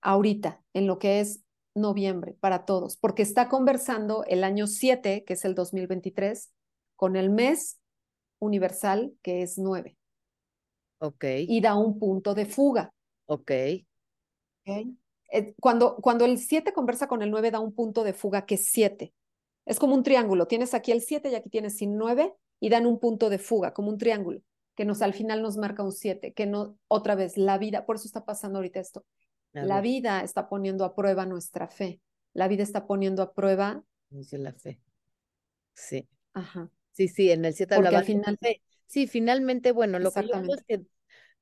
Ahorita, 0.00 0.62
en 0.74 0.86
lo 0.86 1.00
que 1.00 1.18
es 1.18 1.42
noviembre 1.74 2.36
para 2.40 2.64
todos, 2.64 2.96
porque 2.96 3.22
está 3.22 3.48
conversando 3.48 4.24
el 4.24 4.44
año 4.44 4.66
7, 4.66 5.24
que 5.24 5.32
es 5.32 5.44
el 5.44 5.54
2023, 5.54 6.52
con 6.96 7.16
el 7.16 7.30
mes 7.30 7.80
universal, 8.38 9.12
que 9.22 9.42
es 9.42 9.58
9. 9.58 9.96
Ok. 10.98 11.24
Y 11.48 11.60
da 11.60 11.74
un 11.74 11.98
punto 11.98 12.34
de 12.34 12.46
fuga. 12.46 12.92
Ok. 13.26 13.52
okay. 14.62 14.96
Eh, 15.32 15.54
cuando, 15.60 15.96
cuando 15.96 16.24
el 16.24 16.38
7 16.38 16.72
conversa 16.72 17.06
con 17.06 17.22
el 17.22 17.30
9, 17.30 17.50
da 17.50 17.60
un 17.60 17.74
punto 17.74 18.04
de 18.04 18.12
fuga 18.12 18.44
que 18.44 18.56
es 18.56 18.66
7. 18.70 19.12
Es 19.64 19.78
como 19.78 19.94
un 19.94 20.02
triángulo. 20.02 20.46
Tienes 20.46 20.74
aquí 20.74 20.92
el 20.92 21.00
7 21.00 21.30
y 21.30 21.34
aquí 21.34 21.48
tienes 21.48 21.76
sin 21.76 21.96
9 21.96 22.34
y 22.60 22.68
dan 22.68 22.86
un 22.86 22.98
punto 22.98 23.30
de 23.30 23.38
fuga, 23.38 23.72
como 23.72 23.88
un 23.88 23.98
triángulo, 23.98 24.40
que 24.76 24.84
nos 24.84 25.00
al 25.00 25.14
final 25.14 25.42
nos 25.42 25.56
marca 25.56 25.82
un 25.82 25.92
7, 25.92 26.32
que 26.34 26.46
no, 26.46 26.76
otra 26.88 27.14
vez, 27.14 27.38
la 27.38 27.56
vida, 27.56 27.86
por 27.86 27.96
eso 27.96 28.06
está 28.06 28.24
pasando 28.24 28.58
ahorita 28.58 28.80
esto. 28.80 29.04
La 29.52 29.80
vida 29.80 30.22
está 30.22 30.48
poniendo 30.48 30.84
a 30.84 30.94
prueba 30.94 31.26
nuestra 31.26 31.68
fe. 31.68 32.00
La 32.32 32.48
vida 32.48 32.62
está 32.62 32.86
poniendo 32.86 33.22
a 33.22 33.32
prueba. 33.32 33.82
Dice 34.08 34.38
la 34.38 34.52
fe. 34.52 34.80
Sí. 35.74 36.08
Ajá. 36.32 36.70
Sí, 36.92 37.08
sí, 37.08 37.30
en 37.30 37.44
el 37.44 37.54
7 37.54 37.74
hablaba 37.74 37.98
al 37.98 38.04
final. 38.04 38.38
Fe. 38.40 38.62
Sí, 38.86 39.06
finalmente, 39.06 39.72
bueno, 39.72 39.98
lo 39.98 40.12
que 40.12 40.20
es 40.20 40.64
que 40.66 40.82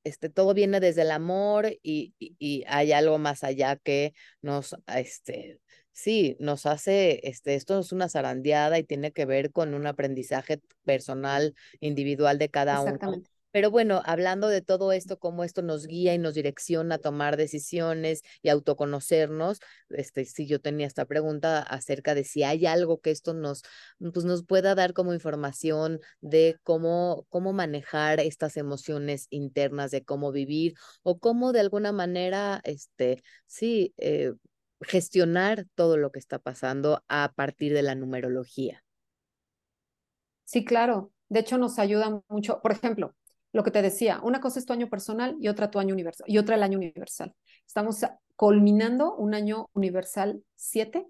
este, 0.04 0.28
todo 0.28 0.54
viene 0.54 0.80
desde 0.80 1.02
el 1.02 1.10
amor 1.10 1.66
y, 1.82 2.14
y, 2.18 2.64
hay 2.68 2.92
algo 2.92 3.18
más 3.18 3.44
allá 3.44 3.76
que 3.76 4.14
nos, 4.42 4.76
este, 4.86 5.60
sí, 5.92 6.36
nos 6.40 6.66
hace, 6.66 7.20
este, 7.24 7.54
esto 7.54 7.78
es 7.78 7.92
una 7.92 8.08
zarandeada 8.08 8.78
y 8.78 8.84
tiene 8.84 9.12
que 9.12 9.26
ver 9.26 9.50
con 9.50 9.74
un 9.74 9.86
aprendizaje 9.86 10.60
personal, 10.84 11.54
individual 11.80 12.38
de 12.38 12.48
cada 12.48 12.80
uno. 12.80 13.22
Pero 13.50 13.70
bueno, 13.70 14.02
hablando 14.04 14.48
de 14.48 14.60
todo 14.60 14.92
esto, 14.92 15.18
cómo 15.18 15.42
esto 15.44 15.62
nos 15.62 15.86
guía 15.86 16.14
y 16.14 16.18
nos 16.18 16.34
direcciona 16.34 16.96
a 16.96 16.98
tomar 16.98 17.36
decisiones 17.36 18.22
y 18.42 18.50
autoconocernos, 18.50 19.60
este, 19.88 20.24
si 20.26 20.46
yo 20.46 20.60
tenía 20.60 20.86
esta 20.86 21.06
pregunta 21.06 21.62
acerca 21.62 22.14
de 22.14 22.24
si 22.24 22.42
hay 22.42 22.66
algo 22.66 23.00
que 23.00 23.10
esto 23.10 23.34
nos, 23.34 23.62
pues 24.12 24.24
nos 24.24 24.44
pueda 24.44 24.74
dar 24.74 24.92
como 24.92 25.14
información 25.14 26.00
de 26.20 26.58
cómo, 26.62 27.26
cómo 27.30 27.52
manejar 27.52 28.20
estas 28.20 28.56
emociones 28.56 29.26
internas, 29.30 29.90
de 29.90 30.04
cómo 30.04 30.30
vivir 30.30 30.74
o 31.02 31.18
cómo 31.18 31.52
de 31.52 31.60
alguna 31.60 31.92
manera, 31.92 32.60
este, 32.64 33.22
sí, 33.46 33.94
eh, 33.96 34.32
gestionar 34.80 35.66
todo 35.74 35.96
lo 35.96 36.10
que 36.10 36.18
está 36.18 36.38
pasando 36.38 37.02
a 37.08 37.32
partir 37.34 37.72
de 37.72 37.82
la 37.82 37.94
numerología. 37.94 38.84
Sí, 40.44 40.64
claro. 40.64 41.12
De 41.28 41.40
hecho, 41.40 41.58
nos 41.58 41.78
ayuda 41.78 42.22
mucho. 42.28 42.60
Por 42.62 42.72
ejemplo, 42.72 43.14
lo 43.52 43.62
que 43.62 43.70
te 43.70 43.82
decía, 43.82 44.20
una 44.22 44.40
cosa 44.40 44.58
es 44.58 44.66
tu 44.66 44.72
año 44.72 44.88
personal 44.88 45.36
y 45.40 45.48
otra 45.48 45.70
tu 45.70 45.78
año 45.78 45.94
universal 45.94 46.26
y 46.28 46.38
otra 46.38 46.56
el 46.56 46.62
año 46.62 46.78
universal. 46.78 47.34
Estamos 47.66 48.04
culminando 48.36 49.14
un 49.16 49.34
año 49.34 49.68
universal 49.72 50.42
7 50.54 51.06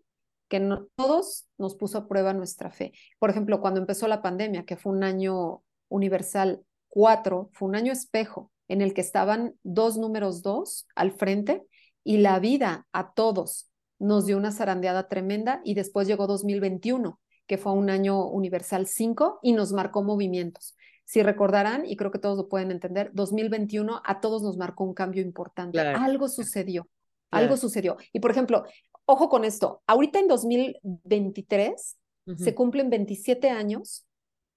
que 0.48 0.66
todos 0.96 1.46
nos 1.58 1.76
puso 1.76 1.98
a 1.98 2.08
prueba 2.08 2.32
nuestra 2.32 2.70
fe. 2.70 2.92
Por 3.18 3.30
ejemplo, 3.30 3.60
cuando 3.60 3.80
empezó 3.80 4.08
la 4.08 4.22
pandemia, 4.22 4.64
que 4.64 4.76
fue 4.76 4.92
un 4.92 5.04
año 5.04 5.62
universal 5.88 6.62
4, 6.88 7.50
fue 7.52 7.68
un 7.68 7.76
año 7.76 7.92
espejo 7.92 8.50
en 8.68 8.80
el 8.80 8.94
que 8.94 9.00
estaban 9.00 9.54
dos 9.62 9.98
números 9.98 10.42
2 10.42 10.86
al 10.94 11.12
frente 11.12 11.66
y 12.02 12.18
la 12.18 12.38
vida 12.38 12.86
a 12.92 13.12
todos 13.12 13.68
nos 13.98 14.26
dio 14.26 14.36
una 14.36 14.52
zarandeada 14.52 15.08
tremenda 15.08 15.60
y 15.64 15.74
después 15.74 16.06
llegó 16.06 16.26
2021, 16.26 17.20
que 17.46 17.58
fue 17.58 17.72
un 17.72 17.90
año 17.90 18.26
universal 18.26 18.86
5 18.86 19.40
y 19.42 19.52
nos 19.52 19.72
marcó 19.72 20.02
movimientos. 20.02 20.76
Si 21.08 21.22
recordarán, 21.22 21.86
y 21.86 21.96
creo 21.96 22.10
que 22.10 22.18
todos 22.18 22.36
lo 22.36 22.50
pueden 22.50 22.70
entender, 22.70 23.10
2021 23.14 24.02
a 24.04 24.20
todos 24.20 24.42
nos 24.42 24.58
marcó 24.58 24.84
un 24.84 24.92
cambio 24.92 25.22
importante. 25.22 25.80
Algo 25.80 26.28
sucedió, 26.28 26.86
algo 27.30 27.56
sucedió. 27.56 27.96
Y 28.12 28.20
por 28.20 28.30
ejemplo, 28.30 28.64
ojo 29.06 29.30
con 29.30 29.46
esto, 29.46 29.82
ahorita 29.86 30.18
en 30.18 30.28
2023 30.28 31.96
se 32.36 32.54
cumplen 32.54 32.90
27 32.90 33.48
años 33.48 34.06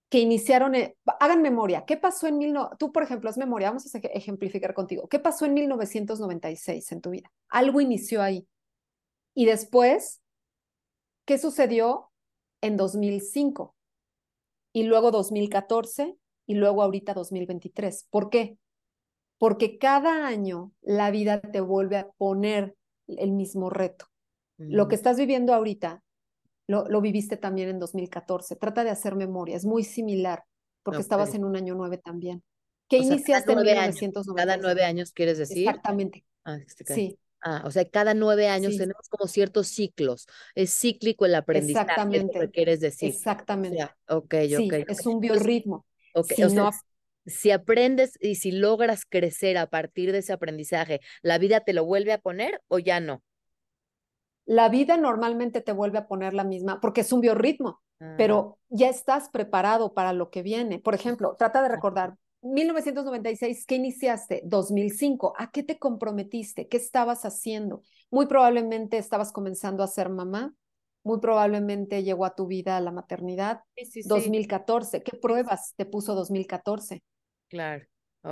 que 0.09 0.19
iniciaron, 0.19 0.75
eh, 0.75 0.97
hagan 1.21 1.41
memoria, 1.41 1.85
¿qué 1.85 1.95
pasó 1.95 2.27
en 2.27 2.37
mil, 2.37 2.53
tú 2.77 2.91
por 2.91 3.03
ejemplo, 3.03 3.29
haz 3.29 3.37
memoria, 3.37 3.69
vamos 3.69 3.95
a 3.95 3.97
ejemplificar 3.99 4.73
contigo, 4.73 5.07
¿qué 5.07 5.19
pasó 5.19 5.45
en 5.45 5.53
1996 5.53 6.91
en 6.91 6.99
tu 6.99 7.11
vida? 7.11 7.31
Algo 7.47 7.79
inició 7.79 8.21
ahí. 8.21 8.45
Y 9.33 9.45
después, 9.45 10.21
¿qué 11.23 11.37
sucedió 11.37 12.11
en 12.59 12.75
2005? 12.75 13.73
Y 14.73 14.83
luego 14.83 15.11
2014 15.11 16.17
y 16.45 16.55
luego 16.55 16.83
ahorita 16.83 17.13
2023. 17.13 18.07
¿Por 18.09 18.29
qué? 18.29 18.57
Porque 19.37 19.77
cada 19.77 20.27
año 20.27 20.71
la 20.81 21.11
vida 21.11 21.41
te 21.41 21.61
vuelve 21.61 21.97
a 21.97 22.09
poner 22.17 22.75
el 23.07 23.31
mismo 23.31 23.69
reto. 23.69 24.05
Lo 24.57 24.87
que 24.87 24.93
estás 24.95 25.17
viviendo 25.17 25.55
ahorita 25.55 26.03
lo, 26.67 27.01
viviste 27.01 27.37
también 27.37 27.69
en 27.69 27.79
2014. 27.79 28.55
Trata 28.55 28.83
de 28.83 28.91
hacer 28.91 29.15
memoria, 29.15 29.57
es 29.57 29.65
muy 29.65 29.83
similar, 29.83 30.43
porque 30.83 31.01
estabas 31.01 31.33
en 31.33 31.43
un 31.43 31.55
año 31.55 31.75
nueve 31.75 31.97
también. 31.97 32.43
¿Qué 32.87 32.97
iniciaste 32.97 33.53
en 33.53 33.59
1990? 33.59 34.33
Cada 34.35 34.57
nueve 34.57 34.83
años, 34.83 35.11
¿quieres 35.11 35.37
decir? 35.37 35.67
Exactamente. 35.67 36.25
Ah, 36.43 36.59
sí. 36.85 37.17
Ah, 37.43 37.63
o 37.65 37.71
sea, 37.71 37.89
cada 37.89 38.13
nueve 38.13 38.47
años 38.47 38.77
tenemos 38.77 39.09
como 39.09 39.27
ciertos 39.27 39.67
ciclos. 39.67 40.27
Es 40.53 40.77
cíclico 40.77 41.25
el 41.25 41.33
aprendizaje. 41.35 41.89
Exactamente. 41.89 42.27
Es 42.27 42.35
lo 42.35 42.41
que 42.41 42.51
quieres 42.51 42.79
decir. 42.79 43.09
Exactamente. 43.09 43.89
ok, 44.07 44.35
sí, 44.47 44.69
Es 44.87 45.05
un 45.05 45.19
biorritmo. 45.19 45.85
Si, 46.23 46.43
si 47.25 47.51
aprendes 47.51 48.17
y 48.19 48.35
si 48.35 48.51
logras 48.51 49.05
crecer 49.05 49.57
a 49.57 49.67
partir 49.67 50.11
de 50.11 50.19
ese 50.19 50.33
aprendizaje, 50.33 51.01
¿la 51.21 51.37
vida 51.37 51.61
te 51.61 51.73
lo 51.73 51.85
vuelve 51.85 52.13
a 52.13 52.19
poner 52.19 52.61
o 52.67 52.79
ya 52.79 52.99
no? 52.99 53.21
la 54.45 54.69
vida 54.69 54.97
normalmente 54.97 55.61
te 55.61 55.71
vuelve 55.71 55.99
a 55.99 56.07
poner 56.07 56.33
la 56.33 56.43
misma, 56.43 56.81
porque 56.81 57.01
es 57.01 57.13
un 57.13 57.21
biorritmo, 57.21 57.81
pero 58.17 58.57
ya 58.69 58.89
estás 58.89 59.29
preparado 59.29 59.93
para 59.93 60.11
lo 60.11 60.29
que 60.29 60.41
viene. 60.41 60.79
Por 60.79 60.95
ejemplo, 60.95 61.35
trata 61.37 61.61
de 61.61 61.69
recordar, 61.69 62.15
1996, 62.41 63.65
¿qué 63.67 63.75
iniciaste? 63.75 64.41
2005, 64.43 65.35
¿a 65.37 65.51
qué 65.51 65.61
te 65.61 65.77
comprometiste? 65.77 66.67
¿Qué 66.67 66.77
estabas 66.77 67.23
haciendo? 67.25 67.83
Muy 68.09 68.25
probablemente 68.25 68.97
estabas 68.97 69.31
comenzando 69.31 69.83
a 69.83 69.87
ser 69.87 70.09
mamá, 70.09 70.53
muy 71.03 71.19
probablemente 71.19 72.03
llegó 72.03 72.25
a 72.25 72.35
tu 72.35 72.47
vida 72.47 72.79
la 72.79 72.91
maternidad. 72.91 73.61
2014, 74.05 75.01
¿qué 75.03 75.17
pruebas 75.17 75.73
te 75.75 75.85
puso 75.85 76.15
2014? 76.15 77.03
Claro. 77.49 77.85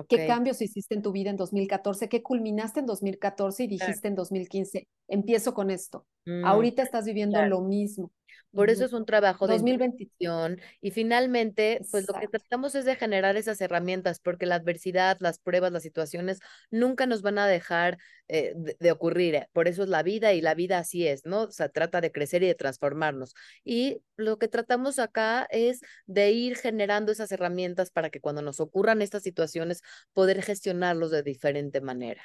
¿Qué 0.08 0.28
cambios 0.28 0.62
hiciste 0.62 0.94
en 0.94 1.02
tu 1.02 1.12
vida 1.12 1.32
en 1.32 1.38
2014? 1.38 2.10
¿Qué 2.10 2.22
culminaste 2.22 2.80
en 2.80 2.86
2014 2.86 3.64
y 3.64 3.68
dijiste 3.68 4.08
en 4.08 4.16
2015? 4.16 4.88
Empiezo 5.08 5.54
con 5.54 5.72
esto. 5.72 6.06
Mm, 6.26 6.46
Ahorita 6.46 6.84
estás 6.84 7.06
viviendo 7.06 7.42
lo 7.44 7.62
mismo. 7.62 8.12
Por 8.52 8.70
eso 8.70 8.86
es 8.86 8.94
un 8.94 9.06
trabajo 9.06 9.48
de 9.48 9.54
2021 9.54 10.56
y 10.82 10.92
finalmente, 10.92 11.82
pues 11.92 12.08
lo 12.08 12.20
que 12.20 12.28
tratamos 12.28 12.74
es 12.74 12.86
de 12.86 12.96
generar 12.96 13.38
esas 13.38 13.62
herramientas, 13.62 14.20
porque 14.20 14.48
la 14.48 14.56
adversidad, 14.56 15.18
las 15.20 15.38
pruebas, 15.38 15.72
las 15.72 15.84
situaciones 15.84 16.40
nunca 16.72 17.06
nos 17.06 17.22
van 17.22 17.38
a 17.38 17.48
dejar 17.48 18.00
eh, 18.28 18.54
de, 18.56 18.92
ocurrir. 18.92 19.36
Eh, 19.36 19.50
por 19.54 19.68
eso 19.68 19.84
es 19.84 19.90
la 19.90 20.02
vida 20.02 20.34
y 20.34 20.42
la 20.42 20.56
vida 20.56 20.80
así 20.80 21.08
es, 21.08 21.26
¿no? 21.26 21.44
O 21.44 21.52
sea, 21.52 21.70
trata 21.70 22.02
de 22.02 22.12
crecer 22.12 22.42
y 22.42 22.48
de 22.48 22.56
transformarnos. 22.56 23.36
Y 23.64 24.02
lo 24.16 24.40
que 24.40 24.48
tratamos 24.48 24.98
acá 24.98 25.48
es 25.52 25.82
de 26.08 26.32
ir 26.32 26.58
generando 26.58 27.12
esas 27.12 27.32
herramientas 27.32 27.92
para 27.92 28.10
que 28.10 28.20
cuando 28.20 28.42
nos 28.42 28.60
ocurran 28.60 29.02
estas 29.02 29.24
situaciones, 29.24 29.82
poder 30.14 30.42
gestionarlos 30.42 31.12
de 31.12 31.24
diferente 31.24 31.82
manera 31.82 32.24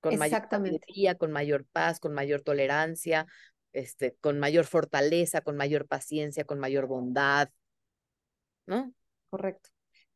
con 0.00 0.16
mayor 0.16 0.48
con 1.18 1.32
mayor 1.32 1.64
paz, 1.66 2.00
con 2.00 2.14
mayor 2.14 2.42
tolerancia, 2.42 3.26
este, 3.78 4.16
con 4.20 4.38
mayor 4.38 4.64
fortaleza, 4.64 5.40
con 5.40 5.56
mayor 5.56 5.86
paciencia, 5.86 6.44
con 6.44 6.58
mayor 6.58 6.86
bondad, 6.86 7.48
¿no? 8.66 8.92
Correcto, 9.30 9.70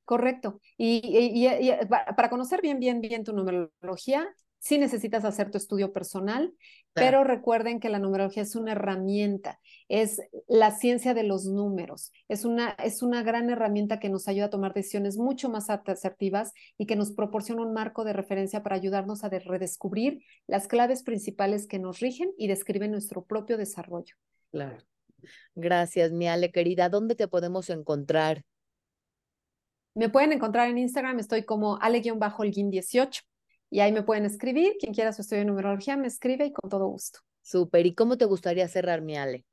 correcto. 0.05 0.61
Y, 0.77 1.47
para 1.89 2.31
conocer 2.31 2.61
bien, 2.61 2.81
bien, 2.81 3.01
bien 3.01 3.25
tu 3.25 3.33
numerología, 3.33 4.29
sí 4.63 4.79
necesitas 4.79 5.25
hacer 5.25 5.51
tu 5.51 5.59
estudio 5.59 5.93
personal, 5.93 6.55
pero 6.93 7.25
recuerden 7.25 7.81
que 7.81 7.89
la 7.89 7.99
numerología 7.99 8.45
es 8.45 8.55
una 8.55 8.73
herramienta, 8.73 9.59
es 9.89 10.21
la 10.47 10.71
ciencia 10.71 11.15
de 11.15 11.25
los 11.25 11.47
números, 11.47 12.13
es 12.29 12.45
una, 12.45 12.71
es 12.79 13.03
una 13.03 13.25
gran 13.25 13.51
herramienta 13.51 13.99
que 13.99 14.09
nos 14.09 14.29
ayuda 14.29 14.47
a 14.47 14.51
tomar 14.51 14.73
decisiones 14.73 15.17
mucho 15.17 15.49
más 15.49 15.69
asertivas 15.69 16.53
y 16.79 16.87
que 16.87 16.95
nos 16.95 17.11
proporciona 17.11 17.63
un 17.63 17.73
marco 17.73 18.05
de 18.05 18.13
referencia 18.13 18.63
para 18.63 18.77
ayudarnos 18.77 19.25
a 19.25 19.31
redescubrir 19.31 20.23
las 20.47 20.69
claves 20.69 21.03
principales 21.03 21.67
que 21.67 21.81
nos 21.81 21.99
rigen 21.99 22.31
y 22.39 22.47
describen 22.47 22.93
nuestro 22.93 23.25
propio 23.25 23.57
desarrollo. 23.57 24.15
Claro. 24.53 24.79
Gracias, 25.57 26.13
mi 26.13 26.29
Ale 26.29 26.53
querida. 26.53 26.89
¿Dónde 26.89 27.17
te 27.17 27.27
podemos 27.27 27.69
encontrar? 27.69 28.45
Me 29.95 30.09
pueden 30.09 30.33
encontrar 30.33 30.69
en 30.69 30.79
Instagram, 30.79 31.19
estoy 31.19 31.45
como 31.45 31.79
ale-el-18 31.81 33.23
y 33.73 33.81
ahí 33.81 33.91
me 33.91 34.03
pueden 34.03 34.27
escribir. 34.27 34.77
Quien 34.79 34.93
quiera 34.93 35.15
su 35.15 35.23
estudio 35.23 35.41
de 35.41 35.47
numerología 35.47 35.97
me 35.97 36.07
escribe 36.07 36.45
y 36.45 36.53
con 36.53 36.69
todo 36.69 36.87
gusto. 36.89 37.21
Súper. 37.41 37.87
¿Y 37.87 37.95
cómo 37.95 38.19
te 38.19 38.27
gustaría 38.27 38.69
cerrar, 38.69 39.01
mi 39.01 39.17
Ale? 39.17 39.47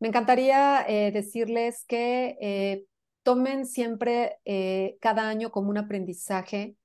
Me 0.00 0.08
encantaría 0.08 0.84
eh, 0.86 1.12
decirles 1.12 1.86
que 1.88 2.36
eh, 2.38 2.84
tomen 3.22 3.64
siempre 3.64 4.36
eh, 4.44 4.98
cada 5.00 5.30
año 5.30 5.50
como 5.50 5.70
un 5.70 5.78
aprendizaje. 5.78 6.76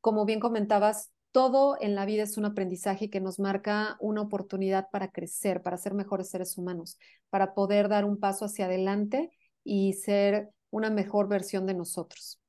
Como 0.00 0.24
bien 0.24 0.40
comentabas, 0.40 1.12
todo 1.30 1.76
en 1.78 1.94
la 1.94 2.06
vida 2.06 2.22
es 2.22 2.38
un 2.38 2.46
aprendizaje 2.46 3.10
que 3.10 3.20
nos 3.20 3.38
marca 3.38 3.98
una 4.00 4.22
oportunidad 4.22 4.88
para 4.90 5.10
crecer, 5.10 5.62
para 5.62 5.76
ser 5.76 5.92
mejores 5.92 6.30
seres 6.30 6.56
humanos, 6.56 6.98
para 7.28 7.52
poder 7.52 7.90
dar 7.90 8.06
un 8.06 8.18
paso 8.18 8.46
hacia 8.46 8.64
adelante 8.64 9.30
y 9.62 9.92
ser 9.92 10.48
una 10.70 10.88
mejor 10.88 11.28
versión 11.28 11.66
de 11.66 11.74
nosotros. 11.74 12.40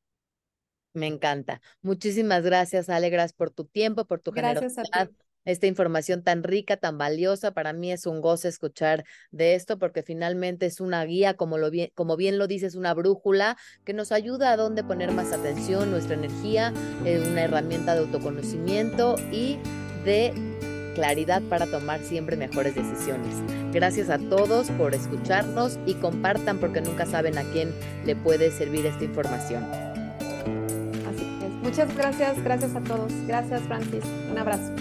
Me 0.95 1.07
encanta. 1.07 1.61
Muchísimas 1.81 2.43
gracias, 2.43 2.89
Alegras, 2.89 3.33
por 3.33 3.51
tu 3.51 3.65
tiempo, 3.65 4.05
por 4.05 4.21
tu 4.21 4.31
gracias 4.31 4.75
generosidad. 4.75 5.11
Esta 5.43 5.67
información 5.67 6.23
tan 6.23 6.41
rica, 6.41 6.77
tan 6.77 6.97
valiosa, 6.97 7.51
para 7.51 7.71
mí 7.71 7.91
es 7.91 8.07
un 8.07 8.19
goce 8.19 8.47
escuchar 8.47 9.03
de 9.29 9.53
esto 9.53 9.77
porque 9.77 10.01
finalmente 10.01 10.65
es 10.65 10.79
una 10.79 11.05
guía, 11.05 11.35
como, 11.35 11.59
lo 11.59 11.69
bien, 11.69 11.91
como 11.93 12.15
bien 12.17 12.39
lo 12.39 12.47
dices, 12.47 12.73
una 12.73 12.95
brújula 12.95 13.55
que 13.83 13.93
nos 13.93 14.11
ayuda 14.11 14.53
a 14.53 14.57
dónde 14.57 14.83
poner 14.83 15.11
más 15.11 15.33
atención, 15.33 15.91
nuestra 15.91 16.15
energía, 16.15 16.73
es 17.05 17.27
una 17.27 17.43
herramienta 17.43 17.93
de 17.93 17.99
autoconocimiento 17.99 19.17
y 19.31 19.59
de 20.03 20.33
claridad 20.95 21.43
para 21.43 21.67
tomar 21.67 22.01
siempre 22.01 22.37
mejores 22.37 22.73
decisiones. 22.73 23.35
Gracias 23.71 24.09
a 24.09 24.17
todos 24.17 24.71
por 24.71 24.95
escucharnos 24.95 25.77
y 25.85 25.93
compartan 25.95 26.57
porque 26.57 26.81
nunca 26.81 27.05
saben 27.05 27.37
a 27.37 27.43
quién 27.51 27.71
le 28.03 28.15
puede 28.15 28.49
servir 28.49 28.87
esta 28.87 29.03
información. 29.03 29.94
Muchas 31.65 31.97
gracias, 31.97 32.43
gracias 32.43 32.75
a 32.75 32.79
todos. 32.81 33.11
Gracias, 33.25 33.63
Francis. 33.63 34.03
Un 34.29 34.37
abrazo. 34.37 34.71